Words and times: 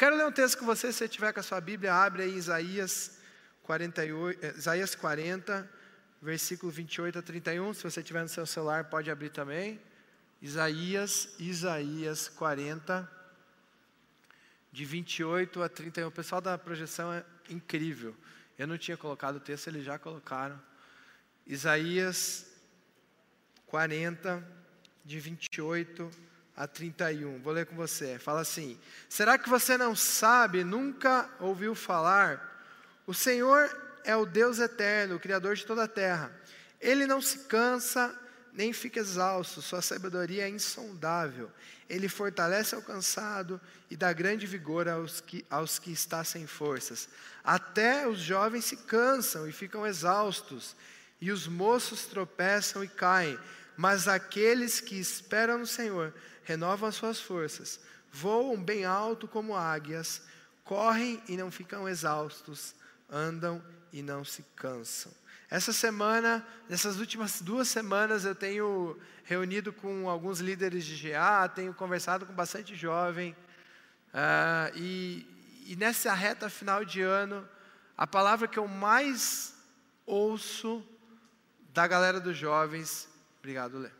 Quero 0.00 0.16
ler 0.16 0.26
um 0.26 0.32
texto 0.32 0.56
com 0.56 0.64
você, 0.64 0.90
se 0.90 0.96
você 0.96 1.08
tiver 1.08 1.30
com 1.30 1.40
a 1.40 1.42
sua 1.42 1.60
Bíblia, 1.60 1.92
abre 1.92 2.22
aí 2.22 2.34
Isaías 2.34 3.18
48, 3.64 4.46
eh, 4.46 4.54
Isaías 4.56 4.94
40, 4.94 5.70
versículo 6.22 6.72
28 6.72 7.18
a 7.18 7.22
31. 7.22 7.74
Se 7.74 7.82
você 7.82 8.02
tiver 8.02 8.22
no 8.22 8.28
seu 8.30 8.46
celular, 8.46 8.84
pode 8.84 9.10
abrir 9.10 9.28
também. 9.28 9.78
Isaías, 10.40 11.28
Isaías 11.38 12.30
40, 12.30 13.06
de 14.72 14.86
28 14.86 15.62
a 15.62 15.68
31. 15.68 16.08
O 16.08 16.10
pessoal 16.10 16.40
da 16.40 16.56
projeção 16.56 17.12
é 17.12 17.22
incrível. 17.50 18.16
Eu 18.58 18.66
não 18.66 18.78
tinha 18.78 18.96
colocado 18.96 19.36
o 19.36 19.40
texto, 19.40 19.68
eles 19.68 19.84
já 19.84 19.98
colocaram. 19.98 20.58
Isaías 21.46 22.46
40, 23.66 24.42
de 25.04 25.20
28 25.20 26.10
a 26.60 26.66
31. 26.66 27.40
Vou 27.40 27.54
ler 27.54 27.64
com 27.64 27.74
você. 27.74 28.18
Fala 28.18 28.42
assim: 28.42 28.78
Será 29.08 29.38
que 29.38 29.48
você 29.48 29.78
não 29.78 29.96
sabe, 29.96 30.62
nunca 30.62 31.26
ouviu 31.40 31.74
falar? 31.74 32.62
O 33.06 33.14
Senhor 33.14 33.74
é 34.04 34.14
o 34.14 34.26
Deus 34.26 34.58
eterno, 34.58 35.16
o 35.16 35.20
Criador 35.20 35.56
de 35.56 35.64
toda 35.64 35.84
a 35.84 35.88
terra. 35.88 36.30
Ele 36.78 37.06
não 37.06 37.22
se 37.22 37.38
cansa 37.40 38.14
nem 38.52 38.72
fica 38.72 39.00
exausto, 39.00 39.62
sua 39.62 39.80
sabedoria 39.80 40.44
é 40.44 40.50
insondável. 40.50 41.50
Ele 41.88 42.08
fortalece 42.08 42.76
o 42.76 42.82
cansado 42.82 43.58
e 43.90 43.96
dá 43.96 44.12
grande 44.12 44.46
vigor 44.46 44.88
aos 44.88 45.20
que, 45.20 45.46
aos 45.48 45.78
que 45.78 45.92
está 45.92 46.22
sem 46.24 46.46
forças. 46.46 47.08
Até 47.42 48.06
os 48.06 48.18
jovens 48.18 48.66
se 48.66 48.76
cansam 48.76 49.48
e 49.48 49.52
ficam 49.52 49.86
exaustos, 49.86 50.76
e 51.20 51.30
os 51.30 51.46
moços 51.46 52.06
tropeçam 52.06 52.84
e 52.84 52.88
caem. 52.88 53.38
Mas 53.80 54.06
aqueles 54.06 54.78
que 54.78 54.96
esperam 54.96 55.56
no 55.56 55.66
Senhor 55.66 56.12
renovam 56.44 56.86
as 56.86 56.96
suas 56.96 57.18
forças, 57.18 57.80
voam 58.12 58.62
bem 58.62 58.84
alto 58.84 59.26
como 59.26 59.56
águias, 59.56 60.20
correm 60.62 61.22
e 61.26 61.34
não 61.34 61.50
ficam 61.50 61.88
exaustos, 61.88 62.74
andam 63.08 63.64
e 63.90 64.02
não 64.02 64.22
se 64.22 64.44
cansam. 64.54 65.10
Essa 65.48 65.72
semana, 65.72 66.46
nessas 66.68 66.98
últimas 66.98 67.40
duas 67.40 67.68
semanas, 67.68 68.26
eu 68.26 68.34
tenho 68.34 69.00
reunido 69.24 69.72
com 69.72 70.10
alguns 70.10 70.40
líderes 70.40 70.84
de 70.84 71.12
GA, 71.12 71.48
tenho 71.48 71.72
conversado 71.72 72.26
com 72.26 72.34
bastante 72.34 72.74
jovem, 72.74 73.34
uh, 74.12 74.76
e, 74.76 75.26
e 75.64 75.74
nessa 75.74 76.12
reta 76.12 76.50
final 76.50 76.84
de 76.84 77.00
ano, 77.00 77.48
a 77.96 78.06
palavra 78.06 78.46
que 78.46 78.58
eu 78.58 78.68
mais 78.68 79.54
ouço 80.04 80.86
da 81.72 81.86
galera 81.86 82.20
dos 82.20 82.36
jovens, 82.36 83.08
obrigado, 83.40 83.78
Lê. 83.78 83.90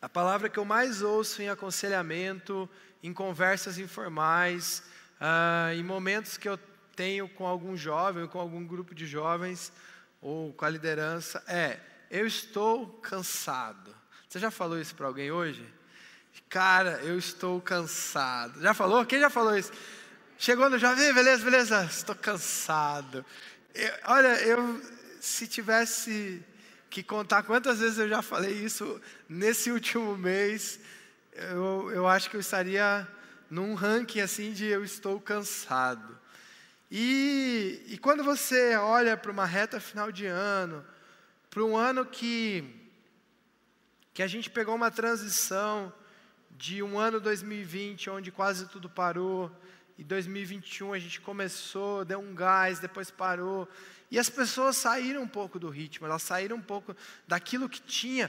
A 0.00 0.08
palavra 0.08 0.48
que 0.48 0.58
eu 0.58 0.64
mais 0.64 1.00
ouço 1.00 1.42
em 1.42 1.48
aconselhamento, 1.48 2.68
em 3.02 3.12
conversas 3.12 3.78
informais, 3.78 4.82
uh, 5.20 5.72
em 5.74 5.82
momentos 5.82 6.36
que 6.36 6.48
eu 6.48 6.58
tenho 6.94 7.28
com 7.28 7.46
algum 7.46 7.76
jovem, 7.76 8.26
com 8.26 8.38
algum 8.38 8.66
grupo 8.66 8.94
de 8.94 9.06
jovens, 9.06 9.72
ou 10.20 10.52
com 10.52 10.64
a 10.64 10.68
liderança, 10.68 11.42
é: 11.46 11.80
eu 12.10 12.26
estou 12.26 12.86
cansado. 13.00 13.94
Você 14.28 14.38
já 14.38 14.50
falou 14.50 14.80
isso 14.80 14.94
para 14.94 15.06
alguém 15.06 15.30
hoje? 15.30 15.66
Cara, 16.48 17.00
eu 17.02 17.18
estou 17.18 17.60
cansado. 17.60 18.60
Já 18.60 18.74
falou? 18.74 19.04
Quem 19.06 19.20
já 19.20 19.30
falou 19.30 19.56
isso? 19.56 19.72
Chegou 20.38 20.68
no 20.68 20.78
jovem, 20.78 21.12
beleza, 21.14 21.44
beleza, 21.44 21.84
estou 21.84 22.16
cansado. 22.16 23.24
Eu, 23.74 23.92
olha, 24.04 24.42
eu 24.42 24.82
se 25.18 25.46
tivesse 25.46 26.44
que 26.90 27.02
contar 27.02 27.42
quantas 27.42 27.78
vezes 27.78 27.98
eu 27.98 28.08
já 28.08 28.20
falei 28.20 28.52
isso 28.52 29.00
nesse 29.26 29.70
último 29.72 30.16
mês, 30.16 30.78
eu, 31.32 31.90
eu 31.90 32.06
acho 32.06 32.28
que 32.28 32.36
eu 32.36 32.40
estaria 32.40 33.08
num 33.48 33.74
ranking 33.74 34.20
assim 34.20 34.52
de 34.52 34.66
eu 34.66 34.84
estou 34.84 35.18
cansado. 35.18 36.18
E, 36.90 37.82
e 37.86 37.96
quando 37.96 38.22
você 38.22 38.76
olha 38.76 39.16
para 39.16 39.32
uma 39.32 39.46
reta 39.46 39.80
final 39.80 40.12
de 40.12 40.26
ano, 40.26 40.84
para 41.48 41.64
um 41.64 41.74
ano 41.74 42.04
que, 42.04 42.64
que 44.12 44.22
a 44.22 44.26
gente 44.26 44.50
pegou 44.50 44.74
uma 44.74 44.90
transição 44.90 45.90
de 46.50 46.82
um 46.82 46.98
ano 46.98 47.18
2020, 47.18 48.10
onde 48.10 48.30
quase 48.30 48.68
tudo 48.68 48.90
parou, 48.90 49.50
e 50.02 50.04
2021 50.04 50.92
a 50.92 50.98
gente 50.98 51.20
começou, 51.20 52.04
deu 52.04 52.18
um 52.18 52.34
gás, 52.34 52.80
depois 52.80 53.08
parou. 53.08 53.68
E 54.10 54.18
as 54.18 54.28
pessoas 54.28 54.76
saíram 54.76 55.22
um 55.22 55.28
pouco 55.28 55.60
do 55.60 55.70
ritmo, 55.70 56.08
elas 56.08 56.24
saíram 56.24 56.56
um 56.56 56.60
pouco 56.60 56.94
daquilo 57.26 57.68
que 57.68 57.80
tinha. 57.80 58.28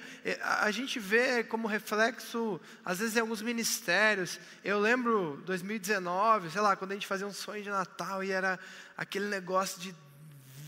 A 0.61 0.69
gente 0.69 0.99
vê 0.99 1.43
como 1.43 1.67
reflexo, 1.67 2.61
às 2.85 2.99
vezes, 2.99 3.17
em 3.17 3.21
alguns 3.21 3.41
ministérios. 3.41 4.39
Eu 4.63 4.79
lembro 4.79 5.41
2019, 5.47 6.51
sei 6.51 6.61
lá, 6.61 6.75
quando 6.75 6.91
a 6.91 6.93
gente 6.93 7.07
fazia 7.07 7.25
um 7.25 7.33
sonho 7.33 7.63
de 7.63 7.69
Natal 7.71 8.23
e 8.23 8.29
era 8.29 8.59
aquele 8.95 9.25
negócio 9.25 9.81
de 9.81 9.95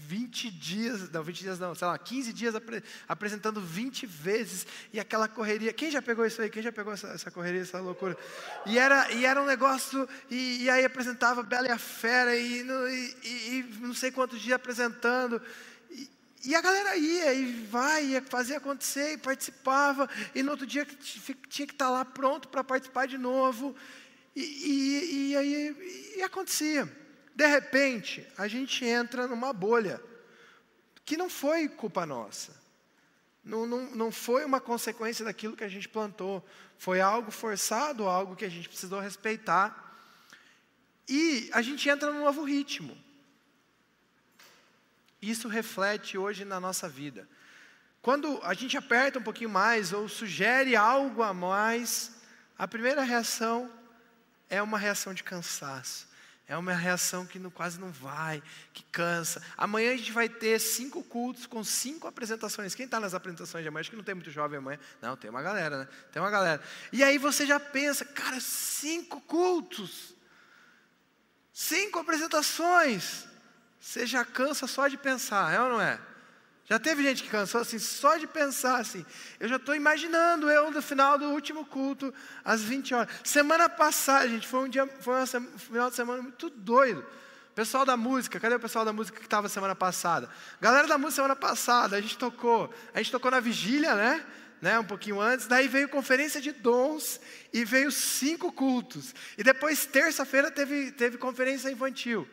20 0.08 0.52
dias, 0.52 1.10
não, 1.10 1.24
20 1.24 1.40
dias 1.40 1.60
não, 1.60 1.74
sei 1.74 1.88
lá, 1.88 1.98
15 1.98 2.34
dias 2.34 2.56
apre, 2.56 2.84
apresentando 3.08 3.60
20 3.60 4.06
vezes, 4.06 4.68
e 4.94 5.00
aquela 5.00 5.28
correria. 5.28 5.74
Quem 5.74 5.90
já 5.90 6.02
pegou 6.02 6.26
isso 6.26 6.42
aí? 6.42 6.50
Quem 6.50 6.62
já 6.62 6.72
pegou 6.72 6.94
essa, 6.94 7.08
essa 7.08 7.32
correria, 7.32 7.62
essa 7.62 7.80
loucura? 7.80 8.18
E 8.66 8.78
era, 8.78 9.12
e 9.12 9.26
era 9.26 9.42
um 9.42 9.46
negócio, 9.46 10.08
e, 10.30 10.64
e 10.64 10.70
aí 10.70 10.86
apresentava 10.86 11.42
Bela 11.42 11.68
e 11.68 11.72
a 11.72 11.78
Fera, 11.78 12.36
e, 12.36 12.62
e, 12.62 13.26
e 13.26 13.78
não 13.80 13.94
sei 13.94 14.12
quantos 14.12 14.40
dias 14.40 14.56
apresentando. 14.56 15.42
E, 16.44 16.54
a 16.54 16.62
galera 16.62 16.96
ia, 16.96 17.34
e 17.34 17.66
vai, 17.66 18.06
ia 18.06 18.22
fazer 18.22 18.56
acontecer, 18.56 19.14
e 19.14 19.18
participava, 19.18 20.08
e 20.36 20.44
no 20.44 20.52
outro 20.52 20.68
dia 20.68 20.86
tinha 21.50 21.66
que 21.66 21.74
estar 21.74 21.90
lá 21.90 22.06
pronto 22.06 22.48
para 22.48 22.64
participar 22.64 23.08
de 23.08 23.18
novo. 23.18 23.76
E, 24.36 24.42
e, 24.42 25.30
e 25.32 25.38
aí 25.38 26.14
e 26.18 26.22
acontecia. 26.22 27.05
De 27.36 27.46
repente, 27.46 28.26
a 28.38 28.48
gente 28.48 28.86
entra 28.86 29.28
numa 29.28 29.52
bolha, 29.52 30.02
que 31.04 31.18
não 31.18 31.30
foi 31.30 31.68
culpa 31.68 32.06
nossa. 32.06 32.56
Não, 33.44 33.68
não, 33.68 33.92
não 33.92 34.12
foi 34.12 34.46
uma 34.46 34.62
consequência 34.62 35.26
daquilo 35.26 35.56
que 35.56 35.64
a 35.64 35.68
gente 35.68 35.90
plantou. 35.90 36.44
Foi 36.78 37.02
algo 37.02 37.30
forçado, 37.30 38.08
algo 38.08 38.36
que 38.36 38.46
a 38.46 38.50
gente 38.50 38.70
precisou 38.70 39.02
respeitar. 39.02 40.00
E 41.08 41.50
a 41.54 41.62
gente 41.62 41.88
entra 41.90 42.12
num 42.12 42.24
novo 42.24 42.44
ritmo. 42.44 42.98
Isso 45.22 45.48
reflete 45.48 46.18
hoje 46.18 46.46
na 46.46 46.60
nossa 46.60 46.88
vida. 46.88 47.28
Quando 48.02 48.40
a 48.44 48.54
gente 48.54 48.78
aperta 48.78 49.20
um 49.20 49.24
pouquinho 49.24 49.50
mais 49.50 49.92
ou 49.92 50.08
sugere 50.08 50.76
algo 50.76 51.22
a 51.22 51.34
mais, 51.34 52.16
a 52.58 52.68
primeira 52.68 53.04
reação 53.04 53.72
é 54.50 54.62
uma 54.62 54.78
reação 54.78 55.14
de 55.14 55.24
cansaço. 55.24 56.15
É 56.48 56.56
uma 56.56 56.74
reação 56.74 57.26
que 57.26 57.40
não, 57.40 57.50
quase 57.50 57.80
não 57.80 57.92
vai, 57.92 58.42
que 58.72 58.84
cansa. 58.92 59.42
Amanhã 59.58 59.94
a 59.94 59.98
gente 59.98 60.12
vai 60.12 60.30
ter 60.30 60.60
cinco 60.60 61.04
cultos 61.04 61.48
com 61.48 61.64
cinco 61.64 62.08
apresentações. 62.08 62.76
Quem 62.76 62.86
está 62.86 63.00
nas 63.00 63.16
apresentações 63.16 63.64
de 63.64 63.68
amanhã? 63.68 63.82
Acho 63.82 63.90
que 63.90 63.96
não 63.96 64.04
tem 64.04 64.14
muito 64.14 64.30
jovem 64.30 64.60
amanhã. 64.60 64.80
Não, 65.02 65.18
tem 65.18 65.30
uma 65.30 65.42
galera, 65.42 65.80
né? 65.80 65.88
Tem 66.12 66.22
uma 66.22 66.30
galera. 66.30 66.62
E 66.92 67.04
aí 67.04 67.18
você 67.18 67.48
já 67.48 67.60
pensa, 67.60 68.06
cara, 68.06 68.40
cinco 68.40 69.20
cultos, 69.22 70.14
cinco 71.52 71.98
apresentações. 71.98 73.26
Você 73.80 74.06
já 74.06 74.24
cansa 74.24 74.68
só 74.68 74.88
de 74.88 74.98
pensar, 74.98 75.52
é 75.52 75.60
ou 75.60 75.70
não 75.70 75.82
é? 75.82 76.00
Já 76.68 76.80
teve 76.80 77.04
gente 77.04 77.24
que 77.24 77.30
cansou 77.30 77.62
assim, 77.62 77.78
só 77.78 78.18
de 78.18 78.26
pensar 78.26 78.80
assim. 78.80 79.06
Eu 79.40 79.48
já 79.48 79.58
estou 79.58 79.76
imaginando 79.76 80.50
eu 80.50 80.72
no 80.72 80.82
final 80.82 81.18
do 81.18 81.26
último 81.26 81.64
culto, 81.64 82.12
às 82.44 82.62
20 82.64 82.96
horas. 82.96 83.14
Semana 83.24 83.70
passada, 83.70 84.28
gente, 84.28 84.48
foi 84.48 84.62
um 84.62 84.70
dia, 84.70 84.88
foi 85.00 85.22
um 85.22 85.58
final 85.58 85.90
de 85.90 85.96
semana 85.96 86.24
muito 86.24 86.50
doido. 86.50 87.06
Pessoal 87.54 87.86
da 87.86 87.96
música, 87.96 88.40
cadê 88.40 88.56
o 88.56 88.60
pessoal 88.60 88.84
da 88.84 88.92
música 88.92 89.20
que 89.20 89.26
estava 89.26 89.48
semana 89.48 89.76
passada? 89.76 90.28
Galera 90.60 90.88
da 90.88 90.98
música 90.98 91.16
semana 91.18 91.36
passada, 91.36 91.96
a 91.96 92.02
gente 92.02 92.18
tocou. 92.18 92.74
A 92.94 92.98
gente 92.98 93.12
tocou 93.12 93.30
na 93.30 93.40
vigília, 93.40 93.94
né? 93.94 94.26
né? 94.60 94.80
Um 94.80 94.84
pouquinho 94.84 95.22
antes. 95.22 95.46
Daí 95.46 95.68
veio 95.68 95.88
conferência 95.88 96.42
de 96.42 96.52
dons 96.52 97.22
e 97.54 97.64
veio 97.64 97.92
cinco 97.92 98.52
cultos. 98.52 99.14
E 99.38 99.44
depois, 99.44 99.86
terça-feira, 99.86 100.50
teve, 100.50 100.92
teve 100.92 101.18
conferência 101.18 101.70
infantil. 101.70 102.28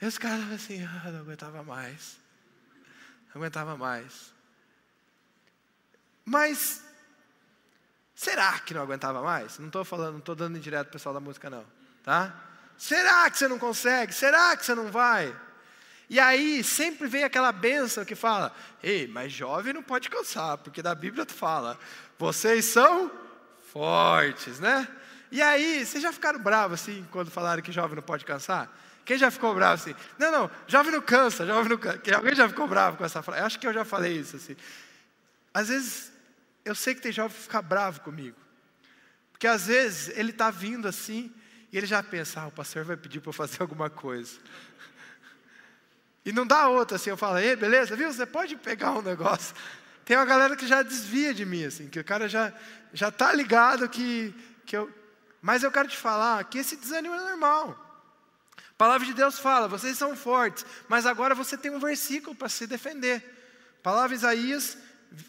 E 0.00 0.06
os 0.06 0.16
caras 0.16 0.50
assim, 0.50 0.82
ah, 0.82 1.10
não 1.10 1.20
aguentava 1.20 1.62
mais. 1.62 2.19
Aguentava 3.34 3.76
mais. 3.76 4.32
Mas 6.24 6.84
será 8.14 8.58
que 8.60 8.74
não 8.74 8.82
aguentava 8.82 9.22
mais? 9.22 9.58
Não 9.58 9.66
estou 9.66 9.84
falando, 9.84 10.12
não 10.12 10.18
estou 10.18 10.34
dando 10.34 10.58
direto 10.58 10.90
pessoal 10.90 11.14
da 11.14 11.20
música, 11.20 11.48
não. 11.48 11.64
Tá? 12.02 12.34
Será 12.76 13.28
que 13.30 13.38
você 13.38 13.48
não 13.48 13.58
consegue? 13.58 14.12
Será 14.12 14.56
que 14.56 14.64
você 14.64 14.74
não 14.74 14.90
vai? 14.90 15.34
E 16.08 16.18
aí 16.18 16.64
sempre 16.64 17.06
vem 17.06 17.22
aquela 17.22 17.52
benção 17.52 18.04
que 18.04 18.14
fala: 18.14 18.54
Ei, 18.82 19.06
mas 19.06 19.32
jovem 19.32 19.72
não 19.72 19.82
pode 19.82 20.10
cansar, 20.10 20.58
porque 20.58 20.82
da 20.82 20.94
Bíblia 20.94 21.24
tu 21.24 21.32
fala, 21.32 21.78
vocês 22.18 22.64
são 22.64 23.10
fortes, 23.72 24.58
né? 24.58 24.88
E 25.30 25.40
aí, 25.40 25.86
vocês 25.86 26.02
já 26.02 26.12
ficaram 26.12 26.40
bravos 26.40 26.80
assim 26.80 27.06
quando 27.12 27.30
falaram 27.30 27.62
que 27.62 27.70
jovem 27.70 27.94
não 27.94 28.02
pode 28.02 28.24
cansar? 28.24 28.68
Quem 29.10 29.18
já 29.18 29.28
ficou 29.28 29.52
bravo 29.52 29.74
assim? 29.74 29.92
Não, 30.16 30.30
não, 30.30 30.50
jovem 30.68 30.92
não 30.92 31.02
cansa, 31.02 31.44
jovem 31.44 31.68
não 31.68 31.76
cansa. 31.76 31.98
Alguém 32.14 32.32
já 32.32 32.48
ficou 32.48 32.68
bravo 32.68 32.96
com 32.96 33.04
essa 33.04 33.20
frase? 33.20 33.42
Acho 33.42 33.58
que 33.58 33.66
eu 33.66 33.72
já 33.72 33.84
falei 33.84 34.16
isso 34.16 34.36
assim. 34.36 34.54
Às 35.52 35.66
vezes, 35.68 36.12
eu 36.64 36.76
sei 36.76 36.94
que 36.94 37.00
tem 37.00 37.10
jovem 37.10 37.36
que 37.36 37.42
fica 37.42 37.60
bravo 37.60 38.02
comigo. 38.02 38.36
Porque 39.32 39.48
às 39.48 39.66
vezes 39.66 40.16
ele 40.16 40.30
está 40.30 40.48
vindo 40.52 40.86
assim 40.86 41.28
e 41.72 41.76
ele 41.76 41.88
já 41.88 42.00
pensa, 42.04 42.42
ah, 42.42 42.46
o 42.46 42.52
pastor 42.52 42.84
vai 42.84 42.96
pedir 42.96 43.18
para 43.18 43.30
eu 43.30 43.32
fazer 43.32 43.56
alguma 43.62 43.90
coisa. 43.90 44.38
E 46.24 46.30
não 46.30 46.46
dá 46.46 46.68
outra, 46.68 46.94
assim, 46.94 47.10
eu 47.10 47.16
falo, 47.16 47.38
ei, 47.38 47.56
beleza, 47.56 47.96
viu? 47.96 48.12
Você 48.12 48.24
pode 48.24 48.54
pegar 48.58 48.92
um 48.92 49.02
negócio. 49.02 49.56
Tem 50.04 50.16
uma 50.16 50.24
galera 50.24 50.54
que 50.54 50.68
já 50.68 50.82
desvia 50.82 51.34
de 51.34 51.44
mim, 51.44 51.64
assim, 51.64 51.88
que 51.88 51.98
o 51.98 52.04
cara 52.04 52.28
já 52.28 52.52
já 52.94 53.08
está 53.08 53.32
ligado 53.32 53.88
que, 53.88 54.32
que 54.64 54.76
eu. 54.76 54.88
Mas 55.42 55.64
eu 55.64 55.72
quero 55.72 55.88
te 55.88 55.96
falar 55.96 56.44
que 56.44 56.58
esse 56.58 56.76
desânimo 56.76 57.16
é 57.16 57.18
normal. 57.30 57.89
A 58.80 58.88
palavra 58.88 59.06
de 59.06 59.12
Deus 59.12 59.38
fala, 59.38 59.68
vocês 59.68 59.98
são 59.98 60.16
fortes, 60.16 60.64
mas 60.88 61.04
agora 61.04 61.34
você 61.34 61.54
tem 61.54 61.70
um 61.70 61.78
versículo 61.78 62.34
para 62.34 62.48
se 62.48 62.66
defender. 62.66 63.22
A 63.78 63.82
palavra 63.82 64.16
Isaías 64.16 64.78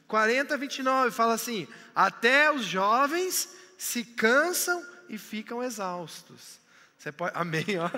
40, 0.07 0.55
29 0.55 1.11
fala 1.11 1.33
assim: 1.33 1.67
Até 1.93 2.49
os 2.49 2.63
jovens 2.63 3.49
se 3.77 4.05
cansam 4.05 4.81
e 5.09 5.17
ficam 5.17 5.61
exaustos. 5.61 6.61
Você 6.97 7.11
pode. 7.11 7.35
Amém, 7.35 7.65
ó. 7.77 7.89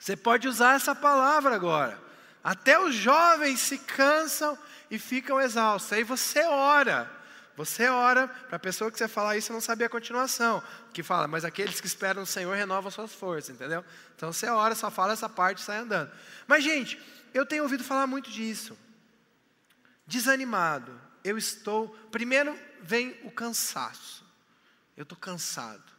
Você 0.00 0.16
pode 0.16 0.48
usar 0.48 0.76
essa 0.76 0.94
palavra 0.94 1.54
agora. 1.54 2.00
Até 2.42 2.80
os 2.80 2.94
jovens 2.94 3.60
se 3.60 3.76
cansam 3.76 4.56
e 4.90 4.98
ficam 4.98 5.38
exaustos. 5.38 5.92
Aí 5.92 6.04
você 6.04 6.42
ora. 6.46 7.21
Você 7.56 7.86
ora 7.88 8.28
para 8.28 8.56
a 8.56 8.58
pessoa 8.58 8.90
que 8.90 8.96
você 8.96 9.06
falar 9.06 9.36
isso 9.36 9.52
não 9.52 9.60
saber 9.60 9.84
a 9.84 9.88
continuação. 9.88 10.62
Que 10.92 11.02
fala, 11.02 11.28
mas 11.28 11.44
aqueles 11.44 11.80
que 11.80 11.86
esperam 11.86 12.22
no 12.22 12.26
Senhor 12.26 12.56
renovam 12.56 12.90
suas 12.90 13.12
forças, 13.12 13.54
entendeu? 13.54 13.84
Então 14.16 14.32
você 14.32 14.46
ora, 14.48 14.74
só 14.74 14.90
fala 14.90 15.12
essa 15.12 15.28
parte 15.28 15.58
e 15.58 15.62
sai 15.62 15.78
andando. 15.78 16.10
Mas, 16.46 16.64
gente, 16.64 17.00
eu 17.34 17.44
tenho 17.44 17.62
ouvido 17.62 17.84
falar 17.84 18.06
muito 18.06 18.30
disso. 18.30 18.76
Desanimado. 20.06 20.98
Eu 21.22 21.36
estou. 21.36 21.88
Primeiro 22.10 22.58
vem 22.80 23.16
o 23.24 23.30
cansaço. 23.30 24.24
Eu 24.96 25.02
estou 25.02 25.16
cansado. 25.16 25.92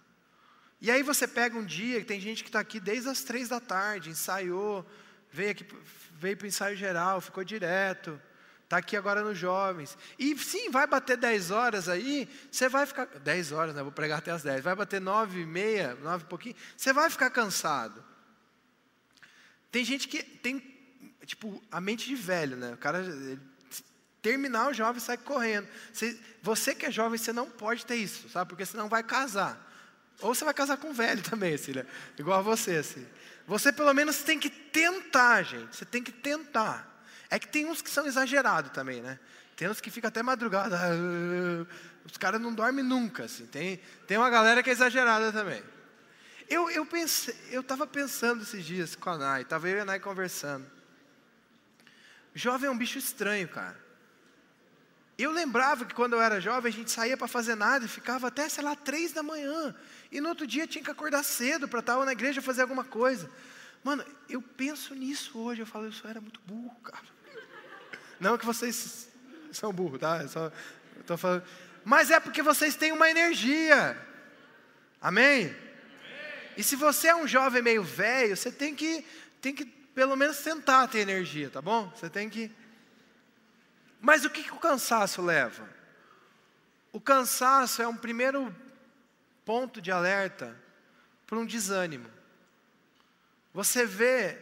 E 0.82 0.92
aí 0.92 1.02
você 1.02 1.28
pega 1.28 1.58
um 1.58 1.64
dia, 1.64 2.04
tem 2.04 2.20
gente 2.20 2.44
que 2.44 2.50
está 2.50 2.60
aqui 2.60 2.80
desde 2.80 3.08
as 3.08 3.24
três 3.24 3.48
da 3.48 3.60
tarde, 3.60 4.10
ensaiou, 4.10 4.86
veio 5.32 5.52
aqui, 5.52 5.66
veio 6.12 6.36
para 6.36 6.44
o 6.44 6.48
ensaio 6.48 6.76
geral, 6.76 7.22
ficou 7.22 7.42
direto, 7.42 8.22
está 8.74 8.78
aqui 8.78 8.98
agora 8.98 9.22
nos 9.24 9.38
jovens. 9.38 9.96
E 10.18 10.36
sim, 10.38 10.72
vai 10.72 10.88
bater 10.88 11.16
10 11.16 11.52
horas 11.52 11.88
aí, 11.88 12.28
você 12.52 12.68
vai 12.68 12.86
ficar. 12.86 13.06
10 13.06 13.52
horas, 13.52 13.76
né? 13.76 13.84
Vou 13.84 13.92
pregar 13.92 14.18
até 14.18 14.32
as 14.32 14.42
10. 14.42 14.64
Vai 14.64 14.76
bater 14.76 15.00
9 15.00 15.42
e 15.42 15.46
meia, 15.46 15.96
9 16.02 16.24
e 16.24 16.28
pouquinho, 16.28 16.56
você 16.76 16.92
vai 16.92 17.10
ficar 17.10 17.30
cansado. 17.30 18.04
Tem 19.72 19.86
gente 19.86 20.08
que 20.08 20.24
tem, 20.24 20.62
tipo, 21.26 21.62
a 21.72 21.80
mente 21.80 22.08
de 22.08 22.16
velho, 22.16 22.58
né? 22.58 22.74
O 22.74 22.78
cara. 22.78 23.00
Ele, 23.00 23.40
terminar 24.22 24.70
o 24.70 24.74
jovem 24.74 25.02
sai 25.02 25.18
correndo. 25.18 25.68
Você, 25.92 26.18
você 26.42 26.74
que 26.74 26.86
é 26.86 26.92
jovem, 26.92 27.18
você 27.18 27.34
não 27.34 27.50
pode 27.50 27.86
ter 27.86 27.96
isso, 27.96 28.30
sabe? 28.30 28.50
Porque 28.50 28.66
senão 28.66 28.88
vai 28.88 29.04
casar. 29.04 29.70
Ou 30.22 30.34
você 30.34 30.46
vai 30.46 30.54
casar 30.54 30.78
com 30.78 30.90
um 30.90 30.94
velho 30.94 31.22
também, 31.30 31.54
assim, 31.54 31.74
né? 31.74 31.86
igual 32.18 32.40
a 32.40 32.42
você. 32.42 32.78
Assim. 32.78 33.06
Você 33.46 33.72
pelo 33.72 33.94
menos 33.94 34.24
tem 34.24 34.40
que 34.40 34.50
tentar, 34.50 35.44
gente. 35.44 35.76
Você 35.76 35.86
tem 35.86 36.02
que 36.02 36.12
tentar. 36.12 36.93
É 37.34 37.40
que 37.40 37.48
tem 37.48 37.66
uns 37.66 37.82
que 37.82 37.90
são 37.90 38.06
exagerados 38.06 38.70
também, 38.70 39.02
né? 39.02 39.18
Tem 39.56 39.68
uns 39.68 39.82
que 39.82 39.90
ficam 39.90 40.08
até 40.08 40.22
madrugada. 40.22 40.80
Os 42.06 42.16
caras 42.16 42.40
não 42.40 42.54
dormem 42.54 42.86
nunca. 42.86 43.24
Assim. 43.24 43.48
Tem, 43.48 43.78
tem 44.06 44.18
uma 44.18 44.30
galera 44.30 44.62
que 44.62 44.70
é 44.70 44.74
exagerada 44.74 45.32
também. 45.32 45.64
Eu, 46.48 46.70
eu 46.70 46.86
pensei, 46.86 47.36
eu 47.50 47.62
estava 47.62 47.88
pensando 47.88 48.44
esses 48.44 48.64
dias 48.64 48.94
com 48.94 49.10
a 49.10 49.18
Nai, 49.18 49.42
estava 49.42 49.68
eu 49.68 49.78
e 49.78 49.80
a 49.80 49.86
Nai 49.86 50.00
conversando. 50.00 50.64
Jovem 52.36 52.68
é 52.68 52.72
um 52.72 52.78
bicho 52.78 53.00
estranho, 53.00 53.48
cara. 53.48 53.82
Eu 55.18 55.32
lembrava 55.32 55.86
que 55.86 55.96
quando 55.96 56.14
eu 56.14 56.22
era 56.22 56.40
jovem 56.40 56.72
a 56.72 56.76
gente 56.76 56.92
saía 56.92 57.18
para 57.18 57.28
fazer 57.28 57.56
nada 57.56 57.86
e 57.86 57.88
ficava 57.88 58.28
até, 58.28 58.48
sei 58.48 58.64
lá, 58.64 58.76
três 58.76 59.12
da 59.12 59.24
manhã. 59.24 59.74
E 60.12 60.22
no 60.22 60.30
outro 60.30 60.46
dia 60.46 60.68
tinha 60.68 60.84
que 60.84 60.92
acordar 60.92 61.24
cedo 61.24 61.68
para 61.68 61.80
estar 61.80 61.98
na 62.06 62.12
igreja 62.12 62.44
fazer 62.44 62.62
alguma 62.62 62.84
coisa. 62.84 63.28
Mano, 63.84 64.06
eu 64.30 64.40
penso 64.40 64.94
nisso 64.94 65.40
hoje. 65.40 65.64
Eu 65.64 65.66
falo, 65.66 65.92
só 65.92 66.08
era 66.08 66.22
muito 66.22 66.40
burro, 66.42 66.76
cara. 66.84 67.14
Não 68.20 68.38
que 68.38 68.46
vocês 68.46 69.08
são 69.52 69.72
burros, 69.72 70.00
tá? 70.00 70.22
Eu 70.22 70.30
só 70.30 70.52
estou 71.00 71.18
falando. 71.18 71.44
Mas 71.84 72.12
é 72.12 72.20
porque 72.20 72.42
vocês 72.42 72.76
têm 72.76 72.92
uma 72.92 73.10
energia. 73.10 73.98
Amém? 75.02 75.56
E 76.56 76.64
se 76.64 76.76
você 76.76 77.08
é 77.08 77.16
um 77.16 77.28
jovem 77.28 77.62
meio 77.62 77.84
velho, 77.84 78.38
você 78.38 78.52
tem 78.52 78.76
que, 78.76 79.06
tem 79.42 79.54
que 79.54 79.66
pelo 79.66 80.16
menos 80.16 80.38
tentar 80.40 80.88
ter 80.88 81.00
energia, 81.00 81.50
tá 81.50 81.62
bom? 81.62 81.92
Você 81.96 82.10
tem 82.10 82.30
que 82.30 82.52
mas 84.04 84.26
o 84.26 84.30
que, 84.30 84.44
que 84.44 84.52
o 84.52 84.60
cansaço 84.60 85.22
leva? 85.22 85.66
O 86.92 87.00
cansaço 87.00 87.82
é 87.82 87.88
um 87.88 87.96
primeiro 87.96 88.54
ponto 89.46 89.82
de 89.82 89.94
alerta 89.94 90.62
para 91.26 91.40
um 91.40 91.46
desânimo. 91.46 92.12
Você 93.54 93.86
vê, 93.86 94.38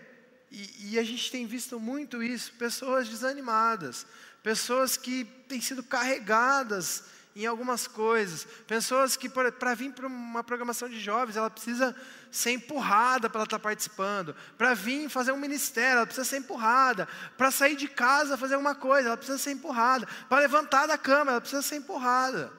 e, 0.51 0.91
e, 0.91 0.99
a 0.99 1.03
gente 1.03 1.31
tem 1.31 1.45
visto 1.45 1.79
muito 1.79 2.21
isso, 2.21 2.51
pessoas 2.53 3.07
desanimadas, 3.07 4.05
pessoas 4.43 4.97
que 4.97 5.23
têm 5.47 5.61
sido 5.61 5.81
carregadas 5.81 7.05
em 7.35 7.45
algumas 7.45 7.87
coisas. 7.87 8.45
Pessoas 8.67 9.15
que, 9.15 9.29
para 9.29 9.73
vir 9.73 9.93
para 9.93 10.07
uma 10.07 10.43
programação 10.43 10.89
de 10.89 10.99
jovens, 10.99 11.37
ela 11.37 11.49
precisa 11.49 11.95
ser 12.29 12.51
empurrada 12.51 13.29
para 13.29 13.43
estar 13.43 13.57
tá 13.57 13.63
participando. 13.63 14.35
Para 14.57 14.73
vir 14.73 15.09
fazer 15.09 15.31
um 15.31 15.37
ministério, 15.37 15.97
ela 15.97 16.05
precisa 16.05 16.27
ser 16.27 16.37
empurrada. 16.37 17.07
Para 17.37 17.51
sair 17.51 17.75
de 17.75 17.87
casa, 17.87 18.37
fazer 18.37 18.55
alguma 18.55 18.75
coisa, 18.75 19.07
ela 19.07 19.17
precisa 19.17 19.37
ser 19.37 19.51
empurrada. 19.51 20.07
Para 20.27 20.41
levantar 20.41 20.87
da 20.87 20.97
cama, 20.97 21.31
ela 21.31 21.41
precisa 21.41 21.61
ser 21.61 21.77
empurrada. 21.77 22.51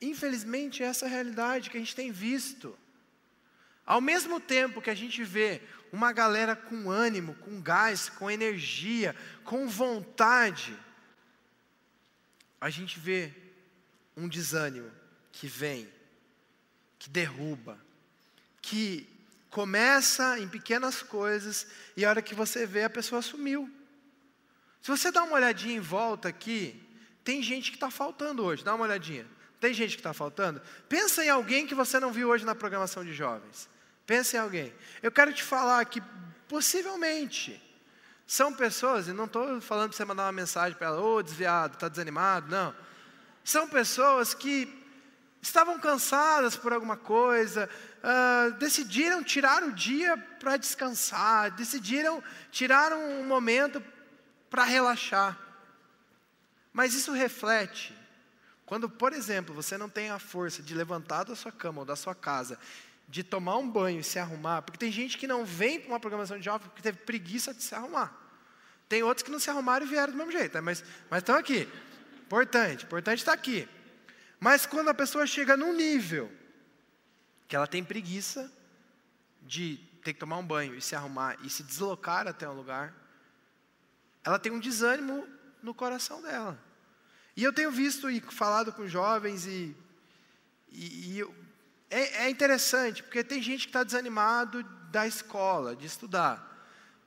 Infelizmente, 0.00 0.82
essa 0.82 1.06
é 1.06 1.08
a 1.08 1.10
realidade 1.10 1.70
que 1.70 1.76
a 1.76 1.80
gente 1.80 1.96
tem 1.96 2.12
visto. 2.12 2.78
Ao 3.88 4.02
mesmo 4.02 4.38
tempo 4.38 4.82
que 4.82 4.90
a 4.90 4.94
gente 4.94 5.24
vê 5.24 5.62
uma 5.90 6.12
galera 6.12 6.54
com 6.54 6.90
ânimo, 6.90 7.34
com 7.36 7.58
gás, 7.58 8.10
com 8.10 8.30
energia, 8.30 9.16
com 9.42 9.66
vontade, 9.66 10.78
a 12.60 12.68
gente 12.68 13.00
vê 13.00 13.32
um 14.14 14.28
desânimo 14.28 14.90
que 15.32 15.46
vem, 15.46 15.88
que 16.98 17.08
derruba, 17.08 17.80
que 18.60 19.08
começa 19.48 20.38
em 20.38 20.46
pequenas 20.46 21.02
coisas 21.02 21.66
e 21.96 22.04
a 22.04 22.10
hora 22.10 22.20
que 22.20 22.34
você 22.34 22.66
vê 22.66 22.84
a 22.84 22.90
pessoa 22.90 23.22
sumiu. 23.22 23.70
Se 24.82 24.90
você 24.90 25.10
dá 25.10 25.22
uma 25.22 25.36
olhadinha 25.36 25.76
em 25.76 25.80
volta 25.80 26.28
aqui, 26.28 26.78
tem 27.24 27.42
gente 27.42 27.70
que 27.70 27.78
está 27.78 27.90
faltando 27.90 28.44
hoje, 28.44 28.62
dá 28.62 28.74
uma 28.74 28.84
olhadinha. 28.84 29.26
Tem 29.58 29.72
gente 29.72 29.92
que 29.92 30.00
está 30.00 30.12
faltando? 30.12 30.60
Pensa 30.90 31.24
em 31.24 31.30
alguém 31.30 31.66
que 31.66 31.74
você 31.74 31.98
não 31.98 32.12
viu 32.12 32.28
hoje 32.28 32.44
na 32.44 32.54
programação 32.54 33.02
de 33.02 33.14
jovens. 33.14 33.66
Pensa 34.08 34.38
em 34.38 34.40
alguém. 34.40 34.74
Eu 35.02 35.12
quero 35.12 35.34
te 35.34 35.42
falar 35.42 35.84
que 35.84 36.00
possivelmente 36.48 37.62
são 38.26 38.54
pessoas, 38.54 39.06
e 39.06 39.12
não 39.12 39.26
estou 39.26 39.60
falando 39.60 39.90
para 39.90 39.98
você 39.98 40.04
mandar 40.06 40.22
uma 40.24 40.32
mensagem 40.32 40.78
para 40.78 40.86
ela, 40.86 40.98
ô 40.98 41.16
oh, 41.16 41.22
desviado, 41.22 41.74
está 41.74 41.88
desanimado, 41.88 42.50
não. 42.50 42.74
São 43.44 43.68
pessoas 43.68 44.32
que 44.32 44.66
estavam 45.42 45.78
cansadas 45.78 46.56
por 46.56 46.72
alguma 46.72 46.96
coisa, 46.96 47.68
uh, 47.98 48.52
decidiram 48.52 49.22
tirar 49.22 49.62
o 49.62 49.74
dia 49.74 50.16
para 50.40 50.56
descansar, 50.56 51.50
decidiram 51.50 52.24
tirar 52.50 52.94
um 52.94 53.24
momento 53.24 53.82
para 54.48 54.64
relaxar. 54.64 55.38
Mas 56.72 56.94
isso 56.94 57.12
reflete 57.12 57.94
quando, 58.64 58.88
por 58.88 59.14
exemplo, 59.14 59.54
você 59.54 59.78
não 59.78 59.88
tem 59.88 60.10
a 60.10 60.18
força 60.18 60.62
de 60.62 60.74
levantar 60.74 61.24
da 61.24 61.34
sua 61.34 61.50
cama 61.50 61.80
ou 61.80 61.84
da 61.86 61.96
sua 61.96 62.14
casa, 62.14 62.58
de 63.08 63.24
tomar 63.24 63.56
um 63.56 63.68
banho 63.68 64.00
e 64.00 64.04
se 64.04 64.18
arrumar, 64.18 64.60
porque 64.62 64.78
tem 64.78 64.92
gente 64.92 65.16
que 65.16 65.26
não 65.26 65.44
vem 65.44 65.80
para 65.80 65.88
uma 65.88 66.00
programação 66.00 66.38
de 66.38 66.44
jovem 66.44 66.68
porque 66.68 66.82
teve 66.82 66.98
preguiça 66.98 67.54
de 67.54 67.62
se 67.62 67.74
arrumar. 67.74 68.14
Tem 68.86 69.02
outros 69.02 69.22
que 69.22 69.30
não 69.30 69.38
se 69.38 69.48
arrumaram 69.48 69.86
e 69.86 69.88
vieram 69.88 70.12
do 70.12 70.16
mesmo 70.16 70.32
jeito, 70.32 70.54
né? 70.54 70.60
mas, 70.60 70.84
estão 71.12 71.34
aqui. 71.34 71.68
Importante, 72.22 72.84
importante 72.84 73.20
estar 73.20 73.32
aqui. 73.32 73.66
Mas 74.38 74.66
quando 74.66 74.88
a 74.88 74.94
pessoa 74.94 75.26
chega 75.26 75.56
num 75.56 75.72
nível 75.72 76.30
que 77.48 77.56
ela 77.56 77.66
tem 77.66 77.82
preguiça 77.82 78.52
de 79.42 79.78
ter 80.04 80.12
que 80.12 80.20
tomar 80.20 80.36
um 80.36 80.46
banho 80.46 80.74
e 80.74 80.82
se 80.82 80.94
arrumar 80.94 81.36
e 81.42 81.48
se 81.48 81.62
deslocar 81.62 82.28
até 82.28 82.48
um 82.48 82.52
lugar, 82.52 82.94
ela 84.22 84.38
tem 84.38 84.52
um 84.52 84.60
desânimo 84.60 85.26
no 85.62 85.72
coração 85.72 86.20
dela. 86.20 86.62
E 87.34 87.42
eu 87.42 87.52
tenho 87.52 87.70
visto 87.70 88.10
e 88.10 88.20
falado 88.20 88.72
com 88.72 88.86
jovens 88.86 89.46
e, 89.46 89.74
e, 90.70 91.12
e 91.12 91.18
eu, 91.18 91.34
é, 91.90 92.24
é 92.24 92.30
interessante, 92.30 93.02
porque 93.02 93.24
tem 93.24 93.42
gente 93.42 93.62
que 93.62 93.68
está 93.68 93.82
desanimado 93.82 94.62
da 94.90 95.06
escola, 95.06 95.74
de 95.74 95.86
estudar. 95.86 96.46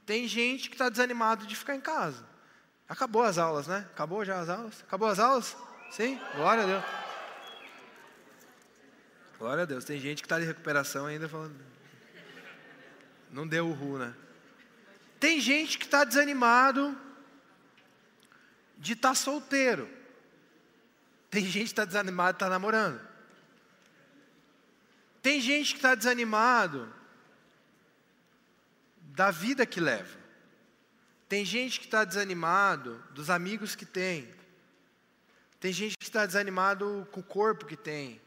Tem 0.06 0.28
gente 0.28 0.70
que 0.70 0.76
está 0.76 0.90
desanimado 0.90 1.46
de 1.46 1.56
ficar 1.56 1.76
em 1.76 1.82
casa. 1.82 2.26
Acabou 2.88 3.24
as 3.24 3.38
aulas, 3.38 3.68
né? 3.68 3.88
Acabou 3.92 4.26
já 4.26 4.40
as 4.40 4.50
aulas? 4.50 4.84
Acabou 4.86 5.08
as 5.08 5.20
aulas? 5.20 5.56
Sim? 5.92 6.20
Glória 6.36 6.64
a 6.64 6.66
Deus. 6.66 6.84
Glória 9.38 9.64
a 9.64 9.66
Deus. 9.66 9.86
Tem 9.86 10.00
gente 10.00 10.22
que 10.22 10.26
está 10.26 10.40
de 10.40 10.46
recuperação 10.46 11.06
ainda 11.06 11.30
falando. 11.30 11.56
Não 13.32 13.48
deu 13.48 13.68
o 13.68 13.74
ru, 13.74 13.98
né? 13.98 14.14
Tem 15.20 15.40
gente 15.40 15.78
que 15.78 15.86
está 15.86 16.04
desanimado 16.04 16.98
de 18.78 18.94
estar 18.94 19.10
tá 19.10 19.16
solteiro. 19.16 19.88
Tem 21.30 21.46
gente 21.46 21.66
que 21.66 21.72
está 21.72 21.86
desanimado 21.86 22.32
e 22.32 22.38
está 22.38 22.50
namorando. 22.50 23.11
Tem 25.22 25.40
gente 25.40 25.72
que 25.72 25.78
está 25.78 25.96
desanimado 25.96 26.92
da 28.98 29.30
vida 29.30 29.66
que 29.66 29.80
leva. 29.80 30.20
Tem 31.30 31.46
gente 31.46 31.80
que 31.80 31.86
está 31.86 32.04
desanimado 32.04 33.02
dos 33.12 33.30
amigos 33.30 33.76
que 33.76 33.86
tem. 33.86 34.30
Tem 35.60 35.72
gente 35.72 35.98
que 35.98 36.04
está 36.04 36.26
desanimado 36.26 37.08
com 37.12 37.20
o 37.20 37.24
corpo 37.24 37.66
que 37.66 37.78
tem. 37.78 38.20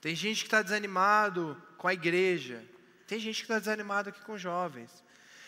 Tem 0.00 0.16
gente 0.16 0.40
que 0.40 0.46
está 0.46 0.62
desanimado 0.62 1.62
com 1.76 1.86
a 1.86 1.94
igreja. 1.94 2.64
Tem 3.06 3.20
gente 3.20 3.36
que 3.36 3.42
está 3.42 3.58
desanimado 3.58 4.08
aqui 4.08 4.20
com 4.22 4.38
jovens. 4.38 5.04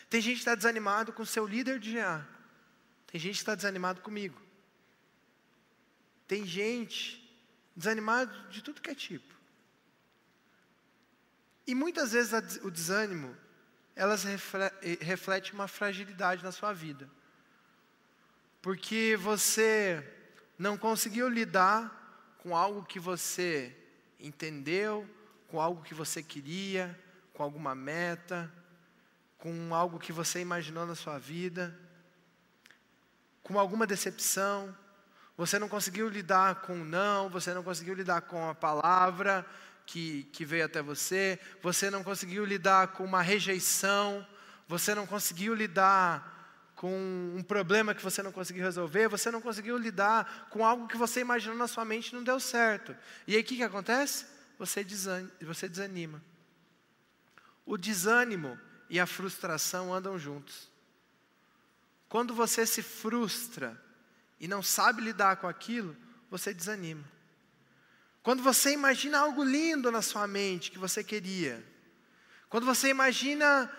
Tem 0.09 0.21
gente 0.21 0.35
que 0.35 0.41
está 0.43 0.55
desanimado 0.55 1.13
com 1.13 1.23
o 1.23 1.27
seu 1.27 1.47
líder 1.47 1.81
de 1.81 1.95
GA. 1.95 2.25
Tem 3.07 3.21
gente 3.21 3.35
que 3.35 3.41
está 3.41 3.55
desanimado 3.55 4.01
comigo. 4.01 4.41
Tem 6.29 6.47
gente 6.47 7.21
desanimada 7.75 8.33
de 8.51 8.63
tudo 8.63 8.81
que 8.81 8.91
é 8.91 8.95
tipo. 8.95 9.34
E 11.67 11.75
muitas 11.75 12.13
vezes 12.13 12.59
o 12.63 12.71
desânimo, 12.71 13.37
elas 13.97 14.25
reflete 15.01 15.53
uma 15.53 15.67
fragilidade 15.67 16.43
na 16.43 16.53
sua 16.53 16.73
vida. 16.73 17.09
Porque 18.61 19.17
você 19.21 20.03
não 20.59 20.77
conseguiu 20.77 21.29
lidar 21.29 22.37
com 22.39 22.57
algo 22.57 22.85
que 22.85 22.99
você 22.99 23.75
entendeu, 24.19 25.09
com 25.49 25.61
algo 25.61 25.83
que 25.83 25.95
você 25.95 26.23
queria, 26.23 26.99
com 27.33 27.43
alguma 27.43 27.75
meta, 27.75 28.51
com 29.39 29.75
algo 29.75 29.99
que 29.99 30.13
você 30.13 30.41
imaginou 30.41 30.87
na 30.87 30.95
sua 30.95 31.19
vida, 31.19 31.79
com 33.43 33.59
alguma 33.59 33.87
decepção, 33.87 34.75
você 35.37 35.59
não 35.59 35.69
conseguiu 35.69 36.09
lidar 36.09 36.63
com 36.63 36.81
o 36.81 36.85
não, 36.85 37.29
você 37.29 37.53
não 37.53 37.63
conseguiu 37.63 37.95
lidar 37.95 38.23
com 38.23 38.49
a 38.49 38.55
palavra 38.55 39.45
que, 39.87 40.25
que 40.33 40.45
veio 40.45 40.65
até 40.65 40.83
você, 40.83 41.39
você 41.63 41.91
não 41.91 42.03
conseguiu 42.03 42.45
lidar 42.45 42.89
com 42.89 43.05
uma 43.05 43.23
rejeição, 43.23 44.27
você 44.67 44.95
não 44.95 45.07
conseguiu 45.07 45.55
lidar 45.55 46.33
com 46.75 47.35
um 47.37 47.43
problema 47.43 47.95
que 47.95 48.03
você 48.03 48.23
não 48.23 48.33
conseguiu 48.33 48.65
resolver, 48.65 49.09
você 49.09 49.31
não 49.31 49.41
conseguiu 49.41 49.79
lidar 49.79 50.49
com 50.51 50.65
algo 50.67 50.89
que 50.89 50.97
você 50.97 51.21
imaginou 51.21 51.57
na 51.57 51.69
sua 51.69 51.85
mente 51.85 52.09
e 52.09 52.15
não 52.15 52.23
deu 52.23 52.41
certo. 52.41 52.97
E 53.27 53.35
aí 53.35 53.43
o 53.43 53.45
que, 53.45 53.57
que 53.57 53.63
acontece? 53.63 54.27
Você, 54.59 54.85
você 55.41 55.69
desanima. 55.69 56.23
O 57.65 57.77
desânimo 57.77 58.59
e 58.91 59.01
a 59.01 59.07
frustração 59.07 59.95
andam 59.95 60.19
juntos. 60.19 60.71
Quando 62.09 62.35
você 62.35 62.67
se 62.67 62.83
frustra 62.83 63.81
e 64.39 64.47
não 64.47 64.63
sabe 64.63 65.03
lidar 65.03 65.37
com 65.37 65.49
aquilo, 65.49 65.97
você 66.31 66.53
desanima. 66.53 67.05
Quando 68.25 68.43
você 68.43 68.73
imagina 68.73 69.19
algo 69.19 69.45
lindo 69.45 69.93
na 69.93 70.01
sua 70.01 70.27
mente 70.27 70.71
que 70.71 70.79
você 70.79 71.05
queria, 71.05 71.63
quando 72.49 72.65
você 72.65 72.89
imagina, 72.89 73.71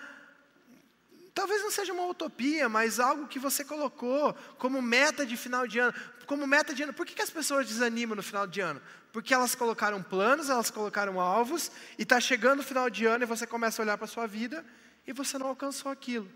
talvez 1.34 1.64
não 1.64 1.72
seja 1.72 1.92
uma 1.92 2.06
utopia, 2.06 2.70
mas 2.70 3.00
algo 3.00 3.28
que 3.28 3.40
você 3.40 3.66
colocou 3.66 4.36
como 4.60 4.84
meta 4.84 5.26
de 5.26 5.36
final 5.36 5.66
de 5.66 5.80
ano, 5.80 5.96
como 6.28 6.46
meta 6.46 6.76
de 6.76 6.84
ano. 6.84 6.94
Por 6.94 7.08
que, 7.08 7.16
que 7.16 7.24
as 7.24 7.32
pessoas 7.32 7.68
desanimam 7.68 8.16
no 8.16 8.22
final 8.22 8.46
de 8.46 8.62
ano? 8.62 8.80
Porque 9.12 9.34
elas 9.34 9.56
colocaram 9.56 10.04
planos, 10.04 10.48
elas 10.48 10.70
colocaram 10.70 11.20
alvos, 11.20 11.72
e 11.98 12.04
está 12.04 12.22
chegando 12.22 12.60
o 12.60 12.64
final 12.64 12.88
de 12.88 13.04
ano 13.08 13.24
e 13.24 13.26
você 13.26 13.48
começa 13.48 13.82
a 13.82 13.84
olhar 13.84 13.98
para 13.98 14.06
a 14.06 14.08
sua 14.08 14.28
vida 14.28 14.64
e 15.08 15.12
você 15.12 15.40
não 15.40 15.48
alcançou 15.48 15.92
aquilo. 15.92 16.32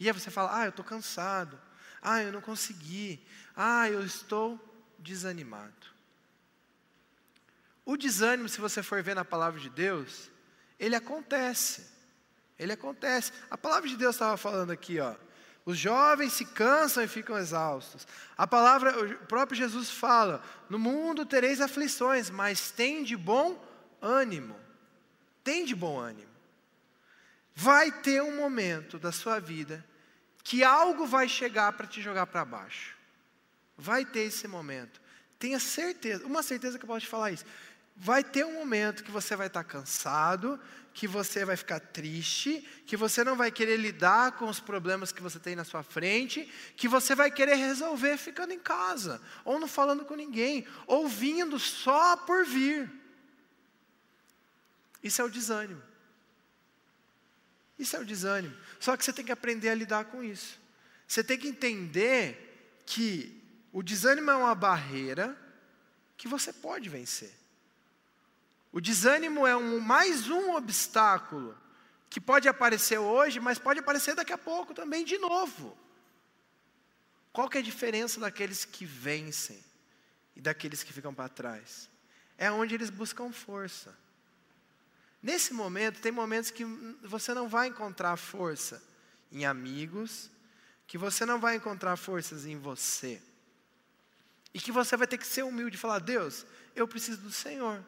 E 0.00 0.08
aí 0.08 0.12
você 0.12 0.28
fala: 0.28 0.58
Ah, 0.58 0.64
eu 0.64 0.70
estou 0.70 0.84
cansado. 0.84 1.56
Ah, 2.02 2.20
eu 2.20 2.32
não 2.32 2.40
consegui. 2.40 3.24
Ah, 3.54 3.88
eu 3.88 4.04
estou 4.04 4.58
desanimado. 4.98 5.95
O 7.86 7.96
desânimo, 7.96 8.48
se 8.48 8.60
você 8.60 8.82
for 8.82 9.00
ver 9.00 9.14
na 9.14 9.24
palavra 9.24 9.60
de 9.60 9.70
Deus, 9.70 10.28
ele 10.78 10.96
acontece. 10.96 11.86
Ele 12.58 12.72
acontece. 12.72 13.32
A 13.48 13.56
palavra 13.56 13.88
de 13.88 13.96
Deus 13.96 14.16
estava 14.16 14.36
falando 14.36 14.72
aqui, 14.72 14.98
ó. 14.98 15.14
Os 15.64 15.78
jovens 15.78 16.32
se 16.32 16.44
cansam 16.44 17.02
e 17.02 17.08
ficam 17.08 17.38
exaustos. 17.38 18.06
A 18.36 18.46
palavra, 18.46 18.98
o 18.98 19.26
próprio 19.26 19.56
Jesus 19.56 19.88
fala: 19.88 20.42
No 20.68 20.78
mundo 20.78 21.24
tereis 21.24 21.60
aflições, 21.60 22.28
mas 22.28 22.72
tem 22.72 23.04
de 23.04 23.16
bom 23.16 23.64
ânimo. 24.02 24.58
Tem 25.44 25.64
de 25.64 25.74
bom 25.74 25.98
ânimo. 25.98 26.30
Vai 27.54 27.90
ter 27.90 28.20
um 28.20 28.36
momento 28.36 28.98
da 28.98 29.12
sua 29.12 29.38
vida 29.38 29.84
que 30.42 30.62
algo 30.62 31.06
vai 31.06 31.28
chegar 31.28 31.72
para 31.72 31.86
te 31.86 32.02
jogar 32.02 32.26
para 32.26 32.44
baixo. 32.44 32.96
Vai 33.76 34.04
ter 34.04 34.20
esse 34.20 34.46
momento. 34.48 35.00
Tenha 35.38 35.58
certeza, 35.58 36.24
uma 36.26 36.42
certeza 36.42 36.78
que 36.78 36.84
eu 36.84 36.88
posso 36.88 37.00
te 37.00 37.08
falar 37.08 37.30
isso. 37.30 37.44
Vai 37.96 38.22
ter 38.22 38.44
um 38.44 38.52
momento 38.52 39.02
que 39.02 39.10
você 39.10 39.34
vai 39.34 39.46
estar 39.46 39.64
cansado, 39.64 40.60
que 40.92 41.08
você 41.08 41.44
vai 41.44 41.56
ficar 41.56 41.80
triste, 41.80 42.66
que 42.86 42.96
você 42.96 43.24
não 43.24 43.36
vai 43.36 43.50
querer 43.50 43.76
lidar 43.76 44.32
com 44.32 44.46
os 44.46 44.60
problemas 44.60 45.12
que 45.12 45.22
você 45.22 45.38
tem 45.38 45.56
na 45.56 45.64
sua 45.64 45.82
frente, 45.82 46.50
que 46.76 46.88
você 46.88 47.14
vai 47.14 47.30
querer 47.30 47.54
resolver 47.54 48.16
ficando 48.16 48.52
em 48.52 48.58
casa, 48.58 49.20
ou 49.44 49.58
não 49.58 49.68
falando 49.68 50.04
com 50.04 50.14
ninguém, 50.14 50.66
ou 50.86 51.08
vindo 51.08 51.58
só 51.58 52.16
por 52.16 52.44
vir. 52.44 52.90
Isso 55.02 55.20
é 55.20 55.24
o 55.24 55.30
desânimo. 55.30 55.82
Isso 57.78 57.96
é 57.96 58.00
o 58.00 58.04
desânimo. 58.04 58.56
Só 58.80 58.96
que 58.96 59.04
você 59.04 59.12
tem 59.12 59.24
que 59.24 59.32
aprender 59.32 59.68
a 59.68 59.74
lidar 59.74 60.06
com 60.06 60.22
isso. 60.22 60.58
Você 61.06 61.22
tem 61.22 61.38
que 61.38 61.48
entender 61.48 62.82
que 62.84 63.42
o 63.72 63.82
desânimo 63.82 64.30
é 64.30 64.36
uma 64.36 64.54
barreira 64.54 65.36
que 66.16 66.26
você 66.26 66.52
pode 66.52 66.88
vencer. 66.88 67.34
O 68.76 68.80
desânimo 68.80 69.46
é 69.46 69.56
um, 69.56 69.80
mais 69.80 70.28
um 70.28 70.54
obstáculo 70.54 71.56
que 72.10 72.20
pode 72.20 72.46
aparecer 72.46 72.98
hoje, 72.98 73.40
mas 73.40 73.58
pode 73.58 73.80
aparecer 73.80 74.14
daqui 74.14 74.34
a 74.34 74.36
pouco 74.36 74.74
também 74.74 75.02
de 75.02 75.16
novo. 75.16 75.74
Qual 77.32 77.48
que 77.48 77.56
é 77.56 77.62
a 77.62 77.64
diferença 77.64 78.20
daqueles 78.20 78.66
que 78.66 78.84
vencem 78.84 79.64
e 80.36 80.42
daqueles 80.42 80.82
que 80.82 80.92
ficam 80.92 81.14
para 81.14 81.26
trás? 81.26 81.88
É 82.36 82.50
onde 82.50 82.74
eles 82.74 82.90
buscam 82.90 83.32
força. 83.32 83.96
Nesse 85.22 85.54
momento, 85.54 86.02
tem 86.02 86.12
momentos 86.12 86.50
que 86.50 86.66
você 87.02 87.32
não 87.32 87.48
vai 87.48 87.68
encontrar 87.68 88.14
força 88.18 88.82
em 89.32 89.46
amigos, 89.46 90.30
que 90.86 90.98
você 90.98 91.24
não 91.24 91.40
vai 91.40 91.56
encontrar 91.56 91.96
forças 91.96 92.44
em 92.44 92.58
você. 92.58 93.22
E 94.52 94.60
que 94.60 94.70
você 94.70 94.98
vai 94.98 95.06
ter 95.06 95.16
que 95.16 95.26
ser 95.26 95.44
humilde 95.44 95.76
e 95.76 95.80
falar: 95.80 95.98
Deus, 95.98 96.44
eu 96.74 96.86
preciso 96.86 97.22
do 97.22 97.32
Senhor. 97.32 97.82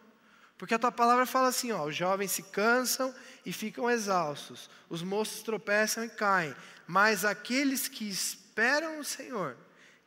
Porque 0.59 0.75
a 0.75 0.79
tua 0.79 0.91
palavra 0.93 1.25
fala 1.25 1.49
assim: 1.49 1.71
ó, 1.71 1.87
os 1.87 1.95
jovens 1.95 2.33
se 2.33 2.43
cansam 2.43 3.15
e 3.47 3.53
ficam 3.53 3.89
exaustos, 3.89 4.69
os 4.91 5.03
moços 5.03 5.43
tropeçam 5.43 6.05
e 6.05 6.11
caem, 6.11 6.55
mas 6.87 7.25
aqueles 7.25 7.87
que 7.87 8.09
esperam 8.09 8.99
o 8.99 9.05
Senhor 9.05 9.57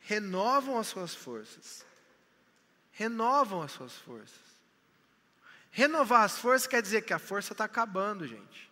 renovam 0.02 0.78
as 0.78 0.88
suas 0.88 1.16
forças. 1.16 1.86
Renovam 2.92 3.62
as 3.62 3.72
suas 3.72 3.94
forças. 3.94 4.52
Renovar 5.72 6.24
as 6.24 6.38
forças 6.38 6.68
quer 6.68 6.82
dizer 6.82 7.04
que 7.04 7.14
a 7.14 7.20
força 7.20 7.54
está 7.54 7.64
acabando, 7.64 8.28
gente. 8.28 8.70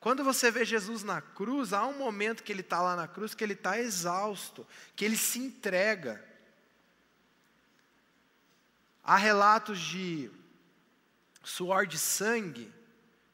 Quando 0.00 0.24
você 0.24 0.50
vê 0.50 0.64
Jesus 0.64 1.02
na 1.02 1.20
cruz, 1.20 1.72
há 1.72 1.84
um 1.84 1.98
momento 1.98 2.42
que 2.42 2.50
ele 2.50 2.62
está 2.62 2.80
lá 2.80 2.96
na 2.96 3.06
cruz 3.06 3.34
que 3.34 3.44
ele 3.44 3.52
está 3.52 3.78
exausto, 3.78 4.66
que 4.96 5.04
ele 5.04 5.16
se 5.16 5.40
entrega. 5.40 6.24
Há 9.02 9.16
relatos 9.16 9.78
de 9.78 10.30
suor 11.48 11.86
de 11.86 11.98
sangue, 11.98 12.72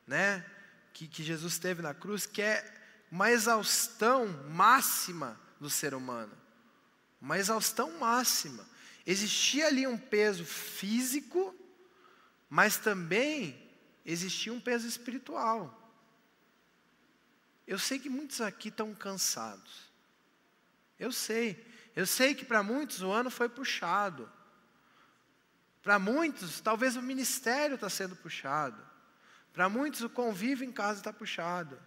né, 0.07 0.45
que, 0.93 1.09
que 1.09 1.23
Jesus 1.23 1.59
teve 1.59 1.83
na 1.83 1.95
cruz, 1.95 2.27
que 2.27 2.43
é 2.43 2.65
uma 3.11 3.31
exaustão 3.31 4.27
máxima 4.51 5.41
do 5.61 5.71
ser 5.71 5.95
humano. 5.95 6.37
Uma 7.21 7.39
exaustão 7.39 7.99
máxima. 7.99 8.67
Existia 9.07 9.67
ali 9.67 9.87
um 9.87 9.99
peso 9.99 10.45
físico 10.45 11.55
mas 12.55 12.77
também 12.77 13.61
existia 14.07 14.53
um 14.53 14.61
peso 14.61 14.87
espiritual. 14.87 15.93
Eu 17.67 17.81
sei 17.81 17.99
que 17.99 18.09
muitos 18.09 18.41
aqui 18.41 18.69
estão 18.69 18.95
cansados. 18.95 19.91
Eu 20.97 21.11
sei. 21.11 21.67
Eu 21.97 22.07
sei 22.07 22.33
que 22.33 22.45
para 22.45 22.63
muitos 22.63 23.03
o 23.03 23.11
ano 23.11 23.29
foi 23.29 23.49
puxado. 23.49 24.31
Para 25.85 25.99
muitos, 25.99 26.63
talvez 26.63 26.97
o 26.97 27.03
ministério 27.03 27.75
está 27.75 27.91
sendo 27.91 28.17
puxado. 28.17 28.83
Para 29.53 29.69
muitos, 29.69 30.01
o 30.01 30.09
convívio 30.09 30.67
em 30.67 30.73
casa 30.73 30.99
está 30.99 31.13
puxado. 31.13 31.79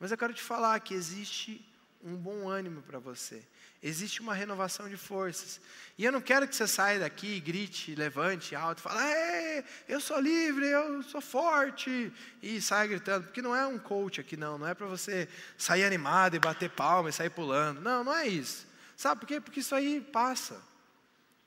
Mas 0.00 0.10
eu 0.10 0.16
quero 0.16 0.32
te 0.32 0.42
falar 0.42 0.80
que 0.80 0.94
existe 0.94 1.64
um 2.02 2.16
bom 2.16 2.48
ânimo 2.48 2.80
para 2.80 2.98
você. 2.98 3.46
Existe 3.82 4.22
uma 4.22 4.32
renovação 4.32 4.88
de 4.88 4.96
forças. 4.96 5.60
E 5.98 6.06
eu 6.06 6.10
não 6.10 6.22
quero 6.22 6.48
que 6.48 6.56
você 6.56 6.66
saia 6.66 7.00
daqui 7.00 7.38
grite, 7.38 7.94
levante 7.94 8.56
alto, 8.56 8.80
fale, 8.80 9.62
eu 9.86 10.00
sou 10.00 10.18
livre, 10.18 10.66
eu 10.66 11.02
sou 11.02 11.20
forte, 11.20 12.10
e 12.42 12.62
saia 12.62 12.88
gritando, 12.88 13.24
porque 13.26 13.42
não 13.42 13.54
é 13.54 13.66
um 13.66 13.78
coach 13.78 14.22
aqui, 14.22 14.38
não. 14.38 14.56
Não 14.56 14.66
é 14.66 14.72
para 14.72 14.86
você 14.86 15.28
sair 15.58 15.84
animado 15.84 16.34
e 16.34 16.38
bater 16.38 16.70
palma 16.70 17.10
e 17.10 17.12
sair 17.12 17.30
pulando. 17.30 17.82
Não, 17.82 18.02
não 18.02 18.14
é 18.14 18.26
isso. 18.26 18.66
Sabe 18.96 19.20
por 19.20 19.26
quê? 19.26 19.38
Porque 19.38 19.60
isso 19.60 19.74
aí 19.74 20.00
passa. 20.00 20.69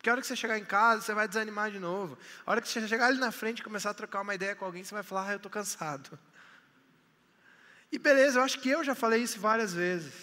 Porque 0.04 0.10
a 0.10 0.14
hora 0.16 0.22
que 0.22 0.28
você 0.28 0.36
chegar 0.36 0.60
em 0.60 0.66
casa, 0.66 1.02
você 1.02 1.14
vai 1.14 1.30
desanimar 1.30 1.72
de 1.72 1.80
novo. 1.80 2.18
A 2.46 2.52
hora 2.52 2.62
que 2.62 2.68
você 2.68 2.86
chegar 2.90 3.06
ali 3.06 3.20
na 3.20 3.32
frente 3.32 3.60
e 3.60 3.64
começar 3.64 3.92
a 3.92 3.94
trocar 3.94 4.20
uma 4.20 4.36
ideia 4.36 4.54
com 4.54 4.66
alguém, 4.66 4.84
você 4.84 4.94
vai 4.94 5.02
falar, 5.02 5.30
ah, 5.30 5.32
eu 5.32 5.38
estou 5.38 5.50
cansado. 5.50 6.20
E 7.90 7.98
beleza, 7.98 8.38
eu 8.38 8.44
acho 8.44 8.60
que 8.60 8.70
eu 8.70 8.84
já 8.84 8.94
falei 8.94 9.24
isso 9.24 9.40
várias 9.40 9.74
vezes. 9.74 10.14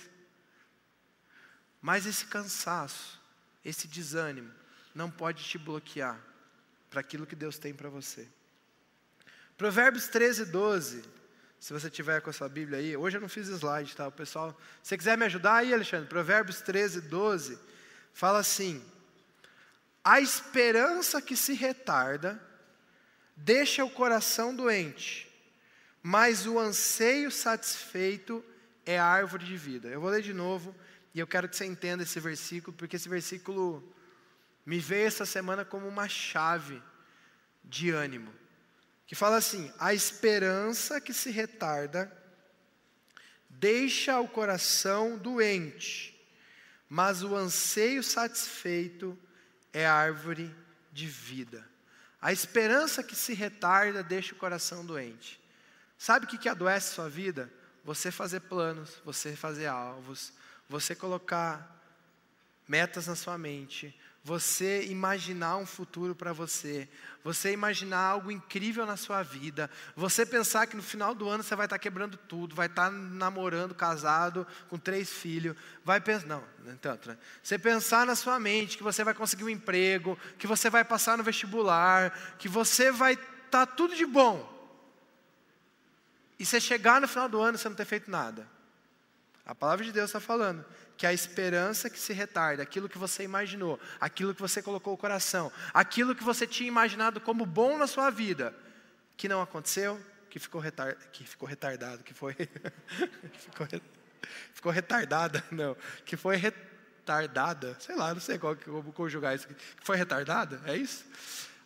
Mas 1.81 2.05
esse 2.05 2.27
cansaço, 2.27 3.19
esse 3.65 3.89
desânimo, 3.89 4.53
não 4.95 5.11
pode 5.11 5.43
te 5.45 5.57
bloquear 5.57 6.21
para 6.91 7.01
aquilo 7.01 7.27
que 7.27 7.35
Deus 7.35 7.59
tem 7.59 7.73
para 7.73 7.89
você. 7.89 8.29
Provérbios 9.57 10.09
13, 10.09 10.45
12. 10.45 11.03
Se 11.59 11.73
você 11.73 11.89
tiver 11.89 12.21
com 12.21 12.29
a 12.29 12.35
sua 12.35 12.51
Bíblia 12.51 12.81
aí, 12.81 12.95
hoje 12.99 13.17
eu 13.17 13.21
não 13.23 13.31
fiz 13.31 13.49
slide, 13.49 13.97
tá? 13.97 14.09
O 14.09 14.13
pessoal, 14.13 14.51
se 14.83 14.91
você 14.91 14.99
quiser 14.99 15.17
me 15.17 15.25
ajudar 15.25 15.55
aí, 15.55 15.73
Alexandre, 15.73 16.07
Provérbios 16.07 16.61
13, 16.61 17.01
12, 17.01 17.59
fala 18.13 18.41
assim: 18.41 18.85
a 20.11 20.21
esperança 20.21 21.23
que 21.23 21.37
se 21.37 21.53
retarda 21.53 22.43
deixa 23.37 23.85
o 23.85 23.91
coração 23.91 24.53
doente, 24.53 25.31
mas 26.03 26.49
o 26.49 26.59
anseio 26.59 27.31
satisfeito 27.31 28.45
é 28.85 28.99
a 28.99 29.05
árvore 29.05 29.45
de 29.45 29.57
vida. 29.57 29.87
Eu 29.87 30.01
vou 30.01 30.11
ler 30.11 30.21
de 30.21 30.35
novo 30.35 30.75
e 31.15 31.21
eu 31.21 31.29
quero 31.29 31.49
que 31.49 31.55
você 31.55 31.65
entenda 31.65 32.03
esse 32.03 32.19
versículo, 32.19 32.77
porque 32.77 32.97
esse 32.97 33.09
versículo 33.09 33.89
me 34.67 34.81
veio 34.81 35.07
essa 35.07 35.25
semana 35.25 35.65
como 35.65 35.87
uma 35.87 36.09
chave 36.09 36.83
de 37.63 37.91
ânimo. 37.91 38.35
Que 39.07 39.15
fala 39.15 39.37
assim: 39.37 39.73
a 39.79 39.95
esperança 39.95 41.01
que 41.01 41.15
se 41.15 41.31
retarda 41.31 42.11
deixa 43.49 44.19
o 44.19 44.27
coração 44.27 45.17
doente, 45.17 46.21
mas 46.89 47.23
o 47.23 47.37
anseio 47.37 48.03
satisfeito 48.03 49.17
é 49.27 49.30
a 49.73 49.87
árvore 49.93 50.55
de 50.93 51.07
vida. 51.07 51.67
A 52.21 52.33
esperança 52.33 53.03
que 53.03 53.17
se 53.17 53.33
retarda 53.33 54.03
deixa 54.03 54.35
o 54.35 54.39
coração 54.39 54.85
doente. 54.85 55.41
Sabe 55.97 56.27
o 56.27 56.29
que, 56.29 56.39
que 56.39 56.49
adoece 56.49 56.95
sua 56.95 57.09
vida? 57.09 57.51
Você 57.85 58.11
fazer 58.11 58.41
planos, 58.41 59.01
você 59.05 59.35
fazer 59.35 59.67
alvos, 59.67 60.33
você 60.69 60.95
colocar 60.95 61.79
metas 62.69 63.07
na 63.07 63.17
sua 63.17 63.37
mente, 63.37 63.99
você 64.23 64.85
imaginar 64.85 65.57
um 65.57 65.65
futuro 65.65 66.15
para 66.15 66.33
você, 66.33 66.89
você 67.25 67.53
imaginar 67.53 68.01
algo 68.01 68.31
incrível 68.31 68.85
na 68.85 68.97
sua 68.97 69.23
vida, 69.23 69.71
você 69.97 70.27
pensar 70.27 70.67
que 70.67 70.77
no 70.77 70.83
final 70.83 71.15
do 71.15 71.29
ano 71.29 71.43
você 71.43 71.57
vai 71.57 71.65
estar 71.67 71.77
tá 71.77 71.83
quebrando 71.83 72.17
tudo, 72.17 72.55
vai 72.55 72.67
estar 72.67 72.91
tá 72.91 72.91
namorando, 72.91 73.75
casado, 73.75 74.47
com 74.69 74.79
três 74.79 75.09
filhos, 75.09 75.57
vai 75.85 76.01
pensar, 76.01 76.27
não, 76.27 76.45
tanto, 76.83 77.09
né? 77.09 77.17
Você 77.43 77.59
pensar 77.59 78.05
na 78.05 78.15
sua 78.15 78.39
mente 78.39 78.77
que 78.77 78.83
você 78.83 79.03
vai 79.03 79.15
conseguir 79.15 79.45
um 79.45 79.49
emprego, 79.49 80.19
que 80.39 80.47
você 80.47 80.69
vai 80.69 80.85
passar 80.85 81.17
no 81.17 81.25
vestibular, 81.25 82.37
que 82.39 82.49
você 82.49 82.93
vai 82.93 83.15
estar 83.15 83.31
tá 83.51 83.67
tudo 83.67 83.97
de 83.97 84.05
bom. 84.05 84.59
E 86.39 86.45
você 86.45 86.61
chegar 86.61 87.01
no 87.01 87.09
final 87.09 87.29
do 87.29 87.41
ano 87.41 87.57
e 87.57 87.59
você 87.59 87.69
não 87.69 87.77
ter 87.77 87.85
feito 87.87 88.11
nada. 88.11 88.47
A 89.51 89.55
palavra 89.57 89.85
de 89.85 89.91
Deus 89.91 90.11
está 90.11 90.21
falando 90.21 90.65
que 90.97 91.05
a 91.05 91.13
esperança 91.13 91.91
que 91.91 91.99
se 91.99 92.13
retarda, 92.13 92.63
aquilo 92.63 92.89
que 92.89 92.97
você 92.97 93.25
imaginou, 93.25 93.81
aquilo 94.01 94.33
que 94.33 94.41
você 94.41 94.63
colocou 94.63 94.95
o 94.95 94.97
coração, 94.97 95.51
aquilo 95.75 96.15
que 96.15 96.23
você 96.23 96.47
tinha 96.47 96.69
imaginado 96.69 97.21
como 97.21 97.45
bom 97.45 97.77
na 97.77 97.89
sua 97.89 98.11
vida, 98.11 98.55
que 99.17 99.29
não 99.29 99.43
aconteceu, 99.43 100.01
que 100.31 100.39
ficou, 100.39 100.61
retar, 100.61 100.95
que 101.11 101.25
ficou 101.25 101.49
retardado, 101.49 102.05
que 102.05 102.15
foi. 102.15 102.37
ficou, 103.35 103.67
ficou 104.55 104.71
retardada, 104.71 105.43
não, 105.51 105.77
que 106.05 106.17
foi 106.17 106.37
retardada, 106.37 107.77
sei 107.81 107.97
lá, 107.97 108.15
não 108.15 108.21
sei 108.21 108.39
qual 108.39 108.55
vou 108.69 108.85
conjugar 108.93 109.35
isso, 109.35 109.49
que 109.49 109.57
foi 109.83 109.97
retardada, 109.97 110.63
é 110.65 110.77
isso? 110.77 111.05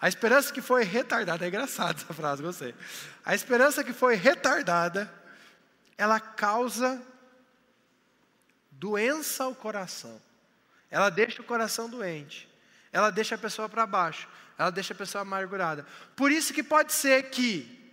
A 0.00 0.09
esperança 0.09 0.54
que 0.54 0.62
foi 0.62 0.85
retardada, 0.85 1.44
é 1.44 1.48
engraçado 1.48 2.00
essa 2.02 2.14
frase, 2.14 2.42
gostei. 2.42 2.74
A 3.22 3.35
esperança 3.35 3.85
que 3.85 3.92
foi 3.92 4.14
retardada, 4.14 5.12
ela 5.98 6.18
causa 6.18 6.98
doença 8.78 9.44
ao 9.44 9.54
coração. 9.54 10.20
Ela 10.90 11.10
deixa 11.10 11.42
o 11.42 11.44
coração 11.44 11.88
doente. 11.88 12.48
Ela 12.92 13.10
deixa 13.10 13.34
a 13.34 13.38
pessoa 13.38 13.68
para 13.68 13.87
baixo. 13.87 14.28
Ela 14.56 14.70
deixa 14.70 14.94
a 14.94 14.96
pessoa 14.96 15.22
amargurada. 15.22 15.84
Por 16.14 16.30
isso 16.30 16.52
que 16.54 16.62
pode 16.62 16.92
ser 16.92 17.30
que 17.30 17.84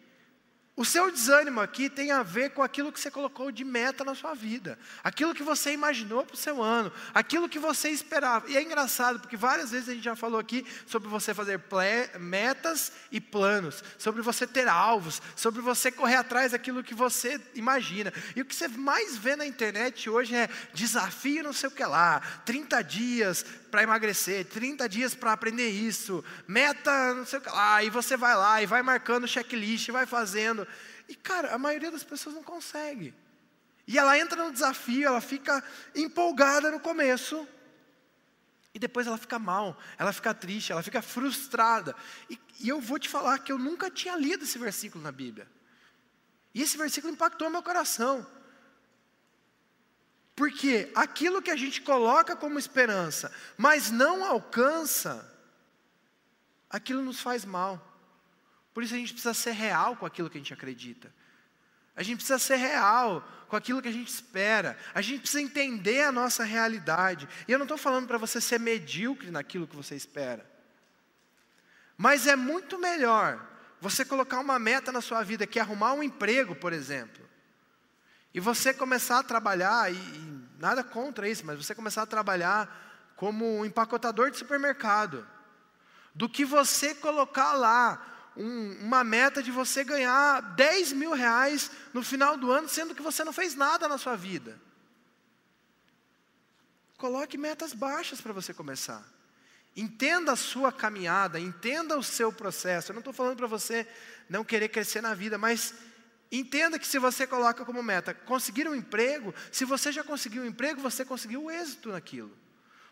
o 0.82 0.86
seu 0.86 1.12
desânimo 1.12 1.62
aqui 1.62 1.92
tem 1.92 2.10
a 2.12 2.24
ver 2.24 2.50
com 2.50 2.64
aquilo 2.64 2.92
que 2.92 3.00
você 3.00 3.12
colocou 3.12 3.52
de 3.52 3.64
meta 3.64 4.04
na 4.04 4.16
sua 4.16 4.34
vida, 4.34 4.80
aquilo 5.04 5.36
que 5.36 5.44
você 5.44 5.72
imaginou 5.72 6.26
para 6.26 6.34
o 6.34 6.38
seu 6.38 6.60
ano, 6.60 6.92
aquilo 7.14 7.48
que 7.48 7.60
você 7.60 7.90
esperava. 7.90 8.50
E 8.50 8.58
é 8.58 8.64
engraçado, 8.64 9.20
porque 9.20 9.38
várias 9.38 9.70
vezes 9.70 9.90
a 9.90 9.94
gente 9.94 10.04
já 10.04 10.16
falou 10.16 10.40
aqui 10.40 10.66
sobre 10.88 11.08
você 11.08 11.36
fazer 11.36 11.62
metas 12.20 12.92
e 13.12 13.22
planos, 13.22 13.84
sobre 14.00 14.24
você 14.24 14.48
ter 14.48 14.68
alvos, 14.68 15.22
sobre 15.36 15.62
você 15.62 15.92
correr 15.92 16.16
atrás 16.16 16.52
daquilo 16.52 16.84
que 16.84 16.96
você 16.96 17.40
imagina. 17.54 18.12
E 18.36 18.42
o 18.42 18.46
que 18.46 18.56
você 18.56 18.68
mais 18.68 19.16
vê 19.16 19.36
na 19.36 19.46
internet 19.46 20.10
hoje 20.10 20.34
é 20.34 20.50
desafio 20.74 21.44
não 21.44 21.54
sei 21.54 21.70
o 21.70 21.72
que 21.72 21.86
lá, 21.86 22.20
30 22.44 22.82
dias 22.82 23.46
para 23.72 23.84
emagrecer, 23.84 24.46
30 24.46 24.88
dias 24.90 25.16
para 25.16 25.32
aprender 25.32 25.70
isso, 25.70 26.24
meta 26.48 27.14
não 27.14 27.26
sei 27.26 27.40
o 27.40 27.42
que 27.42 27.50
lá, 27.50 27.82
e 27.84 27.90
você 27.90 28.18
vai 28.18 28.36
lá 28.36 28.62
e 28.62 28.66
vai 28.66 28.84
marcando 28.84 29.28
checklist, 29.28 29.90
vai 29.90 30.06
fazendo. 30.06 30.68
E 31.08 31.16
cara, 31.16 31.56
a 31.56 31.58
maioria 31.58 31.90
das 31.90 32.04
pessoas 32.04 32.36
não 32.36 32.44
consegue. 32.44 33.14
E 33.88 33.98
ela 33.98 34.18
entra 34.20 34.44
no 34.44 34.52
desafio, 34.52 35.08
ela 35.08 35.22
fica 35.22 35.64
empolgada 35.96 36.70
no 36.70 36.80
começo, 36.80 37.48
e 38.74 38.80
depois 38.80 39.08
ela 39.08 39.18
fica 39.18 39.38
mal, 39.38 39.78
ela 39.98 40.14
fica 40.14 40.34
triste, 40.34 40.72
ela 40.72 40.84
fica 40.84 41.02
frustrada. 41.02 41.96
E, 42.30 42.40
e 42.60 42.70
eu 42.70 42.80
vou 42.80 43.00
te 43.00 43.10
falar 43.10 43.40
que 43.40 43.52
eu 43.52 43.58
nunca 43.58 43.90
tinha 43.90 44.16
lido 44.16 44.44
esse 44.44 44.58
versículo 44.58 45.04
na 45.04 45.12
Bíblia. 45.12 45.48
E 46.54 46.62
esse 46.62 46.78
versículo 46.78 47.14
impactou 47.14 47.50
meu 47.50 47.64
coração. 47.64 48.26
Porque 50.42 50.92
aquilo 50.96 51.40
que 51.40 51.52
a 51.52 51.56
gente 51.56 51.82
coloca 51.82 52.36
como 52.36 52.58
esperança, 52.58 53.32
mas 53.56 53.92
não 53.92 54.26
alcança, 54.26 55.32
aquilo 56.68 57.04
nos 57.04 57.22
faz 57.22 57.46
mal. 57.46 57.80
Por 58.74 58.82
isso 58.82 58.96
a 58.96 58.98
gente 58.98 59.14
precisa 59.14 59.36
ser 59.36 59.52
real 59.52 59.96
com 59.96 60.04
aquilo 60.04 60.32
que 60.32 60.40
a 60.40 60.42
gente 60.42 60.52
acredita. 60.52 61.14
A 61.96 62.02
gente 62.02 62.16
precisa 62.16 62.40
ser 62.40 62.56
real 62.56 63.24
com 63.50 63.56
aquilo 63.56 63.84
que 63.84 63.88
a 63.88 63.92
gente 63.92 64.08
espera. 64.08 64.76
A 64.96 65.02
gente 65.04 65.20
precisa 65.20 65.44
entender 65.44 66.02
a 66.02 66.12
nossa 66.12 66.44
realidade. 66.44 67.30
E 67.48 67.52
eu 67.52 67.60
não 67.60 67.66
estou 67.66 67.78
falando 67.78 68.08
para 68.08 68.18
você 68.18 68.42
ser 68.42 68.60
medíocre 68.60 69.30
naquilo 69.30 69.68
que 69.68 69.76
você 69.76 69.94
espera. 69.94 70.44
Mas 71.96 72.26
é 72.26 72.36
muito 72.36 72.80
melhor 72.80 73.48
você 73.80 74.04
colocar 74.04 74.40
uma 74.40 74.58
meta 74.58 74.92
na 74.92 75.02
sua 75.02 75.22
vida, 75.22 75.46
que 75.46 75.60
é 75.60 75.62
arrumar 75.62 75.94
um 75.94 76.02
emprego, 76.02 76.56
por 76.56 76.74
exemplo. 76.74 77.30
E 78.34 78.40
você 78.40 78.74
começar 78.74 79.20
a 79.20 79.24
trabalhar, 79.24 79.92
e, 79.92 79.96
e 79.96 80.31
nada 80.62 80.84
contra 80.84 81.28
isso, 81.28 81.46
mas 81.46 81.58
você 81.58 81.74
começar 81.74 82.04
a 82.04 82.06
trabalhar 82.06 83.14
como 83.16 83.60
um 83.60 83.66
empacotador 83.66 84.32
de 84.32 84.38
supermercado, 84.38 85.28
do 86.14 86.30
que 86.30 86.46
você 86.46 86.94
colocar 86.94 87.54
lá 87.54 88.32
um, 88.38 88.78
uma 88.82 89.04
meta 89.04 89.42
de 89.42 89.52
você 89.52 89.84
ganhar 89.84 90.42
10 90.56 90.94
mil 90.94 91.14
reais 91.14 91.72
no 91.94 92.04
final 92.04 92.38
do 92.38 92.52
ano, 92.52 92.70
sendo 92.70 92.96
que 92.96 93.02
você 93.02 93.24
não 93.24 93.34
fez 93.34 93.56
nada 93.56 93.88
na 93.88 93.98
sua 93.98 94.16
vida. 94.16 94.60
Coloque 96.98 97.38
metas 97.38 97.74
baixas 97.74 98.22
para 98.22 98.32
você 98.32 98.54
começar. 98.54 99.04
Entenda 99.76 100.34
a 100.34 100.36
sua 100.36 100.72
caminhada, 100.72 101.40
entenda 101.40 101.98
o 101.98 102.04
seu 102.04 102.32
processo. 102.32 102.92
Eu 102.92 102.94
não 102.94 103.00
estou 103.00 103.14
falando 103.14 103.38
para 103.38 103.48
você 103.48 103.88
não 104.30 104.44
querer 104.44 104.70
crescer 104.70 105.02
na 105.02 105.14
vida, 105.14 105.38
mas 105.38 105.74
Entenda 106.32 106.80
que 106.80 106.88
se 106.88 106.98
você 106.98 107.28
coloca 107.28 107.66
como 107.66 107.84
meta 107.84 108.14
conseguir 108.14 108.68
um 108.68 108.74
emprego, 108.74 109.36
se 109.52 109.66
você 109.66 109.92
já 109.92 110.04
conseguiu 110.04 110.44
um 110.44 110.46
emprego, 110.46 110.80
você 110.80 111.04
conseguiu 111.04 111.44
o 111.44 111.52
êxito 111.52 111.90
naquilo. 111.90 112.32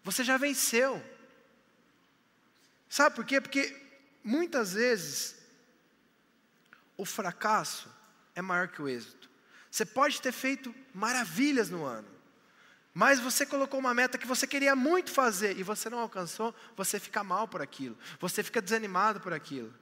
Você 0.03 0.23
já 0.23 0.35
venceu. 0.37 1.01
Sabe 2.89 3.15
por 3.15 3.23
quê? 3.23 3.39
Porque 3.39 3.75
muitas 4.23 4.73
vezes 4.73 5.35
o 6.97 7.05
fracasso 7.05 7.89
é 8.35 8.41
maior 8.41 8.67
que 8.67 8.81
o 8.81 8.89
êxito. 8.89 9.29
Você 9.71 9.85
pode 9.85 10.21
ter 10.21 10.33
feito 10.33 10.75
maravilhas 10.93 11.69
no 11.69 11.85
ano, 11.85 12.09
mas 12.93 13.19
você 13.19 13.45
colocou 13.45 13.79
uma 13.79 13.93
meta 13.93 14.17
que 14.17 14.27
você 14.27 14.47
queria 14.47 14.75
muito 14.75 15.11
fazer 15.11 15.57
e 15.57 15.63
você 15.63 15.89
não 15.89 15.99
alcançou, 15.99 16.53
você 16.75 16.99
fica 16.99 17.23
mal 17.23 17.47
por 17.47 17.61
aquilo, 17.61 17.97
você 18.19 18.43
fica 18.43 18.61
desanimado 18.61 19.21
por 19.21 19.31
aquilo. 19.31 19.73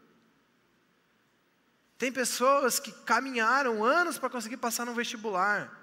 Tem 1.98 2.12
pessoas 2.12 2.80
que 2.80 2.92
caminharam 2.92 3.84
anos 3.84 4.18
para 4.18 4.30
conseguir 4.30 4.58
passar 4.58 4.86
no 4.86 4.94
vestibular, 4.94 5.76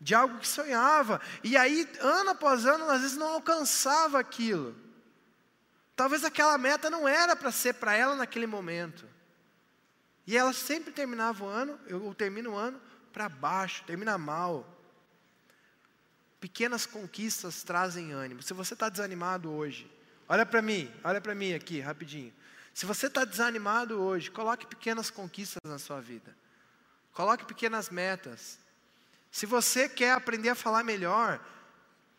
de 0.00 0.14
algo 0.14 0.38
que 0.38 0.48
sonhava, 0.48 1.20
e 1.44 1.56
aí, 1.56 1.88
ano 2.00 2.30
após 2.30 2.64
ano, 2.64 2.90
às 2.90 3.02
vezes 3.02 3.16
não 3.16 3.34
alcançava 3.34 4.18
aquilo. 4.18 4.74
Talvez 5.94 6.24
aquela 6.24 6.56
meta 6.56 6.88
não 6.88 7.06
era 7.06 7.36
para 7.36 7.52
ser 7.52 7.74
para 7.74 7.94
ela 7.94 8.16
naquele 8.16 8.46
momento. 8.46 9.06
E 10.26 10.36
ela 10.36 10.52
sempre 10.52 10.92
terminava 10.92 11.44
o 11.44 11.48
ano, 11.48 11.78
eu 11.86 12.14
termino 12.14 12.52
o 12.52 12.56
ano 12.56 12.80
para 13.12 13.28
baixo, 13.28 13.84
termina 13.84 14.16
mal. 14.16 14.66
Pequenas 16.40 16.86
conquistas 16.86 17.62
trazem 17.62 18.12
ânimo. 18.12 18.42
Se 18.42 18.54
você 18.54 18.72
está 18.72 18.88
desanimado 18.88 19.52
hoje, 19.52 19.90
olha 20.26 20.46
para 20.46 20.62
mim, 20.62 20.90
olha 21.04 21.20
para 21.20 21.34
mim 21.34 21.52
aqui, 21.52 21.80
rapidinho. 21.80 22.32
Se 22.80 22.86
você 22.86 23.08
está 23.08 23.26
desanimado 23.26 24.00
hoje, 24.00 24.30
coloque 24.30 24.66
pequenas 24.66 25.10
conquistas 25.10 25.60
na 25.70 25.78
sua 25.78 26.00
vida. 26.00 26.34
Coloque 27.12 27.44
pequenas 27.44 27.90
metas. 27.90 28.58
Se 29.30 29.44
você 29.44 29.86
quer 29.86 30.12
aprender 30.12 30.48
a 30.48 30.54
falar 30.54 30.82
melhor, 30.82 31.44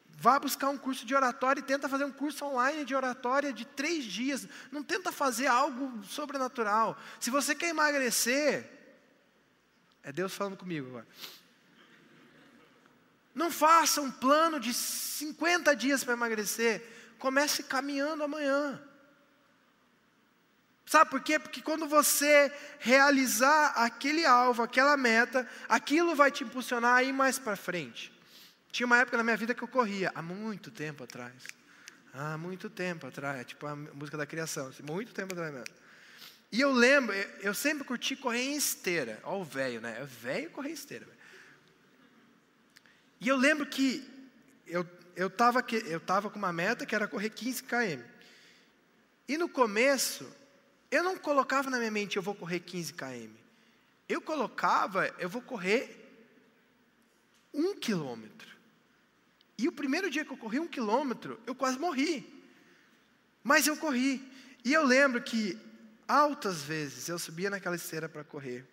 vá 0.08 0.38
buscar 0.38 0.70
um 0.70 0.78
curso 0.78 1.04
de 1.04 1.16
oratória 1.16 1.62
e 1.62 1.64
tenta 1.64 1.90
fazer 1.90 2.06
um 2.06 2.12
curso 2.12 2.46
online 2.46 2.86
de 2.86 2.94
oratória 2.94 3.52
de 3.52 3.66
três 3.66 4.06
dias. 4.06 4.48
Não 4.72 4.84
tenta 4.84 5.12
fazer 5.12 5.48
algo 5.48 6.04
sobrenatural. 6.04 6.96
Se 7.20 7.32
você 7.32 7.56
quer 7.56 7.70
emagrecer, 7.70 8.70
é 10.04 10.12
Deus 10.12 10.32
falando 10.32 10.58
comigo 10.58 10.90
agora. 10.90 11.08
Não 13.34 13.50
faça 13.50 14.00
um 14.00 14.12
plano 14.12 14.60
de 14.60 14.76
50 14.76 15.76
dias 15.76 16.04
para 16.04 16.14
emagrecer. 16.14 17.16
Comece 17.18 17.64
caminhando 17.64 18.24
amanhã. 18.24 18.80
Sabe 20.92 21.10
por 21.10 21.22
quê? 21.22 21.40
Porque 21.40 21.62
quando 21.62 21.88
você 21.88 22.52
realizar 22.78 23.68
aquele 23.78 24.26
alvo, 24.26 24.62
aquela 24.62 24.98
meta, 24.98 25.48
aquilo 25.70 26.14
vai 26.14 26.30
te 26.30 26.44
impulsionar 26.44 26.98
a 26.98 27.02
ir 27.02 27.14
mais 27.14 27.40
para 27.40 27.56
frente. 27.56 28.12
Tinha 28.74 28.86
uma 28.86 28.98
época 28.98 29.16
na 29.16 29.24
minha 29.24 29.38
vida 29.38 29.56
que 29.56 29.64
eu 29.64 29.70
corria, 29.70 30.12
há 30.14 30.22
muito 30.22 30.70
tempo 30.70 31.06
atrás. 31.06 31.48
Há 32.14 32.38
muito 32.38 32.70
tempo 32.70 33.08
atrás, 33.08 33.48
tipo 33.48 33.66
a 33.68 33.74
música 33.74 34.18
da 34.18 34.26
criação, 34.26 34.68
assim, 34.68 34.84
muito 34.84 35.14
tempo 35.14 35.34
atrás 35.34 35.54
mesmo. 35.54 35.74
E 36.52 36.60
eu 36.60 36.74
lembro, 36.74 37.16
eu 37.40 37.54
sempre 37.54 37.86
curti 37.86 38.18
correr 38.18 38.42
em 38.42 38.58
esteira. 38.58 39.18
Olha 39.24 39.38
o 39.38 39.46
velho, 39.46 39.80
né? 39.80 39.96
É 39.98 40.04
velho 40.04 40.50
correr 40.50 40.72
em 40.72 40.74
esteira. 40.74 41.08
E 43.22 43.30
eu 43.30 43.38
lembro 43.38 43.66
que 43.66 44.06
eu 44.68 44.86
eu 45.16 45.28
estava 45.28 45.64
eu 45.86 46.02
tava 46.02 46.30
com 46.30 46.38
uma 46.38 46.52
meta 46.52 46.86
que 46.86 46.94
era 46.94 47.08
correr 47.08 47.30
15 47.30 47.64
km. 47.64 48.04
E 49.26 49.38
no 49.38 49.48
começo, 49.48 50.41
eu 50.92 51.04
não 51.04 51.18
colocava 51.18 51.70
na 51.70 51.78
minha 51.78 51.90
mente, 51.90 52.18
eu 52.18 52.22
vou 52.22 52.36
correr 52.36 52.60
15 52.60 52.94
km. 52.94 53.34
Eu 54.08 54.22
colocava, 54.22 55.08
eu 55.18 55.30
vou 55.30 55.42
correr 55.42 55.98
um 57.54 57.74
quilômetro. 57.74 58.52
E 59.58 59.68
o 59.68 59.72
primeiro 59.72 60.10
dia 60.10 60.26
que 60.26 60.32
eu 60.32 60.38
corri 60.38 60.60
um 60.60 60.68
quilômetro, 60.68 61.40
eu 61.48 61.56
quase 61.56 61.80
morri. 61.80 62.28
Mas 63.42 63.68
eu 63.68 63.78
corri. 63.78 64.22
E 64.66 64.74
eu 64.74 64.86
lembro 64.86 65.22
que 65.22 65.58
altas 66.08 66.62
vezes 66.62 67.08
eu 67.08 67.18
subia 67.18 67.50
naquela 67.50 67.76
esteira 67.76 68.10
para 68.10 68.24
correr. 68.24 68.66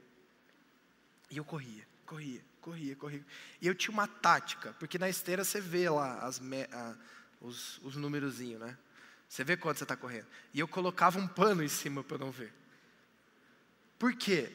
E 1.31 1.37
eu 1.37 1.45
corria, 1.45 1.87
corria, 2.05 2.43
corria, 2.61 2.97
corria. 2.97 3.25
E 3.61 3.67
eu 3.67 3.75
tinha 3.75 3.93
uma 3.93 4.09
tática, 4.09 4.75
porque 4.81 4.99
na 4.99 5.09
esteira 5.09 5.45
você 5.45 5.61
vê 5.61 5.89
lá 5.89 6.19
as, 6.21 6.41
a, 6.73 6.97
os, 7.41 7.79
os 7.79 7.97
numerozinhos, 7.97 8.61
né? 8.61 8.77
Você 9.29 9.45
vê 9.45 9.57
quanto 9.57 9.79
você 9.79 9.85
está 9.85 9.97
correndo. 9.97 10.27
E 10.55 10.61
eu 10.61 10.67
colocava 10.67 11.19
um 11.19 11.29
pano 11.29 11.63
em 11.63 11.69
cima 11.69 12.03
para 12.03 12.19
não 12.19 12.31
ver. 12.31 12.53
Por 13.99 14.15
quê? 14.15 14.51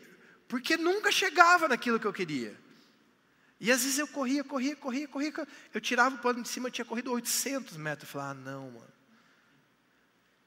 Porque 0.48 0.76
nunca 0.78 1.12
chegava 1.12 1.68
naquilo 1.68 2.00
que 2.00 2.08
eu 2.08 2.14
queria. 2.14 2.58
E 3.60 3.72
às 3.72 3.84
vezes 3.84 4.00
eu 4.00 4.08
corria, 4.08 4.44
corria, 4.44 4.76
corria, 4.76 5.08
corria. 5.08 5.34
Eu 5.74 5.80
tirava 5.80 6.16
o 6.16 6.20
pano 6.20 6.42
de 6.42 6.50
cima, 6.50 6.68
eu 6.68 6.72
tinha 6.72 6.84
corrido 6.84 7.12
800 7.12 7.78
metros. 7.78 8.10
Eu 8.10 8.14
falava, 8.14 8.32
ah, 8.32 8.34
não, 8.34 8.72
mano. 8.72 8.94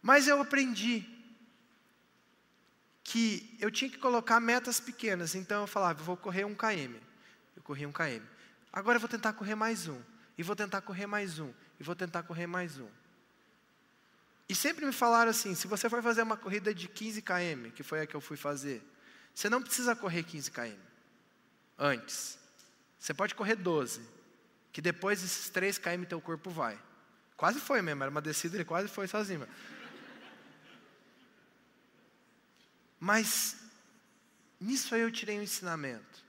Mas 0.02 0.26
eu 0.26 0.40
aprendi 0.40 1.04
que 3.02 3.56
eu 3.60 3.70
tinha 3.70 3.90
que 3.90 3.98
colocar 3.98 4.40
metas 4.40 4.80
pequenas. 4.80 5.34
Então 5.34 5.62
eu 5.62 5.66
falava, 5.66 6.02
vou 6.02 6.16
correr 6.16 6.44
um 6.44 6.54
km. 6.54 6.96
Eu 7.56 7.62
corria 7.62 7.88
um 7.88 7.92
km. 7.92 8.24
Agora 8.72 8.96
eu 8.96 9.00
vou 9.00 9.08
tentar 9.08 9.32
correr 9.32 9.54
mais 9.54 9.86
um. 9.86 10.00
E 10.36 10.42
vou 10.42 10.56
tentar 10.56 10.80
correr 10.82 11.06
mais 11.06 11.38
um. 11.38 11.52
E 11.80 11.84
vou 11.84 11.94
tentar 11.94 12.24
correr 12.24 12.46
mais 12.46 12.78
um. 12.78 12.88
E 14.48 14.54
sempre 14.54 14.86
me 14.86 14.92
falaram 14.92 15.30
assim: 15.30 15.54
se 15.54 15.66
você 15.66 15.88
for 15.88 16.02
fazer 16.02 16.22
uma 16.22 16.36
corrida 16.36 16.74
de 16.74 16.88
15 16.88 17.22
km, 17.22 17.70
que 17.74 17.82
foi 17.82 18.02
a 18.02 18.06
que 18.06 18.14
eu 18.14 18.20
fui 18.20 18.36
fazer, 18.36 18.82
você 19.34 19.50
não 19.50 19.62
precisa 19.62 19.94
correr 19.96 20.22
15 20.22 20.50
km 20.50 20.76
antes. 21.78 22.38
Você 22.98 23.12
pode 23.12 23.34
correr 23.34 23.56
12, 23.56 24.00
que 24.72 24.80
depois 24.80 25.20
desses 25.20 25.48
3 25.50 25.78
km 25.78 26.04
teu 26.04 26.20
corpo 26.20 26.50
vai. 26.50 26.80
Quase 27.36 27.60
foi 27.60 27.82
mesmo, 27.82 28.02
era 28.02 28.10
uma 28.10 28.22
descida, 28.22 28.56
ele 28.56 28.64
quase 28.64 28.88
foi 28.88 29.06
sozinho. 29.06 29.46
Mas 32.98 33.56
nisso 34.58 34.94
aí 34.94 35.02
eu 35.02 35.12
tirei 35.12 35.38
um 35.38 35.42
ensinamento. 35.42 36.24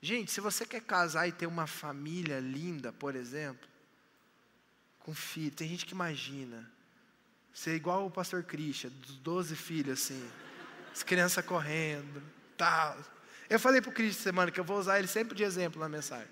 Gente, 0.00 0.30
se 0.30 0.40
você 0.40 0.64
quer 0.64 0.82
casar 0.82 1.26
e 1.26 1.32
ter 1.32 1.46
uma 1.46 1.66
família 1.66 2.38
linda, 2.38 2.92
por 2.92 3.16
exemplo, 3.16 3.68
com 5.06 5.14
filho. 5.14 5.52
Tem 5.52 5.68
gente 5.68 5.86
que 5.86 5.92
imagina 5.92 6.68
ser 7.54 7.76
igual 7.76 8.04
o 8.04 8.10
pastor 8.10 8.42
Christian, 8.42 8.90
dos 8.90 9.16
12 9.18 9.54
filhos, 9.54 10.02
assim, 10.02 10.30
as 10.92 11.04
crianças 11.04 11.42
correndo, 11.46 12.20
tal. 12.56 12.98
Eu 13.48 13.60
falei 13.60 13.80
para 13.80 13.90
o 13.90 13.94
Christian 13.94 14.20
semana 14.20 14.50
que 14.50 14.58
eu 14.58 14.64
vou 14.64 14.78
usar 14.78 14.98
ele 14.98 15.06
sempre 15.06 15.36
de 15.36 15.44
exemplo 15.44 15.80
na 15.80 15.88
mensagem. 15.88 16.28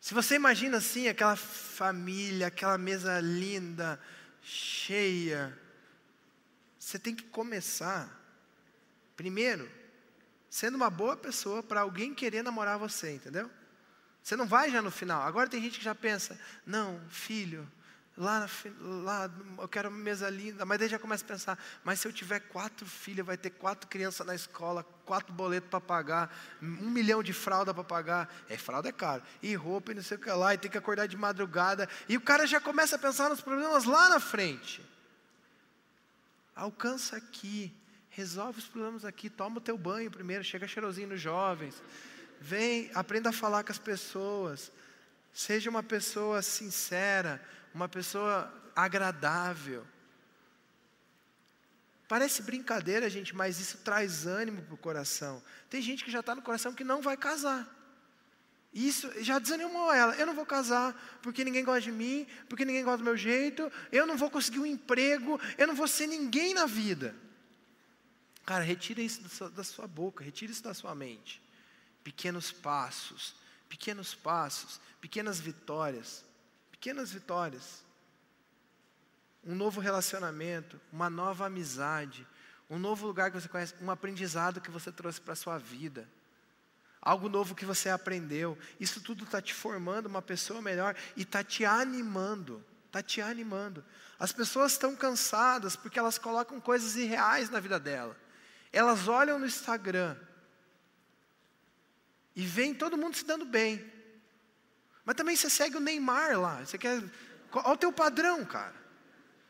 Se 0.00 0.14
você 0.14 0.36
imagina 0.36 0.78
assim, 0.78 1.08
aquela 1.08 1.34
família, 1.34 2.46
aquela 2.46 2.78
mesa 2.78 3.20
linda, 3.20 4.00
cheia, 4.42 5.58
você 6.78 6.98
tem 6.98 7.14
que 7.14 7.24
começar, 7.24 8.08
primeiro, 9.16 9.68
sendo 10.48 10.76
uma 10.76 10.90
boa 10.90 11.16
pessoa 11.16 11.62
para 11.62 11.80
alguém 11.80 12.14
querer 12.14 12.42
namorar 12.42 12.78
você, 12.78 13.12
entendeu? 13.12 13.50
Você 14.22 14.36
não 14.36 14.46
vai 14.46 14.70
já 14.70 14.80
no 14.80 14.90
final. 14.90 15.22
Agora 15.22 15.48
tem 15.48 15.60
gente 15.60 15.78
que 15.78 15.84
já 15.84 15.94
pensa, 15.94 16.38
não, 16.64 17.00
filho, 17.08 17.68
lá, 18.16 18.48
lá 18.80 19.30
eu 19.58 19.68
quero 19.68 19.88
uma 19.88 19.98
mesa 19.98 20.30
linda, 20.30 20.64
mas 20.64 20.78
daí 20.78 20.88
já 20.88 20.98
começa 20.98 21.24
a 21.24 21.28
pensar, 21.28 21.58
mas 21.82 21.98
se 21.98 22.06
eu 22.06 22.12
tiver 22.12 22.38
quatro 22.40 22.86
filhos, 22.86 23.26
vai 23.26 23.36
ter 23.36 23.50
quatro 23.50 23.88
crianças 23.88 24.24
na 24.24 24.34
escola, 24.34 24.84
quatro 25.04 25.32
boletos 25.32 25.68
para 25.68 25.80
pagar, 25.80 26.36
um 26.62 26.90
milhão 26.90 27.22
de 27.22 27.32
fralda 27.32 27.74
para 27.74 27.82
pagar. 27.82 28.34
É, 28.48 28.56
fralda 28.56 28.88
é 28.88 28.92
caro. 28.92 29.22
E 29.42 29.54
roupa 29.54 29.90
e 29.90 29.94
não 29.96 30.02
sei 30.02 30.16
o 30.16 30.20
que 30.20 30.30
lá, 30.30 30.54
e 30.54 30.58
tem 30.58 30.70
que 30.70 30.78
acordar 30.78 31.06
de 31.06 31.16
madrugada. 31.16 31.88
E 32.08 32.16
o 32.16 32.20
cara 32.20 32.46
já 32.46 32.60
começa 32.60 32.94
a 32.96 32.98
pensar 32.98 33.28
nos 33.28 33.40
problemas 33.40 33.84
lá 33.84 34.08
na 34.08 34.20
frente. 34.20 34.80
Alcança 36.54 37.16
aqui, 37.16 37.74
resolve 38.08 38.60
os 38.60 38.68
problemas 38.68 39.04
aqui, 39.04 39.28
toma 39.28 39.56
o 39.56 39.60
teu 39.60 39.76
banho 39.76 40.10
primeiro, 40.10 40.44
chega 40.44 40.68
cheirosinho 40.68 41.08
nos 41.08 41.20
jovens 41.20 41.82
Vem, 42.42 42.90
aprenda 42.92 43.30
a 43.30 43.32
falar 43.32 43.62
com 43.62 43.70
as 43.70 43.78
pessoas. 43.78 44.72
Seja 45.32 45.70
uma 45.70 45.82
pessoa 45.82 46.42
sincera, 46.42 47.40
uma 47.72 47.88
pessoa 47.88 48.52
agradável. 48.74 49.86
Parece 52.08 52.42
brincadeira, 52.42 53.08
gente, 53.08 53.32
mas 53.32 53.60
isso 53.60 53.78
traz 53.78 54.26
ânimo 54.26 54.60
para 54.60 54.74
o 54.74 54.76
coração. 54.76 55.40
Tem 55.70 55.80
gente 55.80 56.04
que 56.04 56.10
já 56.10 56.18
está 56.18 56.34
no 56.34 56.42
coração 56.42 56.74
que 56.74 56.82
não 56.82 57.00
vai 57.00 57.16
casar. 57.16 57.64
Isso 58.74 59.08
já 59.22 59.38
desanimou 59.38 59.92
ela. 59.92 60.16
Eu 60.16 60.26
não 60.26 60.34
vou 60.34 60.44
casar 60.44 61.00
porque 61.22 61.44
ninguém 61.44 61.64
gosta 61.64 61.82
de 61.82 61.92
mim, 61.92 62.26
porque 62.48 62.64
ninguém 62.64 62.82
gosta 62.82 62.98
do 62.98 63.04
meu 63.04 63.16
jeito, 63.16 63.70
eu 63.92 64.04
não 64.04 64.16
vou 64.16 64.28
conseguir 64.28 64.58
um 64.58 64.66
emprego, 64.66 65.40
eu 65.56 65.68
não 65.68 65.76
vou 65.76 65.86
ser 65.86 66.08
ninguém 66.08 66.54
na 66.54 66.66
vida. 66.66 67.14
Cara, 68.44 68.64
retira 68.64 69.00
isso 69.00 69.22
da 69.22 69.28
sua, 69.28 69.50
da 69.50 69.62
sua 69.62 69.86
boca, 69.86 70.24
retira 70.24 70.50
isso 70.50 70.64
da 70.64 70.74
sua 70.74 70.92
mente 70.92 71.40
pequenos 72.02 72.52
passos, 72.52 73.34
pequenos 73.68 74.14
passos, 74.14 74.80
pequenas 75.00 75.40
vitórias, 75.40 76.24
pequenas 76.70 77.10
vitórias. 77.10 77.82
Um 79.44 79.54
novo 79.54 79.80
relacionamento, 79.80 80.80
uma 80.92 81.10
nova 81.10 81.46
amizade, 81.46 82.26
um 82.70 82.78
novo 82.78 83.06
lugar 83.06 83.30
que 83.30 83.40
você 83.40 83.48
conhece, 83.48 83.74
um 83.80 83.90
aprendizado 83.90 84.60
que 84.60 84.70
você 84.70 84.92
trouxe 84.92 85.20
para 85.20 85.32
a 85.32 85.36
sua 85.36 85.58
vida, 85.58 86.08
algo 87.00 87.28
novo 87.28 87.54
que 87.54 87.64
você 87.64 87.88
aprendeu. 87.88 88.56
Isso 88.78 89.00
tudo 89.00 89.24
está 89.24 89.42
te 89.42 89.52
formando 89.52 90.06
uma 90.06 90.22
pessoa 90.22 90.62
melhor 90.62 90.96
e 91.16 91.22
está 91.22 91.42
te 91.42 91.64
animando. 91.64 92.64
Está 92.86 93.02
te 93.02 93.22
animando. 93.22 93.82
As 94.18 94.32
pessoas 94.32 94.72
estão 94.72 94.94
cansadas 94.94 95.74
porque 95.74 95.98
elas 95.98 96.18
colocam 96.18 96.60
coisas 96.60 96.94
irreais 96.94 97.48
na 97.48 97.58
vida 97.58 97.80
dela. 97.80 98.14
Elas 98.70 99.08
olham 99.08 99.38
no 99.38 99.46
Instagram 99.46 100.14
e 102.34 102.46
vem 102.46 102.74
todo 102.74 102.96
mundo 102.96 103.16
se 103.16 103.24
dando 103.24 103.44
bem. 103.44 103.84
Mas 105.04 105.16
também 105.16 105.36
você 105.36 105.50
segue 105.50 105.76
o 105.76 105.80
Neymar 105.80 106.38
lá. 106.38 106.64
Você 106.64 106.78
quer. 106.78 107.02
Olha 107.52 107.68
o 107.68 107.76
teu 107.76 107.92
padrão, 107.92 108.44
cara. 108.44 108.74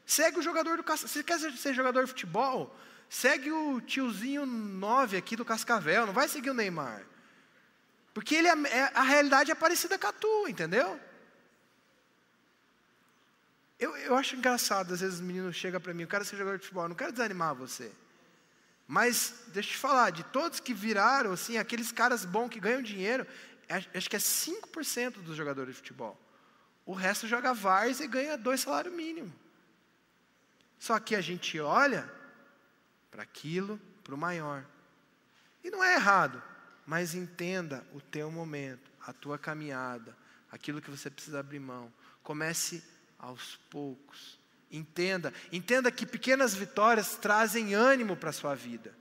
Segue 0.04 0.38
o 0.38 0.42
jogador 0.42 0.76
do 0.76 0.82
Cascavel. 0.82 1.08
Você 1.08 1.22
quer 1.22 1.38
ser 1.38 1.74
jogador 1.74 2.04
de 2.04 2.10
futebol? 2.10 2.76
Segue 3.08 3.52
o 3.52 3.80
tiozinho 3.80 4.46
9 4.46 5.16
aqui 5.16 5.36
do 5.36 5.44
Cascavel. 5.44 6.06
Não 6.06 6.12
vai 6.12 6.28
seguir 6.28 6.50
o 6.50 6.54
Neymar. 6.54 7.04
Porque 8.14 8.34
ele 8.34 8.48
é, 8.48 8.52
é, 8.52 8.90
a 8.94 9.02
realidade 9.02 9.50
é 9.50 9.54
parecida 9.54 9.98
com 9.98 10.06
a 10.06 10.12
tua, 10.12 10.50
entendeu? 10.50 11.00
Eu, 13.78 13.96
eu 13.96 14.16
acho 14.16 14.36
engraçado, 14.36 14.94
às 14.94 15.00
vezes 15.00 15.16
os 15.16 15.20
meninos 15.20 15.56
chegam 15.56 15.80
para 15.80 15.92
mim, 15.92 16.02
eu 16.02 16.08
quero 16.08 16.24
ser 16.24 16.36
jogador 16.36 16.56
de 16.56 16.62
futebol, 16.62 16.84
eu 16.84 16.88
não 16.90 16.96
quero 16.96 17.10
desanimar 17.10 17.54
você. 17.54 17.90
Mas, 18.92 19.46
deixa 19.46 19.70
eu 19.70 19.72
te 19.72 19.78
falar, 19.78 20.10
de 20.10 20.22
todos 20.22 20.60
que 20.60 20.74
viraram, 20.74 21.32
assim, 21.32 21.56
aqueles 21.56 21.90
caras 21.90 22.26
bons 22.26 22.50
que 22.50 22.60
ganham 22.60 22.82
dinheiro, 22.82 23.26
acho 23.94 24.10
que 24.10 24.16
é 24.16 24.18
5% 24.18 25.22
dos 25.22 25.34
jogadores 25.34 25.72
de 25.72 25.80
futebol. 25.80 26.20
O 26.84 26.92
resto 26.92 27.26
joga 27.26 27.54
várzea 27.54 28.04
e 28.04 28.06
ganha 28.06 28.36
dois 28.36 28.60
salários 28.60 28.94
mínimos. 28.94 29.32
Só 30.78 31.00
que 31.00 31.16
a 31.16 31.22
gente 31.22 31.58
olha 31.58 32.06
para 33.10 33.22
aquilo, 33.22 33.80
para 34.04 34.14
o 34.14 34.18
maior. 34.18 34.62
E 35.64 35.70
não 35.70 35.82
é 35.82 35.94
errado, 35.94 36.42
mas 36.84 37.14
entenda 37.14 37.86
o 37.94 38.00
teu 38.02 38.30
momento, 38.30 38.90
a 39.06 39.14
tua 39.14 39.38
caminhada, 39.38 40.14
aquilo 40.50 40.82
que 40.82 40.90
você 40.90 41.08
precisa 41.08 41.40
abrir 41.40 41.60
mão. 41.60 41.90
Comece 42.22 42.84
aos 43.18 43.56
poucos. 43.70 44.38
Entenda, 44.72 45.34
entenda 45.52 45.92
que 45.92 46.06
pequenas 46.06 46.54
vitórias 46.54 47.14
trazem 47.16 47.74
ânimo 47.74 48.16
para 48.16 48.30
a 48.30 48.32
sua 48.32 48.54
vida. 48.54 48.96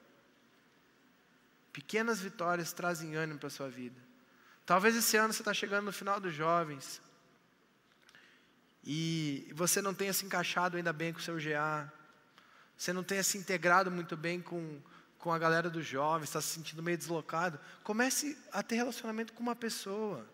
Pequenas 1.72 2.20
vitórias 2.20 2.74
trazem 2.74 3.16
ânimo 3.16 3.40
para 3.40 3.48
a 3.48 3.52
sua 3.52 3.70
vida. 3.70 3.96
Talvez 4.66 4.96
esse 4.96 5.16
ano 5.16 5.32
você 5.32 5.42
está 5.42 5.54
chegando 5.54 5.86
no 5.86 5.94
final 5.94 6.20
dos 6.20 6.34
jovens 6.34 7.02
e 8.84 9.50
você 9.54 9.82
não 9.82 9.94
tenha 9.94 10.12
se 10.12 10.26
encaixado 10.26 10.76
ainda 10.76 10.92
bem 10.92 11.14
com 11.14 11.20
o 11.20 11.22
seu 11.22 11.38
GA, 11.38 11.92
você 12.78 12.92
não 12.92 13.04
tenha 13.04 13.24
se 13.24 13.38
integrado 13.38 13.90
muito 13.90 14.18
bem 14.18 14.42
com, 14.42 14.82
com 15.20 15.32
a 15.32 15.40
galera 15.40 15.70
dos 15.70 15.86
jovens, 15.86 16.26
está 16.26 16.42
se 16.42 16.50
sentindo 16.50 16.84
meio 16.84 16.98
deslocado. 16.98 17.60
Comece 17.84 18.38
a 18.52 18.62
ter 18.62 18.76
relacionamento 18.76 19.32
com 19.34 19.42
uma 19.42 19.56
pessoa. 19.56 20.28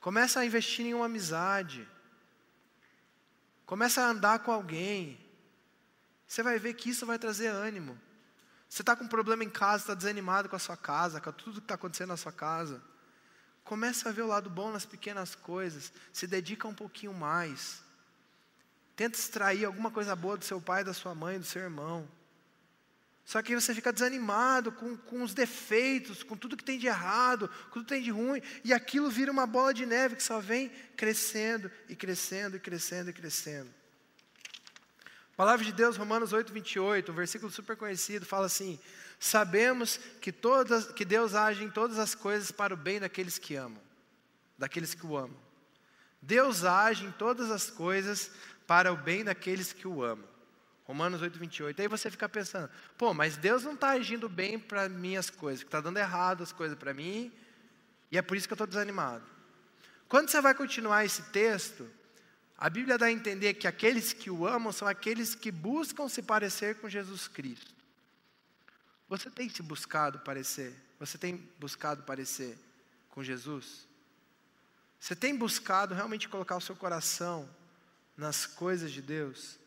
Comece 0.00 0.38
a 0.38 0.44
investir 0.44 0.86
em 0.86 0.94
uma 0.94 1.06
amizade. 1.06 1.86
Começa 3.72 4.02
a 4.02 4.08
andar 4.10 4.40
com 4.40 4.52
alguém. 4.52 5.18
Você 6.26 6.42
vai 6.42 6.58
ver 6.58 6.74
que 6.74 6.90
isso 6.90 7.06
vai 7.06 7.18
trazer 7.18 7.46
ânimo. 7.46 7.98
Você 8.68 8.82
está 8.82 8.94
com 8.94 9.04
um 9.04 9.08
problema 9.08 9.44
em 9.44 9.48
casa, 9.48 9.84
está 9.84 9.94
desanimado 9.94 10.46
com 10.46 10.54
a 10.54 10.58
sua 10.58 10.76
casa, 10.76 11.22
com 11.22 11.32
tudo 11.32 11.58
que 11.58 11.64
está 11.64 11.76
acontecendo 11.76 12.10
na 12.10 12.18
sua 12.18 12.32
casa. 12.32 12.82
Começa 13.64 14.10
a 14.10 14.12
ver 14.12 14.20
o 14.20 14.26
lado 14.26 14.50
bom 14.50 14.70
nas 14.70 14.84
pequenas 14.84 15.34
coisas. 15.34 15.90
Se 16.12 16.26
dedica 16.26 16.68
um 16.68 16.74
pouquinho 16.74 17.14
mais. 17.14 17.82
Tenta 18.94 19.16
extrair 19.16 19.64
alguma 19.64 19.90
coisa 19.90 20.14
boa 20.14 20.36
do 20.36 20.44
seu 20.44 20.60
pai, 20.60 20.84
da 20.84 20.92
sua 20.92 21.14
mãe, 21.14 21.38
do 21.38 21.46
seu 21.46 21.62
irmão. 21.62 22.06
Só 23.24 23.40
que 23.40 23.54
você 23.54 23.74
fica 23.74 23.92
desanimado 23.92 24.72
com, 24.72 24.96
com 24.96 25.22
os 25.22 25.32
defeitos, 25.32 26.22
com 26.22 26.36
tudo 26.36 26.56
que 26.56 26.64
tem 26.64 26.78
de 26.78 26.86
errado, 26.86 27.48
com 27.48 27.74
tudo 27.74 27.84
que 27.84 27.94
tem 27.94 28.02
de 28.02 28.10
ruim, 28.10 28.42
e 28.64 28.72
aquilo 28.72 29.08
vira 29.08 29.30
uma 29.30 29.46
bola 29.46 29.72
de 29.72 29.86
neve 29.86 30.16
que 30.16 30.22
só 30.22 30.40
vem 30.40 30.70
crescendo 30.96 31.70
e 31.88 31.94
crescendo 31.94 32.56
e 32.56 32.60
crescendo 32.60 33.10
e 33.10 33.12
crescendo. 33.12 33.72
Palavra 35.36 35.64
de 35.64 35.72
Deus, 35.72 35.96
Romanos 35.96 36.32
8, 36.32 36.52
28, 36.52 37.10
um 37.10 37.14
versículo 37.14 37.50
super 37.50 37.76
conhecido, 37.76 38.26
fala 38.26 38.46
assim: 38.46 38.78
Sabemos 39.18 39.98
que, 40.20 40.30
todas, 40.30 40.92
que 40.92 41.04
Deus 41.04 41.34
age 41.34 41.64
em 41.64 41.70
todas 41.70 41.98
as 41.98 42.14
coisas 42.14 42.50
para 42.50 42.74
o 42.74 42.76
bem 42.76 43.00
daqueles 43.00 43.38
que 43.38 43.54
amam, 43.54 43.80
daqueles 44.58 44.94
que 44.94 45.06
o 45.06 45.16
amam. 45.16 45.40
Deus 46.20 46.64
age 46.64 47.04
em 47.04 47.12
todas 47.12 47.50
as 47.50 47.70
coisas 47.70 48.30
para 48.66 48.92
o 48.92 48.96
bem 48.96 49.24
daqueles 49.24 49.72
que 49.72 49.88
o 49.88 50.02
amam. 50.02 50.31
Romanos 50.92 51.22
8, 51.22 51.38
28. 51.38 51.80
Aí 51.80 51.88
você 51.88 52.10
fica 52.10 52.28
pensando, 52.28 52.68
pô, 52.98 53.14
mas 53.14 53.38
Deus 53.38 53.64
não 53.64 53.72
está 53.72 53.92
agindo 53.92 54.28
bem 54.28 54.58
para 54.58 54.90
minhas 54.90 55.30
coisas, 55.30 55.64
está 55.64 55.80
dando 55.80 55.96
errado 55.96 56.42
as 56.42 56.52
coisas 56.52 56.76
para 56.76 56.92
mim, 56.92 57.32
e 58.10 58.18
é 58.18 58.22
por 58.22 58.36
isso 58.36 58.46
que 58.46 58.52
eu 58.52 58.56
estou 58.56 58.66
desanimado. 58.66 59.24
Quando 60.06 60.28
você 60.28 60.38
vai 60.42 60.54
continuar 60.54 61.02
esse 61.02 61.22
texto, 61.30 61.90
a 62.58 62.68
Bíblia 62.68 62.98
dá 62.98 63.06
a 63.06 63.10
entender 63.10 63.54
que 63.54 63.66
aqueles 63.66 64.12
que 64.12 64.30
o 64.30 64.46
amam 64.46 64.70
são 64.70 64.86
aqueles 64.86 65.34
que 65.34 65.50
buscam 65.50 66.10
se 66.10 66.20
parecer 66.20 66.74
com 66.74 66.90
Jesus 66.90 67.26
Cristo. 67.26 67.74
Você 69.08 69.30
tem 69.30 69.48
se 69.48 69.62
buscado 69.62 70.18
parecer? 70.18 70.76
Você 71.00 71.16
tem 71.16 71.36
buscado 71.58 72.02
parecer 72.02 72.58
com 73.08 73.24
Jesus? 73.24 73.88
Você 75.00 75.16
tem 75.16 75.34
buscado 75.34 75.94
realmente 75.94 76.28
colocar 76.28 76.56
o 76.56 76.60
seu 76.60 76.76
coração 76.76 77.48
nas 78.14 78.44
coisas 78.44 78.92
de 78.92 79.00
Deus? 79.00 79.61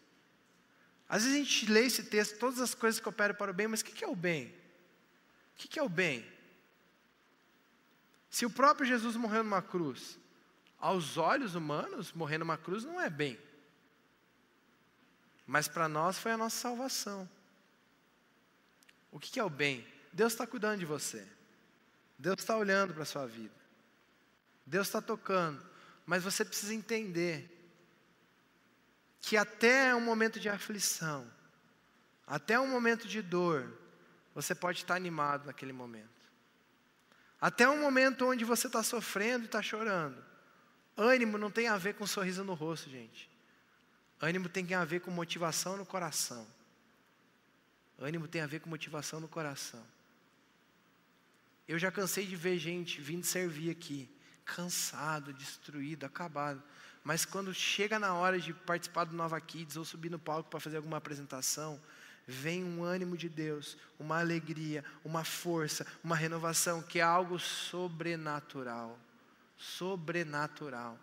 Às 1.07 1.23
vezes 1.23 1.37
a 1.37 1.43
gente 1.43 1.71
lê 1.71 1.85
esse 1.85 2.03
texto, 2.03 2.39
todas 2.39 2.59
as 2.59 2.73
coisas 2.73 2.99
que 2.99 3.07
operam 3.07 3.35
para 3.35 3.51
o 3.51 3.53
bem, 3.53 3.67
mas 3.67 3.81
o 3.81 3.85
que 3.85 4.03
é 4.03 4.07
o 4.07 4.15
bem? 4.15 4.47
O 4.47 5.55
que 5.55 5.79
é 5.79 5.83
o 5.83 5.89
bem? 5.89 6.25
Se 8.29 8.45
o 8.45 8.49
próprio 8.49 8.85
Jesus 8.85 9.15
morreu 9.15 9.43
numa 9.43 9.61
cruz, 9.61 10.19
aos 10.77 11.17
olhos 11.17 11.55
humanos, 11.55 12.11
morrer 12.11 12.37
numa 12.37 12.57
cruz 12.57 12.83
não 12.83 12.99
é 12.99 13.09
bem. 13.09 13.39
Mas 15.47 15.67
para 15.67 15.87
nós 15.87 16.17
foi 16.17 16.31
a 16.31 16.37
nossa 16.37 16.57
salvação. 16.57 17.29
O 19.11 19.19
que 19.19 19.39
é 19.39 19.43
o 19.43 19.49
bem? 19.49 19.87
Deus 20.11 20.33
está 20.33 20.45
cuidando 20.45 20.79
de 20.79 20.85
você. 20.85 21.25
Deus 22.17 22.39
está 22.39 22.57
olhando 22.57 22.93
para 22.93 23.03
a 23.03 23.05
sua 23.05 23.25
vida. 23.25 23.55
Deus 24.65 24.87
está 24.87 25.01
tocando. 25.01 25.65
Mas 26.05 26.23
você 26.23 26.43
precisa 26.43 26.73
entender 26.73 27.54
que 29.25 29.35
até 29.35 29.95
um 29.95 30.01
momento 30.01 30.39
de 30.39 30.47
aflição, 30.47 31.25
até 32.27 32.59
um 32.59 32.67
momento 32.67 33.07
de 33.07 33.23
dor, 33.23 33.75
você 34.35 34.53
pode 34.53 34.81
estar 34.81 34.93
animado 34.93 35.47
naquele 35.47 35.73
momento. 35.73 36.07
Até 37.41 37.67
um 37.67 37.81
momento 37.81 38.27
onde 38.27 38.45
você 38.45 38.67
está 38.67 38.83
sofrendo 38.83 39.45
e 39.45 39.47
está 39.47 39.63
chorando. 39.63 40.23
Ânimo 40.95 41.39
não 41.39 41.49
tem 41.49 41.67
a 41.67 41.75
ver 41.75 41.95
com 41.95 42.05
sorriso 42.05 42.43
no 42.43 42.53
rosto, 42.53 42.87
gente. 42.87 43.27
Ânimo 44.21 44.47
tem 44.47 44.71
a 44.75 44.85
ver 44.85 44.99
com 44.99 45.09
motivação 45.09 45.75
no 45.75 45.87
coração. 45.87 46.47
Ânimo 47.97 48.27
tem 48.27 48.41
a 48.41 48.47
ver 48.47 48.59
com 48.59 48.69
motivação 48.69 49.19
no 49.19 49.27
coração. 49.27 49.83
Eu 51.67 51.79
já 51.79 51.91
cansei 51.91 52.27
de 52.27 52.35
ver 52.35 52.59
gente 52.59 53.01
vindo 53.01 53.25
servir 53.25 53.71
aqui, 53.71 54.07
cansado, 54.45 55.33
destruído, 55.33 56.05
acabado. 56.05 56.61
Mas 57.05 57.23
quando 57.23 57.53
chega 57.53 57.99
na 57.99 58.15
hora 58.15 58.39
de 58.39 58.51
participar 58.51 59.03
do 59.03 59.15
Nova 59.15 59.39
Kids 59.39 59.77
ou 59.77 59.85
subir 59.85 60.09
no 60.09 60.17
palco 60.17 60.49
para 60.49 60.59
fazer 60.59 60.77
alguma 60.77 60.97
apresentação, 60.97 61.79
vem 62.25 62.63
um 62.63 62.83
ânimo 62.83 63.15
de 63.15 63.29
Deus, 63.29 63.77
uma 63.99 64.19
alegria, 64.19 64.83
uma 65.03 65.23
força, 65.23 65.85
uma 66.03 66.15
renovação 66.15 66.81
que 66.81 66.99
é 66.99 67.03
algo 67.03 67.37
sobrenatural. 67.37 68.97
Sobrenatural. 69.55 70.97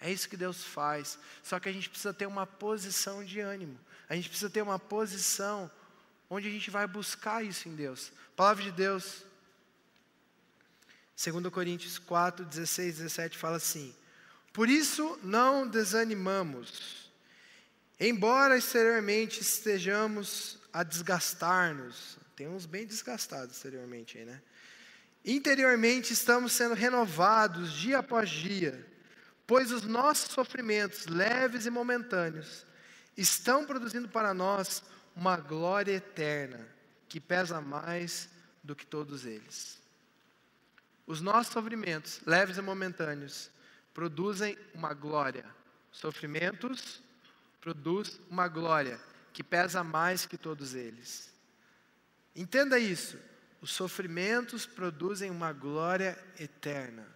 É 0.00 0.08
isso 0.08 0.28
que 0.28 0.36
Deus 0.36 0.62
faz. 0.62 1.18
Só 1.42 1.58
que 1.58 1.68
a 1.68 1.72
gente 1.72 1.90
precisa 1.90 2.14
ter 2.14 2.26
uma 2.26 2.46
posição 2.46 3.24
de 3.24 3.40
ânimo. 3.40 3.76
A 4.08 4.14
gente 4.14 4.28
precisa 4.28 4.48
ter 4.48 4.62
uma 4.62 4.78
posição 4.78 5.68
onde 6.30 6.46
a 6.46 6.50
gente 6.50 6.70
vai 6.70 6.86
buscar 6.86 7.44
isso 7.44 7.68
em 7.68 7.74
Deus. 7.74 8.12
A 8.34 8.36
palavra 8.36 8.62
de 8.62 8.70
Deus, 8.70 9.24
2 11.20 11.48
Coríntios 11.48 11.98
4, 11.98 12.44
16, 12.44 12.98
17, 12.98 13.36
fala 13.36 13.56
assim: 13.56 13.92
por 14.56 14.70
isso 14.70 15.20
não 15.22 15.68
desanimamos. 15.68 17.12
Embora 18.00 18.56
exteriormente 18.56 19.42
estejamos 19.42 20.58
a 20.72 20.82
desgastar-nos, 20.82 22.16
tem 22.34 22.48
uns 22.48 22.64
bem 22.64 22.86
desgastados 22.86 23.54
exteriormente 23.54 24.16
aí, 24.16 24.24
né? 24.24 24.40
Interiormente 25.22 26.14
estamos 26.14 26.52
sendo 26.52 26.74
renovados 26.74 27.70
dia 27.74 27.98
após 27.98 28.30
dia, 28.30 28.82
pois 29.46 29.70
os 29.70 29.82
nossos 29.82 30.30
sofrimentos, 30.30 31.04
leves 31.04 31.66
e 31.66 31.70
momentâneos, 31.70 32.64
estão 33.14 33.66
produzindo 33.66 34.08
para 34.08 34.32
nós 34.32 34.82
uma 35.14 35.36
glória 35.36 35.92
eterna, 35.92 36.66
que 37.10 37.20
pesa 37.20 37.60
mais 37.60 38.30
do 38.64 38.74
que 38.74 38.86
todos 38.86 39.26
eles. 39.26 39.78
Os 41.06 41.20
nossos 41.20 41.52
sofrimentos, 41.52 42.22
leves 42.24 42.56
e 42.56 42.62
momentâneos, 42.62 43.50
produzem 43.96 44.58
uma 44.74 44.92
glória. 44.92 45.46
Sofrimentos 45.90 47.02
produz 47.62 48.20
uma 48.28 48.46
glória 48.46 49.00
que 49.32 49.42
pesa 49.42 49.82
mais 49.82 50.26
que 50.26 50.36
todos 50.36 50.74
eles. 50.74 51.32
Entenda 52.34 52.78
isso. 52.78 53.18
Os 53.58 53.70
sofrimentos 53.70 54.66
produzem 54.66 55.30
uma 55.30 55.50
glória 55.50 56.22
eterna. 56.38 57.06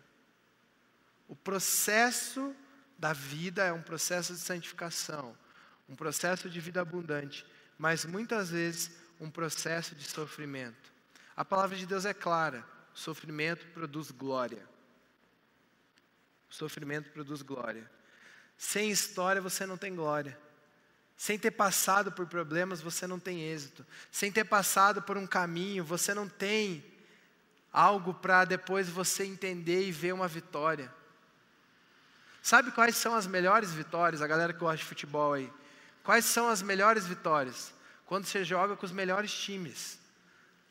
O 1.28 1.36
processo 1.36 2.56
da 2.96 3.12
vida 3.12 3.62
é 3.62 3.72
um 3.74 3.82
processo 3.82 4.32
de 4.32 4.38
santificação, 4.38 5.36
um 5.86 5.94
processo 5.94 6.48
de 6.48 6.60
vida 6.60 6.80
abundante, 6.80 7.44
mas 7.76 8.06
muitas 8.06 8.48
vezes 8.48 8.90
um 9.20 9.30
processo 9.30 9.94
de 9.94 10.04
sofrimento. 10.04 10.90
A 11.36 11.44
palavra 11.44 11.76
de 11.76 11.84
Deus 11.84 12.06
é 12.06 12.14
clara: 12.14 12.66
sofrimento 12.94 13.66
produz 13.74 14.10
glória. 14.10 14.69
O 16.50 16.54
sofrimento 16.54 17.10
produz 17.10 17.42
glória. 17.42 17.88
Sem 18.58 18.90
história 18.90 19.40
você 19.40 19.64
não 19.64 19.76
tem 19.76 19.94
glória. 19.94 20.38
Sem 21.16 21.38
ter 21.38 21.50
passado 21.50 22.10
por 22.10 22.26
problemas 22.26 22.80
você 22.80 23.06
não 23.06 23.18
tem 23.18 23.42
êxito. 23.42 23.86
Sem 24.10 24.32
ter 24.32 24.44
passado 24.44 25.00
por 25.00 25.16
um 25.16 25.26
caminho 25.26 25.84
você 25.84 26.12
não 26.12 26.28
tem 26.28 26.84
algo 27.72 28.12
para 28.12 28.44
depois 28.44 28.88
você 28.88 29.24
entender 29.24 29.86
e 29.86 29.92
ver 29.92 30.12
uma 30.12 30.26
vitória. 30.26 30.92
Sabe 32.42 32.70
quais 32.72 32.96
são 32.96 33.14
as 33.14 33.26
melhores 33.26 33.72
vitórias? 33.72 34.22
A 34.22 34.26
galera 34.26 34.52
que 34.52 34.58
gosta 34.58 34.78
de 34.78 34.84
futebol 34.84 35.34
aí. 35.34 35.52
Quais 36.02 36.24
são 36.24 36.48
as 36.48 36.62
melhores 36.62 37.06
vitórias? 37.06 37.72
Quando 38.06 38.24
você 38.24 38.44
joga 38.44 38.76
com 38.76 38.86
os 38.86 38.92
melhores 38.92 39.32
times. 39.32 39.98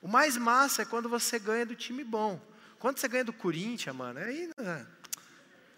O 0.01 0.07
mais 0.07 0.35
massa 0.35 0.81
é 0.81 0.85
quando 0.85 1.07
você 1.07 1.39
ganha 1.39 1.65
do 1.65 1.75
time 1.75 2.03
bom. 2.03 2.41
quanto 2.79 2.99
você 2.99 3.07
ganha 3.07 3.25
do 3.25 3.33
Corinthians, 3.33 3.95
mano? 3.95 4.19
Aí, 4.19 4.49
né? 4.57 4.85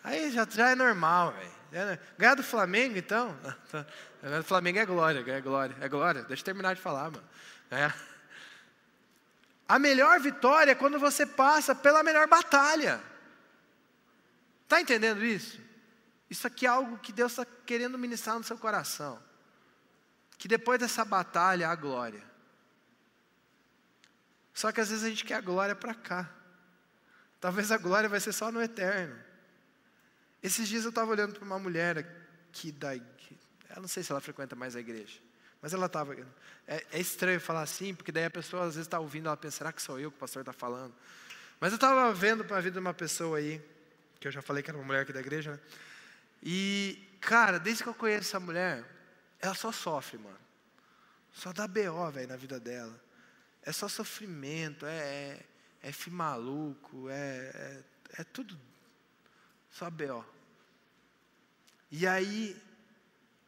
Aí 0.03 0.31
já, 0.31 0.47
já 0.49 0.69
é 0.71 0.75
normal, 0.75 1.31
velho. 1.33 1.61
É, 1.73 1.99
ganhar 2.17 2.35
do 2.35 2.43
Flamengo, 2.43 2.97
então? 2.97 3.37
Ganhar 4.21 4.39
do 4.39 4.43
Flamengo 4.43 4.77
é 4.77 4.85
glória, 4.85 5.23
é 5.25 5.41
glória, 5.41 5.75
é 5.79 5.87
glória. 5.87 6.23
Deixa 6.23 6.41
eu 6.41 6.45
terminar 6.45 6.75
de 6.75 6.81
falar, 6.81 7.09
mano. 7.09 7.23
É. 7.71 7.91
A 9.67 9.79
melhor 9.79 10.19
vitória 10.19 10.73
é 10.73 10.75
quando 10.75 10.99
você 10.99 11.25
passa 11.25 11.73
pela 11.73 12.03
melhor 12.03 12.27
batalha. 12.27 13.01
Está 14.63 14.81
entendendo 14.81 15.23
isso? 15.23 15.59
Isso 16.29 16.45
aqui 16.45 16.65
é 16.65 16.69
algo 16.69 16.97
que 16.97 17.13
Deus 17.13 17.31
está 17.31 17.45
querendo 17.65 17.97
ministrar 17.97 18.37
no 18.37 18.43
seu 18.43 18.57
coração. 18.57 19.17
Que 20.37 20.47
depois 20.47 20.79
dessa 20.79 21.05
batalha 21.05 21.69
há 21.69 21.75
glória. 21.75 22.23
Só 24.53 24.71
que 24.71 24.81
às 24.81 24.89
vezes 24.89 25.05
a 25.05 25.09
gente 25.09 25.23
quer 25.23 25.35
a 25.35 25.41
glória 25.41 25.75
para 25.75 25.93
cá. 25.93 26.29
Talvez 27.39 27.71
a 27.71 27.77
glória 27.77 28.09
vai 28.09 28.19
ser 28.19 28.33
só 28.33 28.51
no 28.51 28.61
eterno. 28.61 29.31
Esses 30.41 30.67
dias 30.67 30.84
eu 30.84 30.89
estava 30.89 31.12
olhando 31.12 31.34
para 31.34 31.43
uma 31.43 31.60
mulher 31.60 31.97
aqui 32.49 32.71
da 32.71 32.95
eu 33.75 33.82
não 33.82 33.88
sei 33.88 34.04
se 34.04 34.12
ela 34.12 34.21
frequenta 34.21 34.56
mais 34.56 34.75
a 34.75 34.80
igreja, 34.80 35.19
mas 35.62 35.73
ela 35.73 35.86
estava. 35.86 36.15
É, 36.67 36.86
é, 36.91 36.99
estranho 36.99 37.39
falar 37.39 37.62
assim, 37.62 37.93
porque 37.93 38.12
daí 38.12 38.25
a 38.25 38.30
pessoa 38.30 38.63
às 38.63 38.75
vezes 38.75 38.88
está 38.88 38.99
ouvindo, 38.99 39.27
ela 39.27 39.38
pensa, 39.38 39.58
será 39.58 39.71
que 39.71 39.82
sou 39.82 39.99
eu 39.99 40.12
que 40.12 40.17
o 40.17 40.19
pastor 40.19 40.41
está 40.41 40.54
falando? 40.54 40.93
Mas 41.60 41.71
eu 41.71 41.75
estava 41.75 42.13
vendo 42.13 42.43
para 42.43 42.58
a 42.58 42.62
vida 42.62 42.73
de 42.73 42.80
uma 42.80 42.93
pessoa 42.93 43.38
aí, 43.38 43.62
que 44.19 44.27
eu 44.27 44.32
já 44.32 44.41
falei 44.41 44.63
que 44.63 44.69
era 44.69 44.77
uma 44.77 44.86
mulher 44.86 45.01
aqui 45.01 45.13
da 45.13 45.19
igreja, 45.19 45.51
né? 45.51 45.60
E, 46.43 47.17
cara, 47.21 47.60
desde 47.60 47.84
que 47.84 47.89
eu 47.89 47.93
conheço 47.93 48.30
essa 48.30 48.39
mulher, 48.39 48.84
ela 49.39 49.54
só 49.54 49.71
sofre, 49.71 50.17
mano. 50.17 50.39
Só 51.32 51.54
dá 51.54 51.67
BO, 51.67 52.12
velho, 52.12 52.27
na 52.27 52.36
vida 52.36 52.60
dela. 52.60 52.99
É 53.62 53.71
só 53.71 53.88
sofrimento, 53.88 54.86
é, 54.86 55.39
é, 55.84 55.89
é 55.89 56.10
maluco, 56.10 57.08
é, 57.10 57.13
é, 57.13 57.84
é 58.21 58.23
tudo 58.23 58.60
só 59.71 59.89
BO. 59.89 60.25
E 61.89 62.07
aí, 62.07 62.55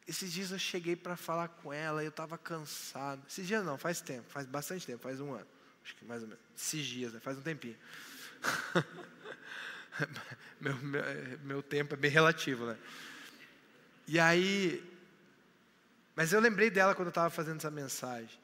esses 0.06 0.32
dias 0.32 0.50
eu 0.50 0.58
cheguei 0.58 0.96
para 0.96 1.16
falar 1.16 1.48
com 1.48 1.72
ela, 1.72 2.02
eu 2.02 2.10
estava 2.10 2.36
cansado. 2.36 3.22
Esses 3.28 3.46
dias 3.46 3.64
não, 3.64 3.78
faz 3.78 4.00
tempo, 4.00 4.28
faz 4.28 4.46
bastante 4.46 4.86
tempo, 4.86 5.02
faz 5.02 5.20
um 5.20 5.32
ano. 5.32 5.46
Acho 5.84 5.94
que 5.96 6.04
mais 6.04 6.22
ou 6.22 6.28
menos. 6.28 6.42
Esses 6.56 6.84
dias, 6.84 7.12
né? 7.12 7.20
faz 7.20 7.38
um 7.38 7.42
tempinho. 7.42 7.76
meu, 10.60 10.76
meu, 10.76 11.02
meu 11.42 11.62
tempo 11.62 11.94
é 11.94 11.96
bem 11.96 12.10
relativo, 12.10 12.66
né? 12.66 12.78
E 14.06 14.18
aí, 14.18 14.82
mas 16.14 16.32
eu 16.32 16.40
lembrei 16.40 16.70
dela 16.70 16.94
quando 16.94 17.06
eu 17.06 17.10
estava 17.10 17.30
fazendo 17.30 17.56
essa 17.56 17.70
mensagem. 17.70 18.38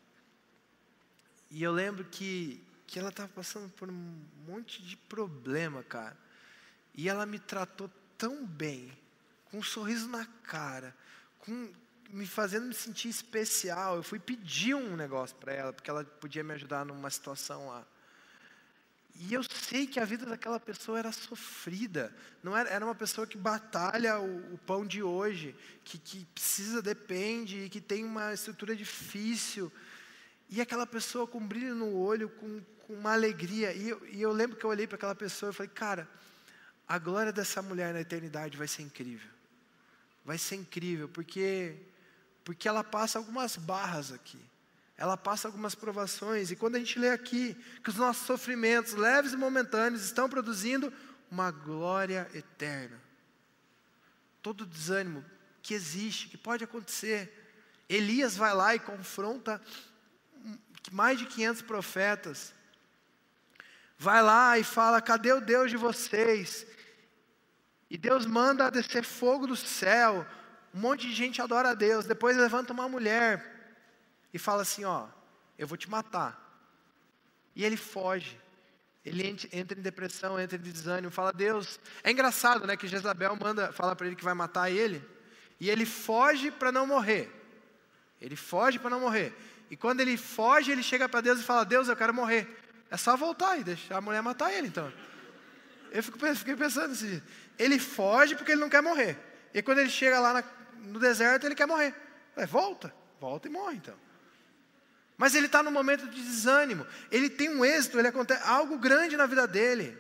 E 1.50 1.62
eu 1.62 1.72
lembro 1.72 2.04
que, 2.04 2.64
que 2.86 2.98
ela 2.98 3.10
estava 3.10 3.28
passando 3.28 3.68
por 3.70 3.90
um 3.90 4.24
monte 4.46 4.82
de 4.82 4.96
problema, 4.96 5.82
cara. 5.82 6.16
E 6.94 7.09
ela 7.09 7.26
me 7.26 7.38
tratou 7.38 7.90
tão 8.16 8.44
bem, 8.44 8.90
com 9.50 9.59
um 9.59 9.62
sorriso 9.62 10.09
na 10.09 10.26
cara, 10.44 10.94
com, 11.38 11.72
me 12.11 12.26
fazendo 12.26 12.66
me 12.66 12.74
sentir 12.74 13.09
especial. 13.09 13.96
Eu 13.96 14.03
fui 14.03 14.18
pedir 14.18 14.74
um 14.74 14.96
negócio 14.96 15.37
para 15.37 15.53
ela, 15.53 15.72
porque 15.72 15.90
ela 15.90 16.05
podia 16.05 16.44
me 16.44 16.55
ajudar 16.55 16.85
numa 16.85 17.11
situação 17.11 17.68
lá. 17.68 17.87
E 19.22 19.35
eu 19.35 19.42
sei 19.42 19.87
que 19.87 20.00
a 20.00 20.05
vida 20.05 20.24
daquela 20.24 20.59
pessoa 20.59 20.98
era 20.98 21.12
sofrida. 21.12 22.14
Não 22.42 22.57
era, 22.57 22.70
era 22.70 22.85
uma 22.85 22.94
pessoa 22.94 23.26
que 23.26 23.37
batalha 23.37 24.18
o, 24.18 24.55
o 24.55 24.59
pão 24.59 24.87
de 24.87 25.03
hoje, 25.03 25.55
que, 25.85 25.98
que 25.98 26.24
precisa, 26.26 26.81
depende, 26.81 27.68
que 27.68 27.83
tem 27.83 28.03
uma 28.03 28.33
estrutura 28.33 28.74
difícil. 28.74 29.70
E 30.48 30.61
aquela 30.61 30.87
pessoa 30.87 31.26
com 31.26 31.38
brilho 31.46 31.74
no 31.74 31.94
olho, 31.96 32.31
com, 32.31 32.62
com 32.87 32.94
uma 32.94 33.12
alegria. 33.12 33.72
E 33.74 33.90
eu, 33.90 34.07
e 34.09 34.22
eu 34.22 34.33
lembro 34.33 34.57
que 34.57 34.64
eu 34.64 34.70
olhei 34.70 34.87
para 34.87 34.96
aquela 34.96 35.14
pessoa 35.14 35.50
e 35.50 35.55
falei, 35.55 35.70
cara, 35.70 36.09
a 36.90 36.98
glória 36.98 37.33
dessa 37.33 37.62
mulher 37.62 37.94
na 37.94 38.00
eternidade 38.00 38.57
vai 38.57 38.66
ser 38.66 38.83
incrível. 38.83 39.31
Vai 40.24 40.37
ser 40.37 40.57
incrível, 40.57 41.09
porque, 41.09 41.76
porque 42.44 42.66
ela 42.66 42.83
passa 42.83 43.16
algumas 43.16 43.55
barras 43.55 44.11
aqui. 44.11 44.40
Ela 44.96 45.16
passa 45.16 45.46
algumas 45.46 45.76
provações. 45.76 46.50
E 46.50 46.57
quando 46.57 46.74
a 46.74 46.79
gente 46.81 46.98
lê 46.98 47.11
aqui 47.11 47.55
que 47.85 47.90
os 47.90 47.94
nossos 47.94 48.26
sofrimentos, 48.26 48.94
leves 48.94 49.33
e 49.33 49.37
momentâneos, 49.37 50.03
estão 50.03 50.29
produzindo 50.29 50.92
uma 51.31 51.53
glória 51.53 52.29
eterna. 52.35 53.00
Todo 54.42 54.66
desânimo 54.66 55.24
que 55.62 55.74
existe, 55.74 56.26
que 56.26 56.37
pode 56.37 56.64
acontecer. 56.64 57.55
Elias 57.88 58.37
vai 58.37 58.53
lá 58.53 58.74
e 58.74 58.81
confronta 58.81 59.62
mais 60.90 61.20
de 61.20 61.26
500 61.26 61.62
profetas. 61.62 62.53
Vai 63.96 64.20
lá 64.20 64.59
e 64.59 64.64
fala: 64.64 65.00
cadê 65.00 65.33
o 65.33 65.40
Deus 65.40 65.70
de 65.70 65.76
vocês? 65.76 66.66
E 67.90 67.98
Deus 67.98 68.24
manda 68.24 68.70
descer 68.70 69.05
fogo 69.05 69.48
do 69.48 69.57
céu. 69.57 70.24
Um 70.72 70.79
monte 70.79 71.09
de 71.09 71.12
gente 71.12 71.42
adora 71.42 71.70
a 71.70 71.74
Deus. 71.74 72.07
Depois 72.07 72.37
levanta 72.37 72.72
uma 72.72 72.88
mulher 72.88 73.74
e 74.33 74.38
fala 74.38 74.62
assim: 74.62 74.85
Ó, 74.85 75.09
eu 75.59 75.66
vou 75.66 75.76
te 75.76 75.90
matar. 75.90 76.38
E 77.55 77.64
ele 77.64 77.76
foge. 77.76 78.38
Ele 79.05 79.26
entra 79.26 79.79
em 79.79 79.83
depressão, 79.83 80.38
entra 80.38 80.57
em 80.57 80.61
desânimo, 80.61 81.11
fala: 81.11 81.33
Deus. 81.33 81.81
É 82.05 82.12
engraçado, 82.12 82.64
né? 82.64 82.76
Que 82.76 82.87
Jezabel 82.87 83.35
manda 83.35 83.72
falar 83.72 83.96
para 83.96 84.07
ele 84.07 84.14
que 84.14 84.24
vai 84.24 84.35
matar 84.35 84.70
ele. 84.70 85.05
E 85.59 85.68
ele 85.68 85.85
foge 85.85 86.53
para 86.53 86.70
não 86.70 86.87
morrer. 86.87 87.29
Ele 88.20 88.37
foge 88.37 88.79
para 88.79 88.90
não 88.90 89.00
morrer. 89.00 89.35
E 89.68 89.76
quando 89.76 90.00
ele 90.00 90.16
foge, 90.16 90.70
ele 90.70 90.83
chega 90.83 91.09
para 91.09 91.20
Deus 91.20 91.40
e 91.40 91.42
fala: 91.42 91.64
Deus, 91.64 91.88
eu 91.88 91.96
quero 91.96 92.14
morrer. 92.14 92.57
É 92.88 92.96
só 92.96 93.16
voltar 93.16 93.59
e 93.59 93.64
deixar 93.64 93.96
a 93.96 94.00
mulher 94.00 94.22
matar 94.22 94.53
ele, 94.53 94.68
então. 94.68 94.92
Eu 95.92 96.03
fiquei 96.03 96.55
pensando 96.55 96.92
assim, 96.92 97.20
ele 97.60 97.78
foge 97.78 98.34
porque 98.34 98.52
ele 98.52 98.60
não 98.60 98.70
quer 98.70 98.82
morrer. 98.82 99.18
E 99.52 99.60
quando 99.60 99.80
ele 99.80 99.90
chega 99.90 100.18
lá 100.18 100.32
na, 100.32 100.44
no 100.78 100.98
deserto, 100.98 101.44
ele 101.44 101.54
quer 101.54 101.66
morrer. 101.66 101.94
É, 102.34 102.46
volta, 102.46 102.92
volta 103.20 103.48
e 103.48 103.50
morre 103.50 103.76
então. 103.76 103.96
Mas 105.18 105.34
ele 105.34 105.44
está 105.44 105.62
num 105.62 105.70
momento 105.70 106.08
de 106.08 106.22
desânimo. 106.22 106.86
Ele 107.10 107.28
tem 107.28 107.50
um 107.50 107.62
êxito, 107.62 107.98
ele 107.98 108.08
acontece 108.08 108.42
algo 108.44 108.78
grande 108.78 109.14
na 109.14 109.26
vida 109.26 109.46
dele. 109.46 109.96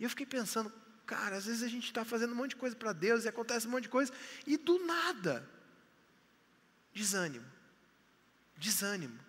E 0.00 0.02
eu 0.02 0.10
fiquei 0.10 0.26
pensando, 0.26 0.72
cara, 1.06 1.36
às 1.36 1.46
vezes 1.46 1.62
a 1.62 1.68
gente 1.68 1.84
está 1.84 2.04
fazendo 2.04 2.32
um 2.32 2.36
monte 2.36 2.50
de 2.50 2.56
coisa 2.56 2.74
para 2.74 2.92
Deus 2.92 3.24
e 3.24 3.28
acontece 3.28 3.68
um 3.68 3.70
monte 3.70 3.84
de 3.84 3.88
coisa, 3.88 4.12
e 4.44 4.56
do 4.56 4.84
nada, 4.84 5.48
desânimo. 6.92 7.46
Desânimo. 8.56 9.20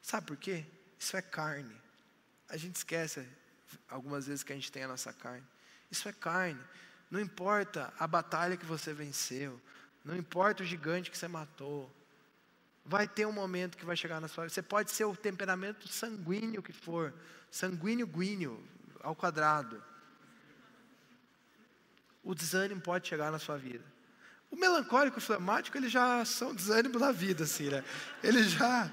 Sabe 0.00 0.28
por 0.28 0.36
quê? 0.36 0.64
Isso 0.96 1.16
é 1.16 1.22
carne. 1.22 1.74
A 2.48 2.56
gente 2.56 2.76
esquece 2.76 3.26
algumas 3.88 4.28
vezes 4.28 4.44
que 4.44 4.52
a 4.52 4.56
gente 4.56 4.70
tem 4.70 4.84
a 4.84 4.88
nossa 4.88 5.12
carne. 5.12 5.44
Isso 5.90 6.08
é 6.08 6.12
carne. 6.12 6.60
Não 7.10 7.20
importa 7.20 7.92
a 7.98 8.06
batalha 8.06 8.56
que 8.56 8.66
você 8.66 8.92
venceu, 8.92 9.60
não 10.04 10.16
importa 10.16 10.62
o 10.62 10.66
gigante 10.66 11.10
que 11.10 11.18
você 11.18 11.28
matou. 11.28 11.94
Vai 12.84 13.06
ter 13.06 13.26
um 13.26 13.32
momento 13.32 13.76
que 13.76 13.84
vai 13.84 13.96
chegar 13.96 14.20
na 14.20 14.28
sua 14.28 14.44
vida. 14.44 14.54
Você 14.54 14.62
pode 14.62 14.90
ser 14.90 15.04
o 15.04 15.14
temperamento 15.14 15.86
sanguíneo 15.88 16.62
que 16.62 16.72
for, 16.72 17.12
sanguíneo 17.50 18.06
guíneo 18.06 18.62
ao 19.00 19.14
quadrado. 19.14 19.82
O 22.22 22.34
desânimo 22.34 22.80
pode 22.80 23.08
chegar 23.08 23.30
na 23.30 23.38
sua 23.38 23.58
vida. 23.58 23.84
O 24.50 24.56
melancólico 24.56 25.18
e 25.18 25.20
o 25.20 25.22
flemático, 25.22 25.76
eles 25.76 25.92
já 25.92 26.24
são 26.24 26.54
desânimo 26.54 26.98
da 26.98 27.12
vida, 27.12 27.44
assim, 27.44 27.68
né? 27.68 27.84
Eles 28.22 28.50
já 28.50 28.90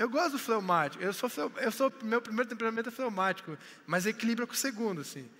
Eu 0.00 0.08
gosto 0.08 0.32
do 0.32 0.38
fleumático. 0.38 1.04
Eu 1.04 1.12
sou, 1.12 1.30
eu 1.58 1.70
sou 1.70 1.92
meu 2.02 2.22
primeiro 2.22 2.48
temperamento 2.48 2.88
é 2.88 2.90
fleumático, 2.90 3.58
mas 3.86 4.06
equilibra 4.06 4.46
com 4.46 4.54
o 4.54 4.56
segundo, 4.56 5.02
assim. 5.02 5.30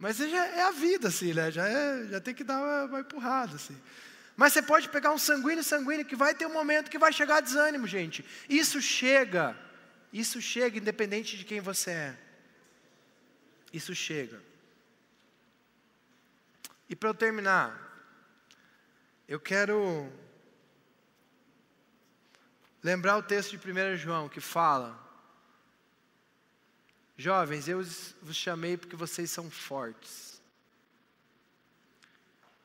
Mas 0.00 0.16
já 0.16 0.46
é 0.46 0.62
a 0.64 0.72
vida, 0.72 1.06
assim, 1.06 1.32
né? 1.32 1.48
Já, 1.52 1.68
é, 1.68 2.08
já 2.08 2.20
tem 2.20 2.34
que 2.34 2.42
dar 2.42 2.58
uma, 2.58 2.84
uma 2.86 3.00
empurrada, 3.02 3.54
assim. 3.54 3.80
Mas 4.36 4.52
você 4.52 4.60
pode 4.60 4.88
pegar 4.88 5.12
um 5.12 5.18
sanguíneo 5.18 5.62
sanguíneo 5.62 6.04
que 6.04 6.16
vai 6.16 6.34
ter 6.34 6.44
um 6.44 6.52
momento 6.52 6.90
que 6.90 6.98
vai 6.98 7.12
chegar 7.12 7.40
desânimo, 7.40 7.86
gente. 7.86 8.24
Isso 8.48 8.82
chega. 8.82 9.56
Isso 10.12 10.40
chega 10.40 10.78
independente 10.78 11.38
de 11.38 11.44
quem 11.44 11.60
você 11.60 11.92
é. 11.92 12.18
Isso 13.72 13.94
chega. 13.94 14.42
E 16.88 16.96
para 16.96 17.10
eu 17.10 17.14
terminar, 17.14 17.70
eu 19.28 19.38
quero 19.38 20.12
lembrar 22.86 23.16
o 23.16 23.22
texto 23.22 23.56
de 23.56 23.72
1 23.72 23.96
João 23.96 24.28
que 24.28 24.40
fala: 24.40 24.96
Jovens, 27.16 27.66
eu 27.66 27.82
vos 28.22 28.36
chamei 28.36 28.76
porque 28.76 28.94
vocês 28.94 29.28
são 29.28 29.50
fortes. 29.50 30.40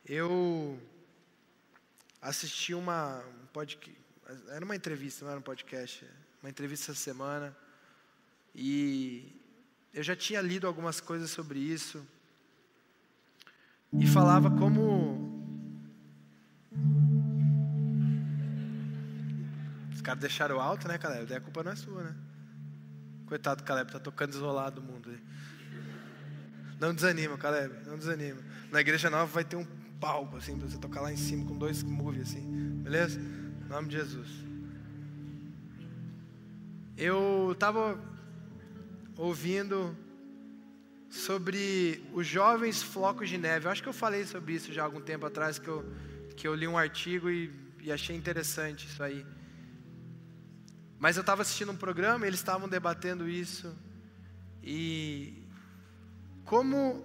Eu 0.05 0.79
assisti 2.21 2.75
uma 2.75 3.23
um 3.41 3.47
podcast, 3.47 3.99
era 4.49 4.63
uma 4.63 4.75
entrevista, 4.75 5.25
não 5.25 5.31
era 5.31 5.39
um 5.39 5.43
podcast, 5.43 6.05
uma 6.43 6.51
entrevista 6.51 6.91
essa 6.91 7.01
semana, 7.01 7.57
e 8.53 9.35
eu 9.91 10.03
já 10.03 10.15
tinha 10.15 10.39
lido 10.39 10.67
algumas 10.67 11.01
coisas 11.01 11.31
sobre 11.31 11.57
isso, 11.57 12.05
e 13.91 14.05
falava 14.05 14.51
como 14.51 15.30
Os 20.01 20.03
caras 20.03 20.19
deixaram 20.19 20.59
alto, 20.59 20.87
né, 20.87 20.97
Caleb? 20.97 21.27
Daí 21.27 21.37
a 21.37 21.41
culpa 21.41 21.63
não 21.63 21.71
é 21.71 21.75
sua, 21.75 22.01
né? 22.01 22.15
Coitado 23.27 23.61
do 23.61 23.65
Caleb, 23.67 23.91
tá 23.91 23.99
tocando 23.99 24.33
isolado 24.33 24.81
do 24.81 24.87
mundo. 24.87 25.15
Não 26.79 26.91
desanima, 26.91 27.37
Caleb, 27.37 27.85
não 27.85 27.99
desanima. 27.99 28.41
Na 28.71 28.81
igreja 28.81 29.11
nova 29.11 29.27
vai 29.27 29.43
ter 29.43 29.57
um 29.57 29.65
palco, 29.99 30.37
assim, 30.37 30.57
pra 30.57 30.67
você 30.67 30.79
tocar 30.79 31.01
lá 31.01 31.13
em 31.13 31.17
cima 31.17 31.45
com 31.45 31.55
dois 31.55 31.83
moves, 31.83 32.23
assim. 32.23 32.41
Beleza? 32.81 33.19
Em 33.19 33.69
nome 33.69 33.89
de 33.89 33.97
Jesus. 33.97 34.27
Eu 36.97 37.51
estava 37.51 38.03
ouvindo 39.15 39.95
sobre 41.11 42.03
os 42.11 42.25
jovens 42.25 42.81
flocos 42.81 43.29
de 43.29 43.37
neve. 43.37 43.67
Eu 43.67 43.71
acho 43.71 43.83
que 43.83 43.89
eu 43.89 43.93
falei 43.93 44.25
sobre 44.25 44.53
isso 44.53 44.73
já 44.73 44.81
há 44.81 44.85
algum 44.85 44.99
tempo 44.99 45.27
atrás, 45.27 45.59
que 45.59 45.67
eu, 45.67 45.85
que 46.35 46.47
eu 46.47 46.55
li 46.55 46.67
um 46.67 46.75
artigo 46.75 47.29
e, 47.29 47.51
e 47.83 47.91
achei 47.91 48.15
interessante 48.15 48.87
isso 48.87 49.03
aí. 49.03 49.23
Mas 51.01 51.17
eu 51.17 51.21
estava 51.21 51.41
assistindo 51.41 51.71
um 51.71 51.75
programa 51.75 52.25
e 52.25 52.29
eles 52.29 52.39
estavam 52.39 52.69
debatendo 52.69 53.27
isso. 53.27 53.75
E 54.63 55.43
como 56.45 57.03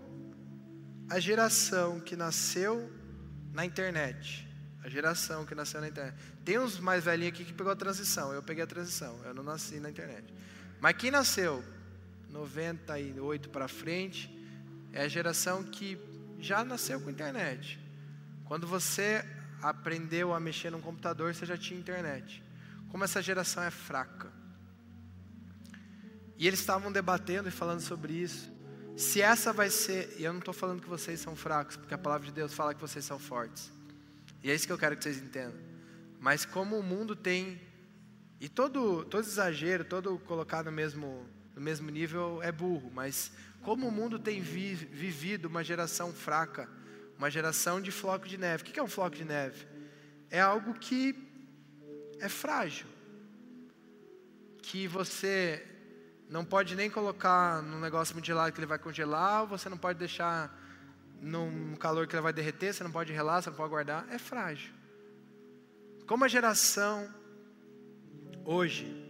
a 1.10 1.18
geração 1.18 1.98
que 1.98 2.14
nasceu 2.14 2.92
na 3.54 3.64
internet, 3.64 4.46
a 4.84 4.88
geração 4.88 5.46
que 5.46 5.54
nasceu 5.54 5.80
na 5.80 5.88
internet. 5.88 6.14
Tem 6.44 6.58
uns 6.58 6.78
mais 6.78 7.04
velhinhos 7.04 7.32
aqui 7.32 7.44
que 7.44 7.54
pegou 7.54 7.72
a 7.72 7.76
transição. 7.76 8.32
Eu 8.32 8.42
peguei 8.42 8.62
a 8.62 8.66
transição. 8.66 9.18
Eu 9.24 9.32
não 9.32 9.42
nasci 9.42 9.80
na 9.80 9.88
internet. 9.88 10.32
Mas 10.78 10.96
quem 10.96 11.10
nasceu 11.10 11.64
98 12.28 13.48
para 13.48 13.66
frente, 13.66 14.30
é 14.92 15.02
a 15.02 15.08
geração 15.08 15.64
que 15.64 15.98
já 16.38 16.62
nasceu 16.64 17.00
com 17.00 17.08
internet. 17.08 17.80
Quando 18.44 18.66
você 18.66 19.24
aprendeu 19.62 20.34
a 20.34 20.38
mexer 20.38 20.70
no 20.70 20.80
computador, 20.80 21.34
você 21.34 21.46
já 21.46 21.56
tinha 21.56 21.80
internet. 21.80 22.42
Como 22.90 23.04
essa 23.04 23.22
geração 23.22 23.62
é 23.62 23.70
fraca. 23.70 24.32
E 26.38 26.46
eles 26.46 26.60
estavam 26.60 26.92
debatendo 26.92 27.48
e 27.48 27.52
falando 27.52 27.80
sobre 27.80 28.12
isso. 28.12 28.52
Se 28.96 29.20
essa 29.20 29.52
vai 29.52 29.70
ser, 29.70 30.14
e 30.18 30.24
eu 30.24 30.32
não 30.32 30.40
estou 30.40 30.54
falando 30.54 30.80
que 30.80 30.88
vocês 30.88 31.20
são 31.20 31.36
fracos, 31.36 31.76
porque 31.76 31.94
a 31.94 31.98
palavra 31.98 32.26
de 32.26 32.32
Deus 32.32 32.54
fala 32.54 32.74
que 32.74 32.80
vocês 32.80 33.04
são 33.04 33.18
fortes. 33.18 33.70
E 34.42 34.50
é 34.50 34.54
isso 34.54 34.66
que 34.66 34.72
eu 34.72 34.78
quero 34.78 34.96
que 34.96 35.02
vocês 35.02 35.18
entendam. 35.18 35.60
Mas 36.20 36.44
como 36.44 36.78
o 36.78 36.82
mundo 36.82 37.14
tem, 37.14 37.60
e 38.40 38.48
todo, 38.48 39.04
todo 39.04 39.24
exagero, 39.24 39.84
todo 39.84 40.18
colocar 40.20 40.64
no 40.64 40.72
mesmo 40.72 41.26
no 41.56 41.62
mesmo 41.62 41.90
nível 41.90 42.42
é 42.42 42.52
burro, 42.52 42.90
mas 42.92 43.32
como 43.62 43.88
o 43.88 43.90
mundo 43.90 44.18
tem 44.18 44.42
vi, 44.42 44.74
vivido 44.74 45.46
uma 45.46 45.64
geração 45.64 46.12
fraca, 46.12 46.68
uma 47.16 47.30
geração 47.30 47.80
de 47.80 47.90
floco 47.90 48.28
de 48.28 48.36
neve. 48.36 48.62
O 48.62 48.66
que 48.66 48.78
é 48.78 48.82
um 48.82 48.86
floco 48.86 49.16
de 49.16 49.24
neve? 49.24 49.66
É 50.30 50.38
algo 50.38 50.74
que 50.74 51.14
é 52.20 52.28
frágil, 52.28 52.86
que 54.62 54.88
você 54.88 55.64
não 56.28 56.44
pode 56.44 56.74
nem 56.74 56.90
colocar 56.90 57.62
num 57.62 57.80
negócio 57.80 58.14
muito 58.14 58.26
gelado 58.26 58.52
que 58.52 58.58
ele 58.58 58.66
vai 58.66 58.78
congelar, 58.78 59.46
você 59.46 59.68
não 59.68 59.78
pode 59.78 59.98
deixar 59.98 60.52
num 61.20 61.74
calor 61.76 62.06
que 62.06 62.14
ele 62.14 62.22
vai 62.22 62.32
derreter, 62.32 62.74
você 62.74 62.82
não 62.82 62.90
pode 62.90 63.12
relar, 63.12 63.42
você 63.42 63.50
não 63.50 63.56
pode 63.56 63.70
guardar. 63.70 64.06
É 64.10 64.18
frágil. 64.18 64.72
Como 66.06 66.24
a 66.24 66.28
geração 66.28 67.12
hoje 68.44 69.06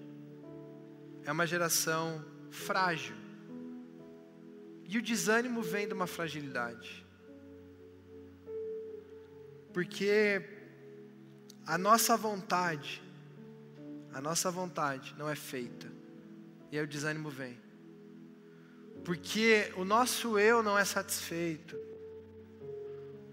é 1.25 1.33
uma 1.33 1.47
geração 1.47 2.25
frágil. 2.51 3.17
E 4.89 4.99
o 4.99 5.03
desânimo 5.03 5.63
vem 5.63 5.89
de 5.89 5.95
uma 5.95 6.07
fragilidade. 6.07 7.05
Porque 9.73 10.56
a 11.67 11.77
nossa 11.77 12.17
vontade, 12.17 13.03
a 14.13 14.21
nossa 14.21 14.51
vontade 14.51 15.15
não 15.19 15.29
é 15.29 15.35
feita. 15.35 15.91
E 16.71 16.79
aí 16.79 16.85
o 16.85 16.87
desânimo 16.87 17.31
vem. 17.31 17.59
Porque 19.05 19.73
o 19.77 19.85
nosso 19.85 20.39
eu 20.39 20.63
não 20.63 20.79
é 20.79 20.85
satisfeito. 20.85 21.77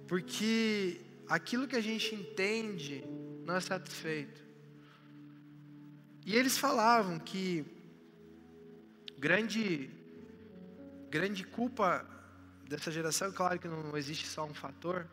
Porque 0.08 1.02
aquilo 1.28 1.68
que 1.68 1.76
a 1.76 1.82
gente 1.82 2.14
entende 2.14 3.04
não 3.46 3.56
é 3.56 3.60
satisfeito. 3.60 4.42
E 6.26 6.36
eles 6.36 6.58
falavam 6.58 7.20
que 7.20 7.66
Grande, 9.24 9.90
grande 11.10 11.46
culpa 11.46 12.06
dessa 12.68 12.92
geração, 12.92 13.32
claro 13.32 13.58
que 13.58 13.70
não 13.70 13.96
existe 13.96 14.28
só 14.28 14.44
um 14.44 14.54
fator, 14.54 15.08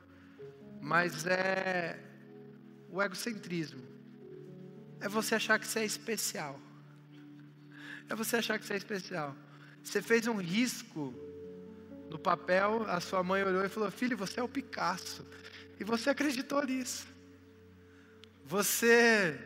mas 0.80 1.24
é 1.26 1.96
o 2.90 3.02
egocentrismo. 3.02 3.82
É 5.00 5.08
você 5.08 5.34
achar 5.34 5.58
que 5.58 5.66
você 5.66 5.80
é 5.80 5.84
especial. 5.84 6.60
É 8.08 8.14
você 8.14 8.36
achar 8.36 8.58
que 8.58 8.64
você 8.64 8.74
é 8.74 8.76
especial. 8.76 9.36
Você 9.82 10.02
fez 10.02 10.26
um 10.26 10.36
risco 10.36 11.14
no 12.10 12.18
papel, 12.18 12.84
a 12.88 13.00
sua 13.00 13.22
mãe 13.22 13.42
olhou 13.42 13.64
e 13.64 13.68
falou: 13.68 13.90
Filho, 13.90 14.16
você 14.16 14.40
é 14.40 14.42
o 14.42 14.48
Picasso. 14.48 15.24
E 15.78 15.84
você 15.84 16.10
acreditou 16.10 16.64
nisso. 16.64 17.06
Você 18.44 19.38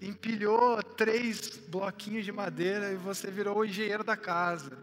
empilhou 0.00 0.82
três 0.82 1.56
bloquinhos 1.68 2.24
de 2.24 2.30
madeira 2.30 2.92
e 2.92 2.96
você 2.96 3.30
virou 3.30 3.58
o 3.58 3.64
engenheiro 3.64 4.04
da 4.04 4.16
casa. 4.16 4.78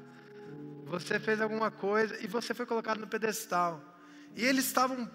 Você 0.85 1.19
fez 1.19 1.39
alguma 1.39 1.71
coisa 1.71 2.17
e 2.21 2.27
você 2.27 2.53
foi 2.53 2.65
colocado 2.65 2.99
no 2.99 3.07
pedestal. 3.07 3.81
E 4.35 4.43
eles 4.43 4.65
estavam 4.65 5.09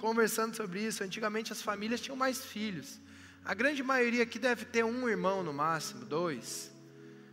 conversando 0.00 0.56
sobre 0.56 0.80
isso. 0.80 1.04
Antigamente 1.04 1.52
as 1.52 1.62
famílias 1.62 2.00
tinham 2.00 2.16
mais 2.16 2.44
filhos. 2.44 2.98
A 3.44 3.54
grande 3.54 3.82
maioria 3.82 4.22
aqui 4.22 4.38
deve 4.38 4.64
ter 4.64 4.84
um 4.84 5.08
irmão 5.08 5.42
no 5.42 5.52
máximo, 5.52 6.04
dois. 6.04 6.70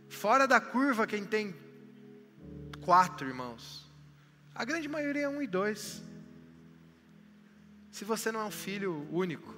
Fora 0.08 0.46
da 0.46 0.60
curva, 0.60 1.06
quem 1.06 1.24
tem 1.24 1.54
quatro 2.84 3.26
irmãos. 3.26 3.90
A 4.54 4.64
grande 4.64 4.88
maioria 4.88 5.24
é 5.24 5.28
um 5.28 5.42
e 5.42 5.46
dois. 5.46 6.02
Se 7.90 8.04
você 8.04 8.30
não 8.30 8.40
é 8.40 8.44
um 8.44 8.50
filho 8.50 9.06
único. 9.10 9.54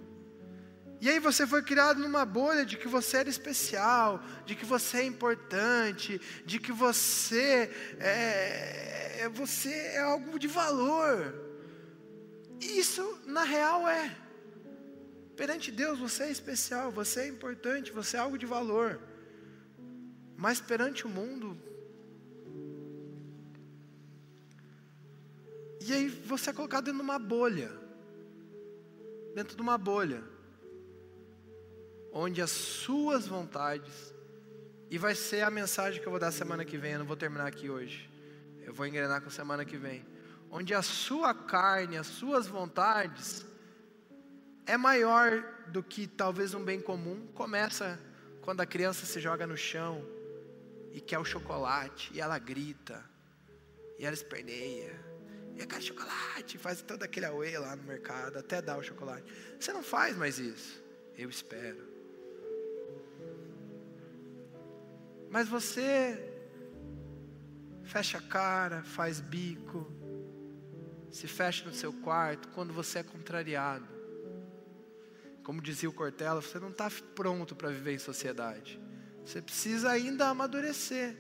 E 1.01 1.09
aí 1.09 1.19
você 1.19 1.47
foi 1.47 1.63
criado 1.63 1.99
numa 1.99 2.27
bolha 2.27 2.65
de 2.65 2.77
que 2.77 2.87
você 2.87 3.19
era 3.19 3.29
especial, 3.29 4.23
de 4.45 4.55
que 4.55 4.67
você 4.67 4.99
é 4.99 5.05
importante, 5.05 6.21
de 6.45 6.59
que 6.59 6.73
você 6.73 7.71
é, 7.99 9.21
é 9.21 9.29
você 9.31 9.71
é 9.71 10.01
algo 10.01 10.39
de 10.39 10.47
valor. 10.47 11.50
Isso 12.61 13.21
na 13.27 13.45
real 13.45 13.89
é. 13.89 14.17
Perante 15.37 15.71
Deus 15.71 15.99
você 15.99 16.25
é 16.25 16.31
especial, 16.31 16.91
você 16.93 17.21
é 17.21 17.29
importante, 17.29 17.91
você 17.91 18.17
é 18.17 18.21
algo 18.21 18.37
de 18.37 18.47
valor. 18.47 19.01
Mas 20.37 20.61
perante 20.61 21.07
o 21.07 21.09
mundo, 21.09 21.59
e 25.81 25.93
aí 25.93 26.09
você 26.09 26.51
é 26.51 26.53
colocado 26.53 26.85
dentro 26.85 26.99
de 26.99 27.05
uma 27.05 27.19
bolha. 27.19 27.71
Dentro 29.35 29.57
de 29.57 29.63
uma 29.63 29.79
bolha 29.79 30.23
onde 32.13 32.43
as 32.43 32.51
suas 32.51 33.27
vontades, 33.27 34.15
e 34.91 34.99
vai 34.99 35.15
ser 35.15 35.43
a 35.43 35.51
mensagem 35.51 36.01
que 36.01 36.07
eu 36.07 36.11
vou 36.11 36.21
dar 36.21 36.33
semana 36.33 36.65
que 36.65 36.77
vem, 36.77 36.93
eu 36.93 36.99
não 36.99 37.07
vou 37.07 37.17
terminar 37.17 37.47
aqui 37.47 37.71
hoje, 37.71 38.11
eu 38.63 38.75
vou 38.75 38.87
engrenar 38.87 39.23
com 39.23 39.31
semana 39.31 39.65
que 39.65 39.77
vem, 39.77 40.05
onde 40.51 40.75
a 40.75 40.83
sua 40.83 41.33
carne, 41.33 41.97
as 41.97 42.07
suas 42.07 42.47
vontades, 42.47 43.47
é 44.67 44.77
maior 44.77 45.43
do 45.69 45.83
que 45.83 46.07
talvez 46.07 46.55
um 46.55 46.65
bem 46.65 46.81
comum, 46.81 47.27
começa 47.35 47.99
quando 48.43 48.61
a 48.61 48.67
criança 48.67 49.07
se 49.07 49.21
joga 49.21 49.47
no 49.47 49.57
chão 49.57 50.05
e 50.93 51.01
quer 51.01 51.19
o 51.19 51.25
chocolate, 51.25 52.11
e 52.13 52.21
ela 52.21 52.39
grita, 52.39 53.05
e 53.99 54.05
ela 54.05 54.15
esperneia, 54.15 54.99
e 55.57 55.65
quer 55.67 55.81
chocolate, 55.81 56.59
faz 56.59 56.83
todo 56.83 57.03
aquele 57.03 57.27
away 57.27 57.57
lá 57.59 57.77
no 57.77 57.83
mercado, 57.85 58.39
até 58.39 58.61
dar 58.61 58.79
o 58.79 58.83
chocolate. 58.83 59.25
Você 59.59 59.73
não 59.73 59.83
faz 59.83 60.17
mais 60.17 60.39
isso, 60.39 60.83
eu 61.17 61.29
espero. 61.29 61.89
Mas 65.31 65.49
você 65.49 66.19
fecha 67.85 68.19
a 68.19 68.23
cara, 68.23 68.83
faz 68.83 69.21
bico, 69.21 70.00
se 71.11 71.27
fecha 71.27 71.65
no 71.65 71.75
seu 71.75 71.93
quarto 71.93 72.49
quando 72.49 72.73
você 72.73 73.01
é 73.01 73.03
contrariado. 73.03 73.87
Como 75.43 75.61
dizia 75.61 75.89
o 75.89 75.93
Cortella, 75.93 76.41
você 76.41 76.59
não 76.59 76.71
está 76.71 76.91
pronto 77.15 77.57
para 77.57 77.71
viver 77.71 77.95
em 77.95 77.99
sociedade. 77.99 78.81
Você 79.25 79.43
precisa 79.43 79.91
ainda 79.91 80.29
amadurecer. 80.29 81.17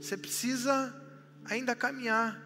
Você 0.00 0.16
precisa 0.16 0.94
ainda 1.44 1.74
caminhar. 1.74 2.40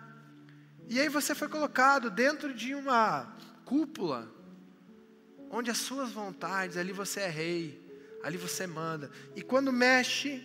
E 0.88 1.00
aí 1.00 1.08
você 1.08 1.34
foi 1.34 1.48
colocado 1.48 2.10
dentro 2.10 2.54
de 2.54 2.74
uma 2.74 3.36
cúpula, 3.64 4.30
onde 5.50 5.70
as 5.70 5.78
suas 5.78 6.12
vontades, 6.12 6.76
ali 6.76 6.92
você 6.92 7.20
é 7.20 7.28
rei 7.28 7.86
ali 8.26 8.36
você 8.36 8.66
manda. 8.66 9.08
E 9.36 9.42
quando 9.42 9.72
mexe 9.72 10.44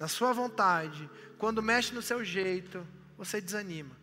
na 0.00 0.08
sua 0.08 0.32
vontade, 0.32 1.08
quando 1.38 1.62
mexe 1.62 1.94
no 1.94 2.02
seu 2.02 2.24
jeito, 2.24 2.84
você 3.16 3.40
desanima. 3.40 3.96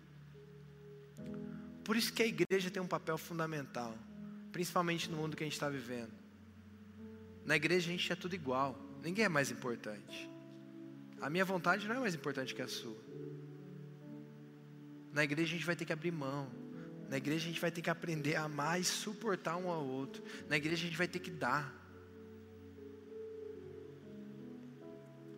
Por 1.87 1.95
isso 1.95 2.11
que 2.11 2.21
a 2.21 2.25
igreja 2.25 2.69
tem 2.69 2.81
um 2.81 2.87
papel 2.87 3.17
fundamental, 3.17 3.97
principalmente 4.51 5.09
no 5.09 5.15
mundo 5.15 5.37
que 5.37 5.43
a 5.43 5.47
gente 5.47 5.53
está 5.53 5.69
vivendo. 5.69 6.11
Na 7.45 7.55
igreja 7.55 7.87
a 7.87 7.91
gente 7.93 8.11
é 8.11 8.15
tudo 8.15 8.35
igual, 8.35 8.77
ninguém 9.01 9.23
é 9.23 9.29
mais 9.29 9.51
importante. 9.51 10.29
A 11.21 11.29
minha 11.29 11.45
vontade 11.45 11.87
não 11.87 11.95
é 11.95 11.99
mais 11.99 12.13
importante 12.13 12.53
que 12.53 12.61
a 12.61 12.67
sua. 12.67 12.97
Na 15.13 15.23
igreja 15.23 15.55
a 15.55 15.57
gente 15.57 15.65
vai 15.65 15.77
ter 15.77 15.85
que 15.85 15.93
abrir 15.93 16.11
mão. 16.11 16.51
Na 17.09 17.15
igreja 17.15 17.45
a 17.45 17.47
gente 17.47 17.61
vai 17.61 17.71
ter 17.71 17.81
que 17.81 17.89
aprender 17.89 18.35
a 18.35 18.43
amar 18.43 18.81
e 18.81 18.83
suportar 18.83 19.55
um 19.55 19.69
ao 19.69 19.85
outro. 19.85 20.21
Na 20.49 20.57
igreja 20.57 20.83
a 20.83 20.87
gente 20.89 20.97
vai 20.97 21.07
ter 21.07 21.19
que 21.19 21.31
dar. 21.31 21.73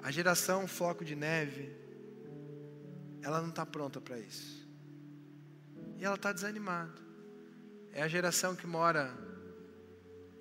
A 0.01 0.09
geração 0.09 0.67
floco 0.67 1.05
de 1.05 1.15
neve, 1.15 1.71
ela 3.21 3.39
não 3.39 3.49
está 3.49 3.67
pronta 3.67 4.01
para 4.01 4.17
isso. 4.17 4.67
E 5.99 6.05
ela 6.05 6.15
está 6.15 6.31
desanimada. 6.31 6.93
É 7.91 8.01
a 8.01 8.07
geração 8.07 8.55
que 8.55 8.65
mora 8.65 9.13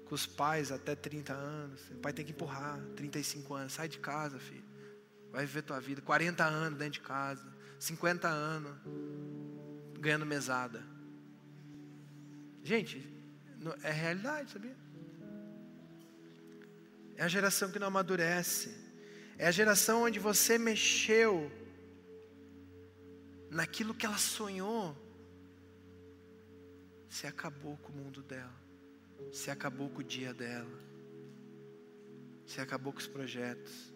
com 0.05 0.15
os 0.15 0.25
pais 0.25 0.71
até 0.71 0.95
30 0.95 1.33
anos. 1.33 1.81
O 1.91 1.97
pai 1.97 2.13
tem 2.13 2.25
que 2.25 2.31
empurrar, 2.31 2.81
35 2.97 3.55
anos. 3.55 3.73
Sai 3.73 3.89
de 3.89 3.99
casa, 3.99 4.39
filho. 4.39 4.65
Vai 5.33 5.45
viver 5.45 5.63
tua 5.63 5.81
vida. 5.81 6.01
40 6.01 6.45
anos 6.45 6.79
dentro 6.79 6.95
de 6.95 7.01
casa. 7.01 7.47
50 7.79 8.29
anos 8.29 8.77
ganhando 9.99 10.25
mesada. 10.25 10.83
Gente, 12.63 13.05
é 13.83 13.91
realidade, 13.91 14.53
sabia? 14.53 14.77
É 17.17 17.25
a 17.25 17.29
geração 17.29 17.71
que 17.71 17.81
não 17.81 17.89
amadurece. 17.89 18.73
É 19.37 19.49
a 19.49 19.51
geração 19.51 20.03
onde 20.05 20.21
você 20.21 20.57
mexeu 20.57 21.51
naquilo 23.51 23.93
que 23.93 24.07
ela 24.07 24.19
sonhou. 24.19 24.97
Você 27.09 27.27
acabou 27.27 27.77
com 27.79 27.93
o 27.93 27.97
mundo 27.97 28.23
dela. 28.23 28.55
Você 29.33 29.51
acabou 29.51 29.89
com 29.89 30.01
o 30.01 30.05
dia 30.05 30.35
dela. 30.35 30.79
Você 32.47 32.61
acabou 32.61 32.93
com 32.93 32.99
os 32.99 33.07
projetos. 33.07 33.93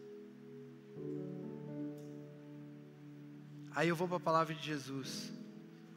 Aí 3.75 3.89
eu 3.89 3.97
vou 3.97 4.09
para 4.09 4.17
a 4.17 4.21
palavra 4.21 4.55
de 4.55 4.63
Jesus. 4.63 5.33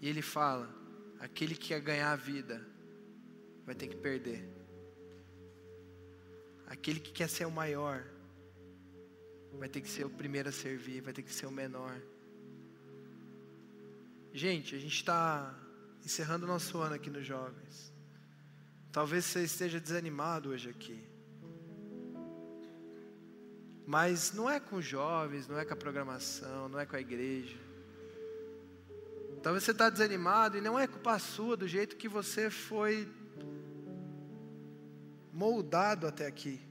E 0.01 0.07
ele 0.07 0.22
fala: 0.22 0.70
aquele 1.20 1.55
que 1.55 1.70
quer 1.70 1.82
ganhar 1.82 2.11
a 2.11 2.16
vida 2.16 2.66
vai 3.66 3.76
ter 3.76 3.88
que 3.88 3.95
perder. 3.95 4.47
Aquele 6.68 6.99
que 6.99 7.11
quer 7.11 7.30
ser 7.30 7.45
o 7.45 7.51
maior 7.51 8.05
vai 9.57 9.70
ter 9.70 9.82
que 9.82 9.89
ser 9.89 10.05
o 10.05 10.09
primeiro 10.09 10.49
a 10.49 10.51
servir, 10.51 11.01
vai 11.01 11.13
ter 11.13 11.22
que 11.22 11.34
ser 11.34 11.45
o 11.45 11.51
menor. 11.51 12.01
Gente, 14.34 14.76
a 14.76 14.80
gente 14.80 14.95
está 14.95 15.57
encerrando 16.05 16.45
nosso 16.45 16.77
ano 16.77 16.93
aqui 16.93 17.09
nos 17.09 17.25
jovens. 17.25 17.91
Talvez 18.91 19.25
você 19.25 19.43
esteja 19.43 19.79
desanimado 19.79 20.49
hoje 20.49 20.69
aqui. 20.69 21.03
Mas 23.87 24.31
não 24.31 24.49
é 24.49 24.59
com 24.59 24.77
os 24.77 24.85
jovens, 24.85 25.47
não 25.47 25.59
é 25.59 25.65
com 25.65 25.73
a 25.73 25.77
programação, 25.77 26.69
não 26.69 26.79
é 26.79 26.85
com 26.85 26.95
a 26.95 27.01
igreja. 27.01 27.57
Talvez 29.41 29.63
você 29.63 29.71
está 29.71 29.89
desanimado 29.89 30.57
e 30.57 30.61
não 30.61 30.77
é 30.77 30.87
culpa 30.87 31.17
sua 31.19 31.57
do 31.57 31.67
jeito 31.67 31.97
que 31.97 32.07
você 32.07 32.49
foi 32.49 33.11
moldado 35.33 36.07
até 36.07 36.25
aqui. 36.25 36.61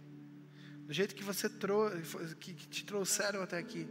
Do 0.87 0.93
jeito 0.93 1.15
que 1.15 1.25
você 1.25 1.49
trouxe, 1.49 2.35
que 2.37 2.55
te 2.55 2.85
trouxeram 2.85 3.43
até 3.43 3.59
aqui. 3.59 3.89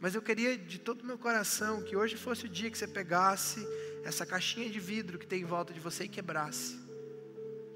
Mas 0.00 0.14
eu 0.14 0.22
queria 0.22 0.56
de 0.56 0.78
todo 0.78 1.02
o 1.02 1.06
meu 1.06 1.18
coração 1.18 1.82
que 1.82 1.96
hoje 1.96 2.16
fosse 2.16 2.46
o 2.46 2.48
dia 2.48 2.70
que 2.70 2.78
você 2.78 2.86
pegasse 2.86 3.66
essa 4.04 4.24
caixinha 4.24 4.68
de 4.68 4.80
vidro 4.80 5.18
que 5.18 5.26
tem 5.26 5.42
em 5.42 5.44
volta 5.44 5.72
de 5.72 5.80
você 5.80 6.04
e 6.04 6.08
quebrasse. 6.08 6.78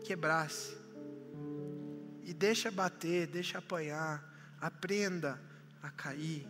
Quebrasse. 0.05 0.77
E 2.23 2.33
deixa 2.33 2.71
bater, 2.71 3.27
deixa 3.27 3.59
apanhar. 3.59 4.25
Aprenda 4.61 5.41
a 5.83 5.91
cair. 5.91 6.47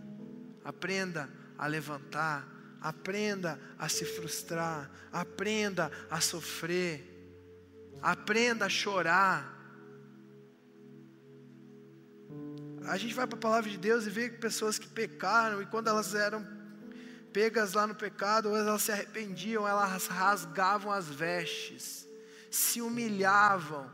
Aprenda 0.64 1.28
a 1.58 1.66
levantar 1.66 2.52
Aprenda 2.82 3.60
a 3.78 3.88
se 3.88 4.04
frustrar, 4.04 4.90
aprenda 5.12 5.88
a 6.10 6.20
sofrer, 6.20 7.00
aprenda 8.02 8.66
a 8.66 8.68
chorar. 8.68 9.56
A 12.84 12.98
gente 12.98 13.14
vai 13.14 13.24
para 13.24 13.38
a 13.38 13.40
palavra 13.40 13.70
de 13.70 13.78
Deus 13.78 14.04
e 14.04 14.10
vê 14.10 14.28
pessoas 14.30 14.80
que 14.80 14.88
pecaram 14.88 15.62
e 15.62 15.66
quando 15.66 15.86
elas 15.86 16.12
eram 16.12 16.44
pegas 17.32 17.72
lá 17.72 17.86
no 17.86 17.94
pecado, 17.94 18.50
ou 18.50 18.56
elas 18.56 18.82
se 18.82 18.92
arrependiam, 18.92 19.66
elas 19.66 20.06
rasgavam 20.06 20.92
as 20.92 21.08
vestes, 21.08 22.08
se 22.50 22.80
humilhavam. 22.80 23.90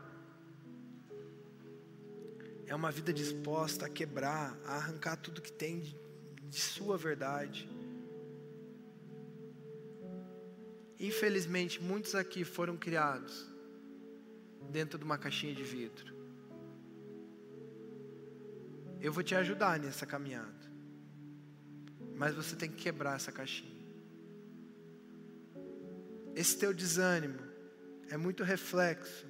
É 2.67 2.75
uma 2.75 2.91
vida 2.91 3.11
disposta 3.11 3.85
a 3.85 3.89
quebrar, 3.89 4.55
a 4.65 4.75
arrancar 4.75 5.15
tudo 5.17 5.41
que 5.41 5.51
tem 5.51 5.79
de, 5.79 5.97
de 6.43 6.59
sua 6.59 6.97
verdade. 6.97 7.67
Infelizmente, 10.99 11.81
muitos 11.81 12.13
aqui 12.13 12.43
foram 12.43 12.75
criados 12.75 13.49
dentro 14.69 14.99
de 14.99 15.05
uma 15.05 15.17
caixinha 15.17 15.55
de 15.55 15.63
vidro. 15.63 16.13
Eu 19.01 19.13
vou 19.13 19.23
te 19.23 19.33
ajudar 19.33 19.79
nessa 19.79 20.05
caminhada. 20.05 20.68
Mas 22.19 22.35
você 22.35 22.55
tem 22.55 22.69
que 22.69 22.75
quebrar 22.75 23.15
essa 23.15 23.31
caixinha. 23.31 23.79
Esse 26.35 26.55
teu 26.57 26.71
desânimo 26.71 27.39
é 28.09 28.17
muito 28.17 28.43
reflexo 28.43 29.25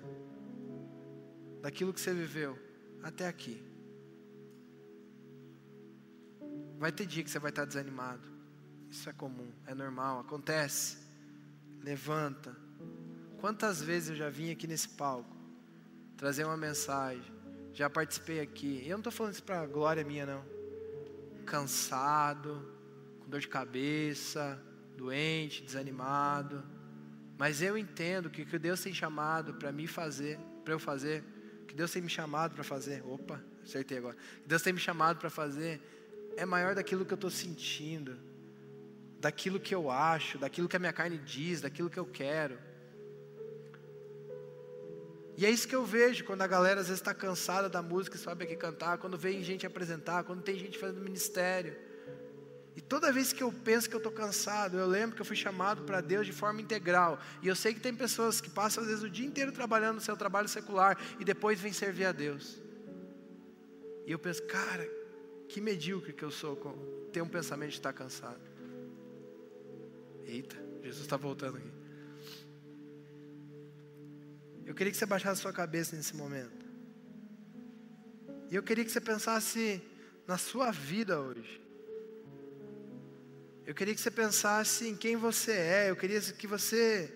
daquilo 1.62 1.94
que 1.94 2.02
você 2.02 2.14
viveu 2.14 2.60
até 3.02 3.28
aqui. 3.28 3.64
Vai 6.78 6.92
ter 6.92 7.06
dia 7.06 7.24
que 7.24 7.30
você 7.30 7.40
vai 7.40 7.52
estar 7.52 7.64
desanimado. 7.64 8.28
Isso 8.90 9.10
é 9.10 9.14
comum, 9.14 9.52
é 9.66 9.74
normal, 9.74 10.20
acontece 10.20 11.08
levanta. 11.82 12.56
Quantas 13.40 13.82
vezes 13.82 14.10
eu 14.10 14.16
já 14.16 14.30
vim 14.30 14.52
aqui 14.52 14.68
nesse 14.68 14.90
palco 14.90 15.38
trazer 16.18 16.44
uma 16.44 16.58
mensagem, 16.58 17.34
já 17.74 17.90
participei 17.90 18.42
aqui. 18.42 18.84
Eu 18.84 18.92
não 18.92 18.98
estou 19.00 19.12
falando 19.12 19.34
isso 19.34 19.44
para 19.44 19.66
glória 19.66 20.04
minha, 20.04 20.26
não. 20.26 20.44
Cansado, 21.46 22.79
dor 23.30 23.40
de 23.40 23.48
cabeça, 23.48 24.62
doente, 24.98 25.64
desanimado. 25.64 26.64
Mas 27.38 27.62
eu 27.62 27.78
entendo 27.78 28.30
que 28.30 28.42
o 28.42 28.46
que 28.46 28.60
Deus 28.60 28.82
tem 28.82 28.94
chamado 28.94 29.54
para 29.54 29.72
mim 29.72 29.88
fazer, 29.88 30.40
para 30.64 30.74
eu 30.74 30.80
fazer, 30.80 31.24
que 31.68 31.74
Deus 31.74 31.92
tem 31.92 32.02
me 32.02 32.10
chamado 32.10 32.54
para 32.56 32.64
fazer, 32.64 33.04
opa, 33.06 33.42
acertei 33.64 33.98
agora. 33.98 34.18
Que 34.42 34.48
Deus 34.48 34.62
tem 34.62 34.74
me 34.74 34.80
chamado 34.80 35.18
para 35.18 35.30
fazer 35.30 35.82
é 36.36 36.46
maior 36.46 36.74
daquilo 36.76 37.06
que 37.06 37.14
eu 37.14 37.16
estou 37.16 37.30
sentindo 37.30 38.30
daquilo 39.20 39.60
que 39.60 39.76
eu 39.76 39.92
acho, 39.92 40.38
daquilo 40.38 40.70
que 40.70 40.76
a 40.76 40.80
minha 40.80 40.94
carne 40.94 41.18
diz, 41.18 41.62
daquilo 41.62 41.90
que 41.90 42.00
eu 42.00 42.06
quero. 42.06 42.58
E 45.38 45.46
é 45.46 45.50
isso 45.50 45.68
que 45.68 45.76
eu 45.76 45.86
vejo 45.86 46.24
quando 46.26 46.42
a 46.42 46.48
galera 46.48 46.82
às 46.82 46.88
vezes 46.88 47.02
está 47.02 47.14
cansada 47.14 47.70
da 47.70 47.82
música 47.82 48.16
e 48.16 48.20
sobe 48.20 48.44
aqui 48.44 48.56
cantar, 48.56 48.98
quando 48.98 49.18
vem 49.18 49.44
gente 49.44 49.66
apresentar, 49.66 50.24
quando 50.24 50.42
tem 50.42 50.58
gente 50.58 50.78
fazendo 50.78 51.02
ministério. 51.02 51.76
E 52.80 52.82
toda 52.82 53.12
vez 53.12 53.34
que 53.34 53.44
eu 53.44 53.52
penso 53.52 53.90
que 53.90 53.96
eu 53.96 53.98
estou 53.98 54.12
cansado, 54.12 54.80
eu 54.80 54.88
lembro 54.88 55.14
que 55.14 55.22
eu 55.22 55.26
fui 55.26 55.36
chamado 55.36 55.84
para 55.84 56.00
Deus 56.00 56.26
de 56.26 56.32
forma 56.32 56.62
integral. 56.62 57.20
E 57.42 57.48
eu 57.50 57.54
sei 57.54 57.74
que 57.74 57.80
tem 57.82 57.94
pessoas 57.94 58.40
que 58.40 58.50
passam 58.50 58.82
às 58.82 58.88
vezes 58.88 59.04
o 59.04 59.10
dia 59.10 59.28
inteiro 59.28 59.52
trabalhando 59.52 59.96
no 59.96 60.02
seu 60.02 60.16
trabalho 60.16 60.48
secular 60.48 60.98
e 61.20 61.26
depois 61.26 61.60
vêm 61.60 61.74
servir 61.74 62.06
a 62.06 62.14
Deus. 62.14 62.58
E 64.08 64.12
eu 64.14 64.18
penso, 64.18 64.42
cara, 64.44 64.90
que 65.50 65.60
medíocre 65.60 66.14
que 66.14 66.24
eu 66.24 66.32
sou 66.32 66.56
com 66.56 66.72
ter 67.12 67.22
um 67.22 67.28
pensamento 67.28 67.72
de 67.72 67.80
estar 67.80 67.92
cansado. 67.92 68.40
Eita, 70.24 70.56
Jesus 70.82 71.02
está 71.02 71.18
voltando 71.18 71.58
aqui. 71.58 71.74
Eu 74.66 74.74
queria 74.74 74.94
que 74.94 74.98
você 74.98 75.06
baixasse 75.06 75.42
sua 75.42 75.52
cabeça 75.52 75.98
nesse 75.98 76.16
momento. 76.16 76.66
E 78.50 78.56
eu 78.56 78.64
queria 78.64 78.86
que 78.86 78.92
você 78.92 79.02
pensasse 79.02 79.82
na 80.26 80.38
sua 80.38 80.72
vida 80.72 81.20
hoje. 81.20 81.68
Eu 83.70 83.76
queria 83.76 83.94
que 83.94 84.02
você 84.02 84.10
pensasse 84.10 84.88
em 84.88 84.96
quem 84.96 85.16
você 85.16 85.52
é. 85.52 85.90
Eu 85.92 85.96
queria 85.96 86.20
que 86.20 86.48
você. 86.48 87.16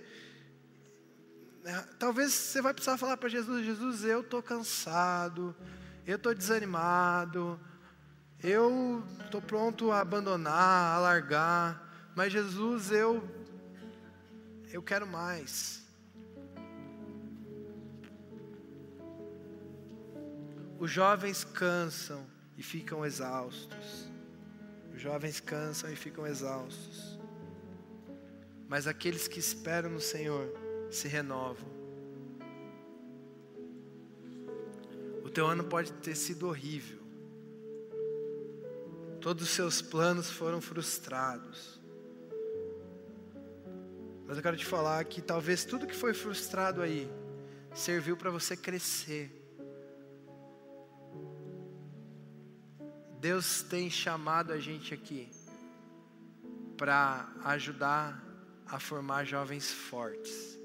Né, 1.64 1.84
talvez 1.98 2.32
você 2.32 2.62
vai 2.62 2.76
precisar 2.76 2.96
falar 2.96 3.18
para 3.18 3.28
Jesus: 3.28 3.66
Jesus, 3.66 4.04
eu 4.04 4.22
estou 4.22 4.40
cansado, 4.44 5.56
eu 6.06 6.16
estou 6.16 6.32
desanimado, 6.32 7.60
eu 8.40 9.04
estou 9.26 9.42
pronto 9.42 9.92
a 9.92 10.02
abandonar, 10.02 10.96
a 10.96 11.00
largar. 11.00 12.14
Mas 12.16 12.32
Jesus, 12.32 12.92
eu 12.92 13.28
eu 14.72 14.84
quero 14.84 15.08
mais. 15.08 15.84
Os 20.78 20.92
jovens 20.92 21.44
cansam 21.44 22.28
e 22.56 22.62
ficam 22.62 23.04
exaustos. 23.04 24.13
Os 24.94 25.02
jovens 25.02 25.40
cansam 25.40 25.92
e 25.92 25.96
ficam 25.96 26.26
exaustos. 26.28 27.20
Mas 28.68 28.88
aqueles 28.88 29.28
que 29.28 29.40
esperam 29.40 29.90
no 29.90 30.00
Senhor 30.00 30.54
se 30.92 31.08
renovam. 31.08 31.68
O 35.24 35.30
teu 35.30 35.48
ano 35.48 35.64
pode 35.64 35.92
ter 35.94 36.16
sido 36.16 36.48
horrível. 36.48 37.00
Todos 39.20 39.44
os 39.44 39.50
seus 39.50 39.82
planos 39.82 40.30
foram 40.30 40.62
frustrados. 40.62 41.82
Mas 44.26 44.38
eu 44.38 44.44
quero 44.44 44.58
te 44.58 44.66
falar 44.66 45.04
que 45.06 45.22
talvez 45.22 45.66
tudo 45.66 45.88
que 45.88 45.96
foi 45.96 46.14
frustrado 46.14 46.82
aí 46.82 47.10
serviu 47.74 48.16
para 48.16 48.30
você 48.30 48.56
crescer. 48.56 49.43
Deus 53.24 53.64
tem 53.64 53.90
chamado 53.90 54.52
a 54.52 54.60
gente 54.60 54.94
aqui 54.94 55.30
para 56.76 57.26
ajudar 57.46 58.22
a 58.68 58.78
formar 58.82 59.24
jovens 59.24 59.72
fortes. 59.72 60.60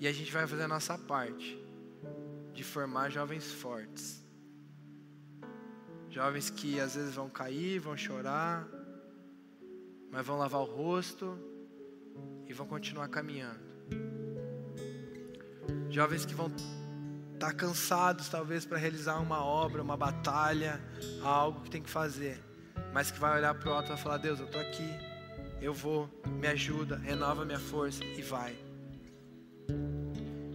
E 0.00 0.08
a 0.08 0.12
gente 0.14 0.32
vai 0.32 0.46
fazer 0.46 0.62
a 0.62 0.68
nossa 0.68 0.96
parte 0.96 1.62
de 2.54 2.64
formar 2.64 3.10
jovens 3.10 3.52
fortes. 3.52 4.24
Jovens 6.08 6.48
que 6.48 6.80
às 6.80 6.94
vezes 6.94 7.14
vão 7.14 7.28
cair, 7.28 7.78
vão 7.78 7.94
chorar, 7.94 8.66
mas 10.10 10.26
vão 10.26 10.38
lavar 10.38 10.62
o 10.62 10.64
rosto 10.64 11.38
e 12.46 12.54
vão 12.54 12.66
continuar 12.66 13.08
caminhando. 13.08 13.60
Jovens 15.90 16.24
que 16.24 16.34
vão 16.34 16.50
estar 17.36 17.48
tá 17.48 17.52
cansados 17.52 18.28
talvez 18.28 18.64
para 18.64 18.78
realizar 18.78 19.18
uma 19.18 19.44
obra, 19.44 19.82
uma 19.82 19.96
batalha, 19.96 20.80
algo 21.22 21.60
que 21.60 21.70
tem 21.70 21.82
que 21.82 21.90
fazer, 21.90 22.42
mas 22.92 23.10
que 23.10 23.20
vai 23.20 23.38
olhar 23.38 23.54
para 23.54 23.70
o 23.70 23.72
alto 23.72 23.86
e 23.86 23.88
vai 23.90 23.98
falar: 23.98 24.16
Deus, 24.16 24.40
eu 24.40 24.46
estou 24.46 24.60
aqui, 24.60 24.90
eu 25.60 25.72
vou, 25.72 26.10
me 26.26 26.48
ajuda, 26.48 26.96
renova 26.96 27.44
minha 27.44 27.60
força 27.60 28.02
e 28.04 28.22
vai. 28.22 28.56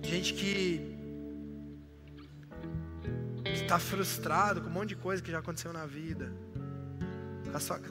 Gente 0.03 0.33
que 0.33 0.97
está 3.45 3.79
frustrado 3.79 4.61
com 4.61 4.67
um 4.67 4.71
monte 4.71 4.89
de 4.89 4.95
coisa 4.95 5.21
que 5.21 5.31
já 5.31 5.39
aconteceu 5.39 5.71
na 5.71 5.85
vida. 5.85 6.33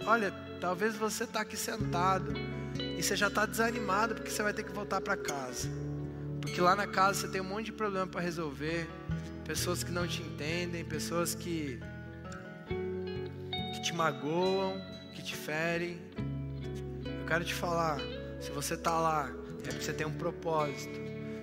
Olha, 0.07 0.33
talvez 0.61 0.97
você 0.97 1.25
está 1.25 1.43
aqui 1.43 1.57
sentado 1.57 2.33
e 2.79 3.03
você 3.03 3.15
já 3.15 3.29
está 3.29 3.47
desanimado 3.47 4.15
porque 4.15 4.31
você 4.31 4.43
vai 4.43 4.53
ter 4.53 4.63
que 4.63 4.73
voltar 4.73 5.01
para 5.01 5.17
casa. 5.17 5.69
Porque 6.41 6.61
lá 6.61 6.75
na 6.75 6.87
casa 6.87 7.21
você 7.21 7.29
tem 7.29 7.41
um 7.41 7.45
monte 7.45 7.67
de 7.67 7.73
problema 7.73 8.07
para 8.07 8.21
resolver, 8.21 8.89
pessoas 9.45 9.85
que 9.85 9.91
não 9.91 10.07
te 10.07 10.23
entendem, 10.23 10.85
pessoas 10.85 11.35
que 11.35 11.81
que 13.75 13.83
te 13.83 13.95
magoam, 13.95 14.81
que 15.15 15.23
te 15.23 15.35
ferem. 15.35 15.99
Eu 17.05 17.27
quero 17.27 17.45
te 17.45 17.55
falar, 17.55 17.99
se 18.41 18.51
você 18.51 18.75
está 18.75 18.99
lá, 18.99 19.33
é 19.65 19.69
porque 19.69 19.83
você 19.83 19.93
tem 19.93 20.07
um 20.07 20.13
propósito. 20.13 20.99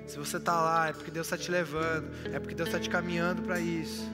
Se 0.06 0.18
você 0.18 0.38
está 0.38 0.62
lá, 0.62 0.88
é 0.88 0.94
porque 0.94 1.12
Deus 1.12 1.28
está 1.28 1.38
te 1.38 1.52
levando, 1.52 2.10
é 2.34 2.40
porque 2.40 2.56
Deus 2.56 2.70
está 2.70 2.80
te 2.80 2.90
caminhando 2.90 3.42
para 3.42 3.60
isso. 3.60 4.10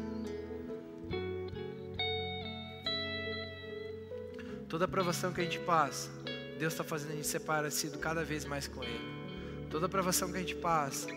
Toda 4.67 4.85
aprovação 4.85 5.31
que 5.31 5.41
a 5.41 5.43
gente 5.43 5.59
passa, 5.59 6.09
Deus 6.57 6.73
está 6.73 6.83
fazendo 6.83 7.11
a 7.11 7.15
gente 7.15 7.39
parecido 7.41 7.99
cada 7.99 8.23
vez 8.23 8.43
mais 8.43 8.67
com 8.67 8.83
Ele. 8.83 9.12
Toda 9.73 9.87
aprovação 9.87 10.31
que 10.31 10.37
a 10.37 10.39
gente 10.39 10.53
passa, 10.53 11.07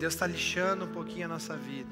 Deus 0.00 0.14
está 0.14 0.26
lixando 0.26 0.86
um 0.86 0.92
pouquinho 0.92 1.26
a 1.26 1.28
nossa 1.28 1.56
vida. 1.56 1.88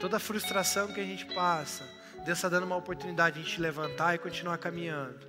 Toda 0.00 0.18
frustração 0.18 0.88
que 0.88 0.98
a 0.98 1.04
gente 1.04 1.24
passa, 1.26 1.84
Deus 2.26 2.38
está 2.38 2.48
dando 2.48 2.64
uma 2.64 2.74
oportunidade 2.74 3.36
de 3.36 3.42
a 3.42 3.44
gente 3.44 3.60
levantar 3.60 4.16
e 4.16 4.18
continuar 4.18 4.58
caminhando. 4.58 5.24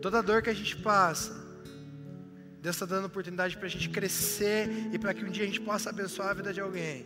Toda 0.00 0.22
dor 0.22 0.42
que 0.42 0.48
a 0.48 0.54
gente 0.54 0.76
passa, 0.76 1.34
Deus 2.62 2.76
está 2.76 2.86
dando 2.86 3.06
oportunidade 3.06 3.56
para 3.56 3.66
a 3.66 3.68
gente 3.68 3.88
crescer 3.88 4.70
e 4.92 4.96
para 4.96 5.12
que 5.12 5.24
um 5.24 5.28
dia 5.28 5.42
a 5.42 5.46
gente 5.48 5.60
possa 5.60 5.90
abençoar 5.90 6.28
a 6.28 6.34
vida 6.34 6.52
de 6.52 6.60
alguém. 6.60 7.04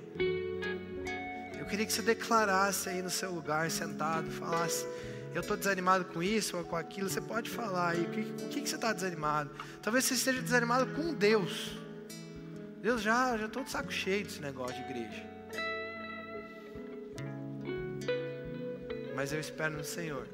Eu 1.58 1.64
queria 1.64 1.86
que 1.86 1.92
você 1.94 2.02
declarasse 2.02 2.90
aí 2.90 3.00
no 3.00 3.08
seu 3.08 3.30
lugar, 3.30 3.70
sentado, 3.70 4.30
falasse: 4.30 4.86
eu 5.34 5.40
estou 5.40 5.56
desanimado 5.56 6.04
com 6.04 6.22
isso 6.22 6.56
ou 6.56 6.64
com 6.64 6.76
aquilo, 6.76 7.10
você 7.10 7.20
pode 7.20 7.50
falar 7.50 7.90
aí, 7.90 8.02
o 8.02 8.10
que, 8.10 8.20
o 8.20 8.48
que, 8.48 8.60
que 8.60 8.68
você 8.68 8.76
está 8.76 8.92
desanimado? 8.92 9.50
Talvez 9.82 10.04
você 10.04 10.14
esteja 10.14 10.40
desanimado 10.40 10.86
com 10.94 11.12
Deus. 11.12 11.76
Deus 12.80 13.02
já 13.02 13.36
já 13.36 13.46
estou 13.46 13.64
de 13.64 13.70
saco 13.70 13.92
cheio 13.92 14.24
desse 14.24 14.40
negócio 14.40 14.76
de 14.76 14.82
igreja. 14.82 15.26
Mas 19.16 19.32
eu 19.32 19.40
espero 19.40 19.76
no 19.76 19.84
Senhor. 19.84 20.28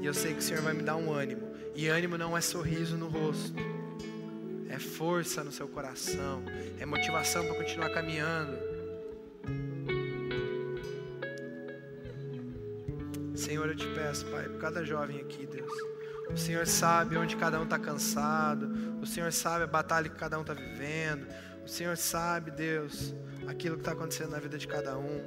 E 0.00 0.06
eu 0.06 0.14
sei 0.14 0.32
que 0.32 0.38
o 0.38 0.42
Senhor 0.42 0.62
vai 0.62 0.72
me 0.72 0.82
dar 0.82 0.96
um 0.96 1.12
ânimo. 1.12 1.52
E 1.74 1.88
ânimo 1.88 2.16
não 2.16 2.36
é 2.36 2.40
sorriso 2.40 2.96
no 2.96 3.08
rosto. 3.08 3.54
É 4.68 4.78
força 4.78 5.42
no 5.42 5.52
seu 5.52 5.68
coração. 5.68 6.42
É 6.78 6.86
motivação 6.86 7.44
para 7.44 7.56
continuar 7.56 7.90
caminhando. 7.90 8.67
Senhor, 13.58 13.70
eu 13.70 13.74
te 13.74 13.88
peço, 13.88 14.24
Pai, 14.26 14.44
por 14.44 14.60
cada 14.60 14.84
jovem 14.84 15.20
aqui, 15.20 15.44
Deus. 15.44 15.72
O 16.30 16.36
Senhor 16.36 16.64
sabe 16.64 17.16
onde 17.16 17.34
cada 17.34 17.58
um 17.58 17.64
está 17.64 17.76
cansado. 17.76 18.70
O 19.02 19.06
Senhor 19.06 19.32
sabe 19.32 19.64
a 19.64 19.66
batalha 19.66 20.08
que 20.08 20.14
cada 20.14 20.38
um 20.38 20.42
está 20.42 20.54
vivendo. 20.54 21.26
O 21.64 21.68
Senhor 21.68 21.96
sabe, 21.96 22.52
Deus, 22.52 23.12
aquilo 23.48 23.74
que 23.74 23.80
está 23.80 23.90
acontecendo 23.90 24.30
na 24.30 24.38
vida 24.38 24.56
de 24.56 24.68
cada 24.68 24.96
um. 24.96 25.20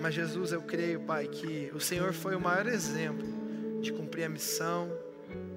Mas 0.00 0.14
Jesus, 0.14 0.52
eu 0.52 0.62
creio, 0.62 1.00
Pai, 1.00 1.26
que 1.26 1.72
o 1.74 1.80
Senhor 1.80 2.12
foi 2.12 2.36
o 2.36 2.40
maior 2.40 2.68
exemplo 2.68 3.26
de 3.80 3.92
cumprir 3.92 4.22
a 4.22 4.28
missão, 4.28 4.88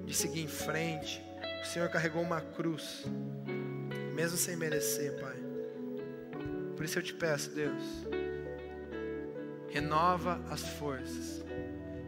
de 0.04 0.12
seguir 0.12 0.40
em 0.40 0.48
frente. 0.48 1.24
O 1.62 1.66
Senhor 1.66 1.88
carregou 1.88 2.20
uma 2.20 2.40
cruz, 2.40 3.04
mesmo 4.12 4.36
sem 4.36 4.56
merecer, 4.56 5.20
Pai. 5.20 5.36
Por 6.74 6.84
isso 6.84 6.98
eu 6.98 7.02
te 7.04 7.14
peço, 7.14 7.50
Deus 7.50 8.25
Renova 9.76 10.40
as 10.50 10.62
forças. 10.62 11.44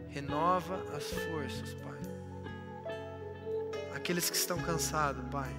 Renova 0.07 0.83
as 0.97 1.03
forças, 1.03 1.71
Pai. 1.75 1.99
Aqueles 3.93 4.27
que 4.27 4.35
estão 4.35 4.57
cansados, 4.57 5.23
Pai. 5.29 5.55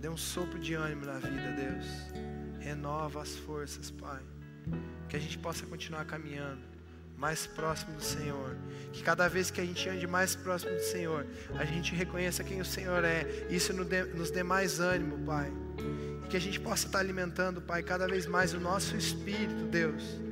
Dê 0.00 0.08
um 0.08 0.16
sopro 0.16 0.58
de 0.58 0.74
ânimo 0.74 1.06
na 1.06 1.18
vida, 1.18 1.52
Deus. 1.52 1.86
Renova 2.58 3.22
as 3.22 3.36
forças, 3.36 3.88
Pai. 3.88 4.20
Que 5.08 5.14
a 5.14 5.20
gente 5.20 5.38
possa 5.38 5.64
continuar 5.64 6.04
caminhando 6.06 6.60
mais 7.16 7.46
próximo 7.46 7.94
do 7.94 8.02
Senhor. 8.02 8.56
Que 8.92 9.00
cada 9.00 9.28
vez 9.28 9.48
que 9.48 9.60
a 9.60 9.64
gente 9.64 9.88
ande 9.88 10.08
mais 10.08 10.34
próximo 10.34 10.72
do 10.72 10.82
Senhor, 10.82 11.24
a 11.56 11.64
gente 11.64 11.94
reconheça 11.94 12.42
quem 12.42 12.60
o 12.60 12.64
Senhor 12.64 13.04
é. 13.04 13.46
Isso 13.48 13.72
nos 13.72 14.32
dê 14.32 14.42
mais 14.42 14.80
ânimo, 14.80 15.24
Pai. 15.24 15.52
E 16.24 16.26
que 16.26 16.36
a 16.36 16.40
gente 16.40 16.58
possa 16.58 16.86
estar 16.86 16.98
alimentando, 16.98 17.62
Pai, 17.62 17.80
cada 17.80 18.08
vez 18.08 18.26
mais 18.26 18.52
o 18.52 18.58
nosso 18.58 18.96
espírito, 18.96 19.66
Deus 19.66 20.28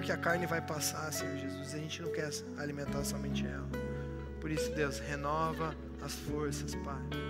porque 0.00 0.12
a 0.12 0.16
carne 0.16 0.46
vai 0.46 0.62
passar, 0.62 1.12
Senhor 1.12 1.36
Jesus, 1.36 1.74
a 1.74 1.78
gente 1.78 2.00
não 2.00 2.10
quer 2.10 2.30
alimentar 2.56 3.04
somente 3.04 3.46
ela. 3.46 3.68
Por 4.40 4.50
isso, 4.50 4.70
Deus, 4.72 4.98
renova 4.98 5.76
as 6.02 6.14
forças, 6.14 6.74
Pai. 6.76 7.29